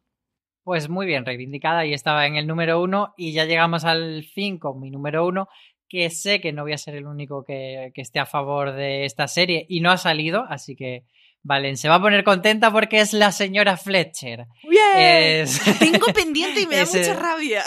[0.63, 4.57] Pues muy bien, reivindicada y estaba en el número uno y ya llegamos al fin
[4.57, 5.47] con mi número uno,
[5.87, 9.05] que sé que no voy a ser el único que, que esté a favor de
[9.05, 11.05] esta serie y no ha salido, así que
[11.43, 14.47] Valen, se va a poner contenta porque es la señora Fletcher.
[14.69, 15.47] ¡Bien!
[15.79, 17.63] Tengo pendiente y me da mucha rabia.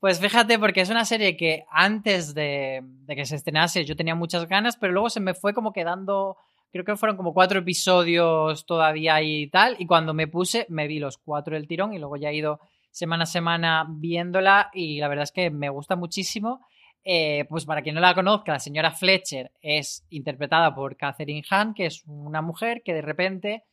[0.00, 4.16] Pues fíjate, porque es una serie que antes de, de, que se estrenase yo tenía
[4.16, 6.36] muchas ganas, pero luego se me fue como quedando,
[6.72, 10.98] creo que fueron como cuatro episodios todavía y tal, y cuando me puse me vi
[10.98, 12.58] los cuatro del tirón y luego ya he ido
[12.90, 16.66] semana a semana viéndola y la verdad es que me gusta muchísimo.
[17.04, 21.74] Eh, pues para quien no la conozca, la señora Fletcher es interpretada por Catherine Hahn,
[21.74, 23.64] que es una mujer que de repente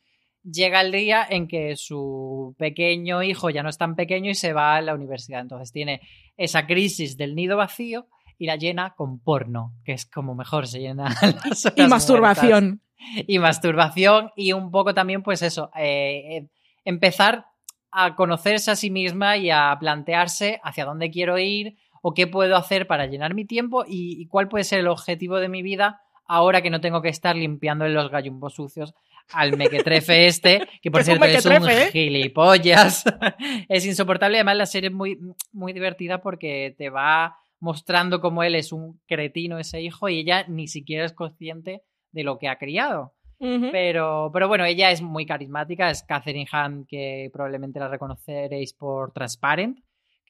[0.43, 4.53] llega el día en que su pequeño hijo ya no es tan pequeño y se
[4.53, 5.41] va a la universidad.
[5.41, 6.01] Entonces tiene
[6.37, 8.07] esa crisis del nido vacío
[8.37, 11.09] y la llena con porno, que es como mejor se llena.
[11.49, 12.81] Las y masturbación.
[13.27, 16.47] Y masturbación y un poco también, pues eso, eh, eh,
[16.83, 17.45] empezar
[17.91, 22.55] a conocerse a sí misma y a plantearse hacia dónde quiero ir, o qué puedo
[22.55, 26.61] hacer para llenar mi tiempo y, cuál puede ser el objetivo de mi vida ahora
[26.61, 28.93] que no tengo que estar limpiando los gallumbos sucios
[29.31, 31.89] al mequetrefe este, que por cierto es un ¿eh?
[31.91, 33.03] gilipollas.
[33.69, 34.37] es insoportable.
[34.37, 35.19] Además, la serie es muy,
[35.51, 40.45] muy divertida porque te va mostrando cómo él es un cretino, ese hijo, y ella
[40.47, 41.81] ni siquiera es consciente
[42.11, 43.13] de lo que ha criado.
[43.39, 49.11] pero, pero bueno, ella es muy carismática, es Catherine Hahn, que probablemente la reconoceréis por
[49.13, 49.79] Transparent,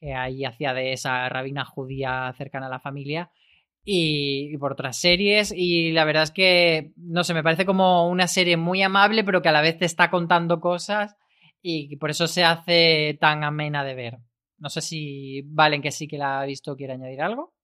[0.00, 3.30] que ahí hacía de esa rabina judía cercana a la familia.
[3.84, 5.52] Y, por otras series.
[5.56, 9.42] Y la verdad es que, no sé, me parece como una serie muy amable, pero
[9.42, 11.16] que a la vez te está contando cosas
[11.62, 14.18] y por eso se hace tan amena de ver.
[14.58, 17.54] No sé si Valen, que sí que la ha visto, quiere añadir algo.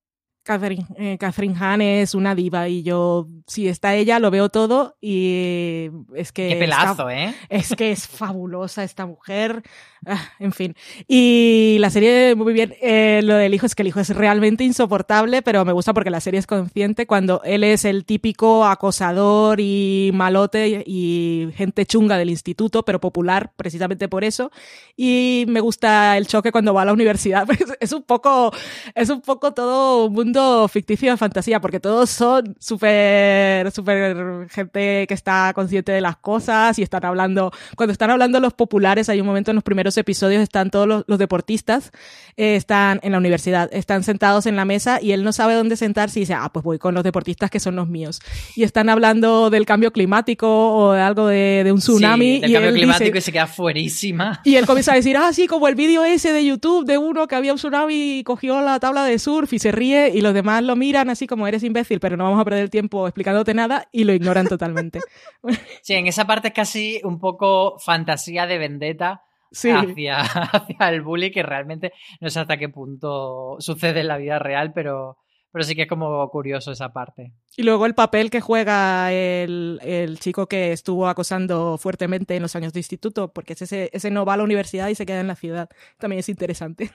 [0.46, 4.96] Catherine, eh, Catherine Hahn es una diva y yo, si está ella, lo veo todo
[5.00, 6.46] y es que...
[6.46, 6.60] Qué está-
[6.94, 7.34] pelazo, ¿eh?
[7.48, 9.64] Es que es fabulosa esta mujer.
[10.06, 10.76] Ah, en fin.
[11.08, 12.74] Y la serie, muy bien.
[12.80, 16.10] Eh, lo del hijo es que el hijo es realmente insoportable, pero me gusta porque
[16.10, 22.18] la serie es consciente cuando él es el típico acosador y malote y gente chunga
[22.18, 24.52] del instituto, pero popular precisamente por eso.
[24.96, 27.48] Y me gusta el choque cuando va a la universidad.
[27.56, 28.52] Es, es un poco,
[28.94, 30.35] es un poco todo un mundo
[30.68, 36.78] ficticio de fantasía, porque todos son súper, súper gente que está consciente de las cosas
[36.78, 40.42] y están hablando, cuando están hablando los populares, hay un momento en los primeros episodios,
[40.42, 41.90] están todos los, los deportistas,
[42.36, 45.76] eh, están en la universidad, están sentados en la mesa y él no sabe dónde
[45.76, 48.20] sentarse y dice, ah, pues voy con los deportistas que son los míos.
[48.54, 52.36] Y están hablando del cambio climático o de algo de, de un tsunami.
[52.36, 54.40] Sí, del y cambio él climático dice- y se queda fuerísima.
[54.44, 57.26] y él comienza a decir, ah, sí, como el vídeo ese de YouTube de uno
[57.26, 60.34] que había un tsunami y cogió la tabla de surf y se ríe y los
[60.34, 63.54] demás lo miran así como eres imbécil, pero no vamos a perder el tiempo explicándote
[63.54, 65.00] nada y lo ignoran totalmente.
[65.82, 69.22] Sí, en esa parte es casi un poco fantasía de vendetta
[69.52, 69.70] Sí.
[69.70, 74.38] hacia, hacia el bully, que realmente no sé hasta qué punto sucede en la vida
[74.40, 75.18] real, pero,
[75.52, 77.32] pero sí que es como curioso esa parte.
[77.56, 82.56] Y luego el papel que juega el, el chico que estuvo acosando fuertemente en los
[82.56, 85.20] años de instituto, porque es ese, ese no va a la universidad y se queda
[85.20, 85.70] en la ciudad.
[85.98, 86.90] También es interesante.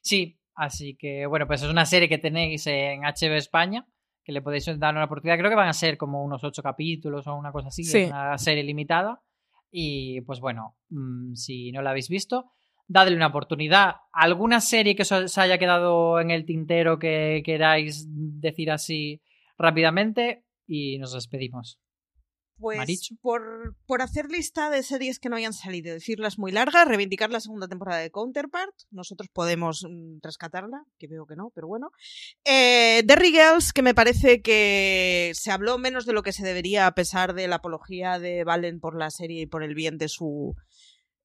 [0.00, 3.86] Sí, así que bueno, pues es una serie que tenéis en HBO España,
[4.24, 5.38] que le podéis dar una oportunidad.
[5.38, 7.98] Creo que van a ser como unos ocho capítulos o una cosa así, Sí.
[7.98, 9.20] es una serie limitada.
[9.70, 12.50] Y pues bueno, mm, si no la habéis visto,
[12.86, 13.96] dadle una oportunidad.
[14.12, 19.20] ¿Alguna serie que os haya quedado en el tintero que queráis decir así
[19.58, 20.44] rápidamente?
[20.66, 21.78] Y nos despedimos.
[22.58, 23.16] Pues Marichu.
[23.20, 27.40] por, por hacer lista de series que no hayan salido, decirlas muy largas, reivindicar la
[27.40, 31.90] segunda temporada de Counterpart, nosotros podemos mm, rescatarla, que veo que no, pero bueno.
[32.44, 36.86] Eh, Derry Girls, que me parece que se habló menos de lo que se debería
[36.86, 40.08] a pesar de la apología de Valen por la serie y por el bien de
[40.08, 40.54] su...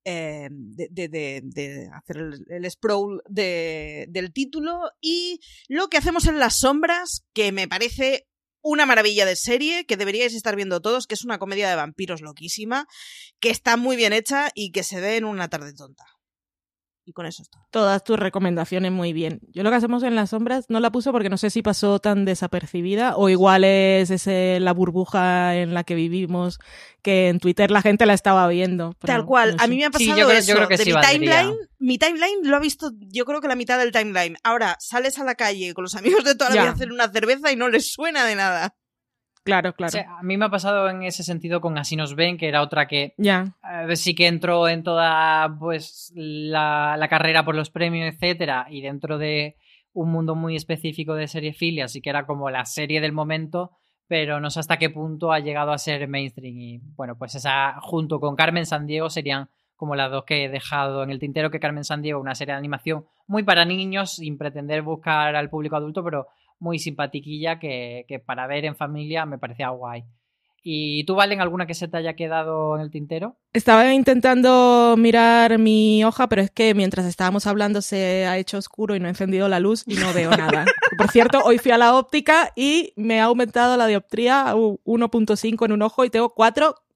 [0.06, 5.98] eh, de, de- de- de hacer el, el sprawl de- del título y lo que
[5.98, 8.29] hacemos en las sombras que me parece
[8.62, 12.22] una maravilla de serie que deberíais estar viendo todos, que es una comedia de vampiros
[12.22, 12.88] loquísima,
[13.40, 16.06] que está muy bien hecha y que se ve en una tarde tonta.
[17.10, 17.64] Y con eso es todo.
[17.72, 19.40] Todas tus recomendaciones muy bien.
[19.52, 21.98] Yo lo que hacemos en las sombras no la puse porque no sé si pasó
[21.98, 26.60] tan desapercibida o igual es ese, la burbuja en la que vivimos
[27.02, 28.94] que en Twitter la gente la estaba viendo.
[29.00, 30.56] Tal cual, no a mí me ha Sí, pasado yo creo- yo eso.
[30.56, 31.40] creo que de sí mi valdría.
[31.42, 34.38] timeline, mi timeline lo ha visto yo creo que la mitad del timeline.
[34.44, 36.62] Ahora, sales a la calle con los amigos de toda la Ya.
[36.62, 38.76] vida a hacer una cerveza y no les suena de nada.
[39.44, 39.98] Claro, claro.
[40.18, 42.88] A mí me ha pasado en ese sentido con Así nos ven, que era otra
[42.88, 43.56] que Ya.
[43.90, 48.82] eh, sí que entró en toda pues la, la carrera por los premios, etcétera, y
[48.82, 49.56] dentro de
[49.94, 53.72] un mundo muy específico de seriefilia, así que era como la serie del momento,
[54.08, 56.58] pero no sé hasta qué punto ha llegado a ser mainstream.
[56.58, 61.04] Y bueno, pues esa junto con Carmen Sandiego serían como las dos que he dejado
[61.04, 64.82] en el tintero, que Carmen Sandiego, una serie de animación muy para niños, sin pretender
[64.82, 66.28] buscar al público adulto, pero
[66.60, 70.06] muy simpatiquilla que, que para ver en familia me parecía guay.
[70.64, 73.38] ¿Y tú, Valen, alguna que se te haya quedado en el tintero?
[73.54, 78.96] Estaba intentando mirar mi hoja, pero es que mientras estábamos hablando se ha hecho oscuro
[78.96, 80.66] y no he encendido la luz y no veo nada.
[80.98, 84.78] Por cierto, hoy fui a la óptica y me ha aumentado la dioptría a un
[84.84, 86.30] 1.5 en un ojo y tengo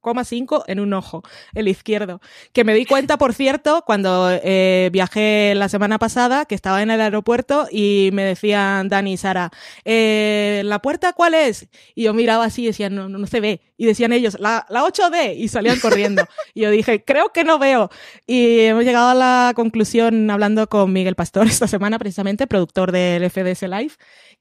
[0.03, 1.23] 4,5 en un ojo,
[1.55, 2.21] el izquierdo.
[2.51, 6.91] Que me di cuenta, por cierto, cuando eh, viajé la semana pasada, que estaba en
[6.91, 9.51] el aeropuerto y me decían Dani y Sara,
[9.85, 11.67] eh, ¿la puerta cuál es?
[11.95, 13.61] Y yo miraba así y decía, no, no, no se ve.
[13.83, 16.23] Y decían ellos, la, la 8D, y salían corriendo.
[16.53, 17.89] y yo dije, creo que no veo.
[18.25, 23.29] Y hemos llegado a la conclusión hablando con Miguel Pastor esta semana, precisamente, productor del
[23.29, 23.91] FDS Live,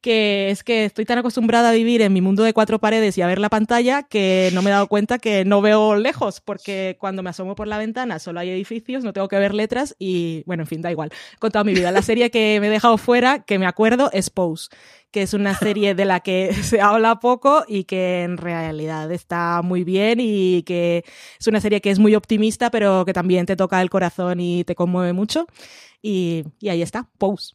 [0.00, 3.22] que es que estoy tan acostumbrada a vivir en mi mundo de cuatro paredes y
[3.22, 6.96] a ver la pantalla que no me he dado cuenta que no veo lejos, porque
[7.00, 10.44] cuando me asomo por la ventana solo hay edificios, no tengo que ver letras y,
[10.46, 11.10] bueno, en fin, da igual.
[11.34, 11.90] He contado mi vida.
[11.90, 14.68] La serie que me he dejado fuera, que me acuerdo, es Pose
[15.12, 19.62] que es una serie de la que se habla poco y que en realidad está
[19.62, 21.04] muy bien y que
[21.38, 24.64] es una serie que es muy optimista, pero que también te toca el corazón y
[24.64, 25.46] te conmueve mucho.
[26.00, 27.54] Y, y ahí está, Pose.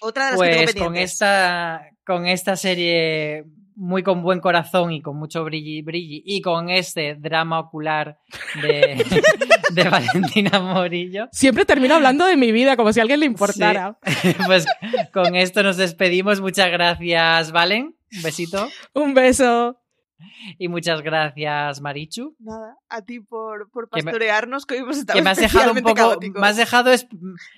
[0.00, 3.44] Otra de las que tengo Pues con esta, con esta serie
[3.76, 8.18] muy con buen corazón y con mucho brilli brilli y con este drama ocular
[8.60, 9.04] de,
[9.72, 13.98] de Valentina Morillo, Siempre termino hablando de mi vida como si a alguien le importara.
[14.46, 14.66] pues
[15.12, 16.40] con esto nos despedimos.
[16.40, 17.94] Muchas gracias, Valen.
[18.16, 18.68] Un besito.
[18.94, 19.78] Un beso.
[20.58, 22.34] Y muchas gracias, Marichu.
[22.38, 25.38] Nada, a ti por, por Que me- pastorearnos, que hoy hemos estado Que me has
[25.38, 27.06] dejado un poco, me has dejado, es-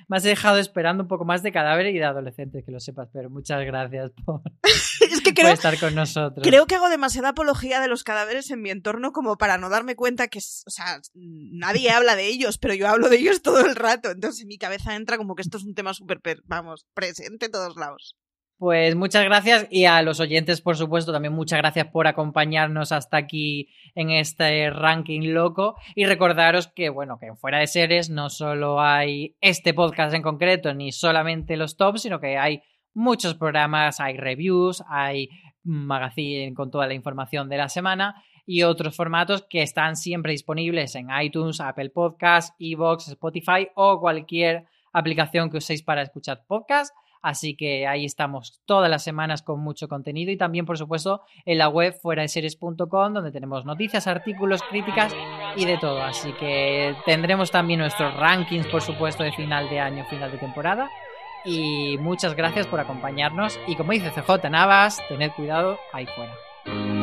[0.09, 3.09] me has dejado esperando un poco más de cadáver y de adolescentes, que lo sepas,
[3.13, 4.43] pero muchas gracias por,
[5.11, 6.47] Es que por creo, estar con nosotros.
[6.47, 9.95] creo que hago demasiada apología de los cadáveres en mi entorno como para no darme
[9.97, 13.77] cuenta que, o sea, nadie habla de ellos, pero yo hablo de ellos todo el
[13.77, 14.11] rato.
[14.11, 17.47] Entonces en mi cabeza entra como que esto es un tema súper, per- vamos, presente
[17.47, 18.17] en todos lados.
[18.59, 23.17] Pues muchas gracias y a los oyentes, por supuesto, también muchas gracias por acompañarnos hasta
[23.17, 28.31] aquí en este ranking loco y recordaros que, bueno, que en Fuera de Series no
[28.31, 32.63] solo hay este podcast en concreto ni solamente los tops, sino que hay
[32.95, 35.29] muchos programas, hay reviews, hay
[35.63, 40.97] magazine con toda la información de la semana y otros formatos que están siempre disponibles
[40.97, 46.93] en iTunes, Apple Podcasts, Evox, Spotify o cualquier aplicación que uséis para escuchar podcasts.
[47.29, 51.59] Así que ahí estamos todas las semanas con mucho contenido y también, por supuesto, en
[51.59, 55.15] la web fuera de series.com donde tenemos noticias, artículos, críticas
[55.55, 56.03] y de todo.
[56.03, 60.89] Así que tendremos también nuestros rankings, por supuesto, de final de año, final de temporada.
[61.45, 63.61] Y muchas gracias por acompañarnos.
[63.67, 66.98] Y como dice CJ Navas, tened cuidado ahí fuera.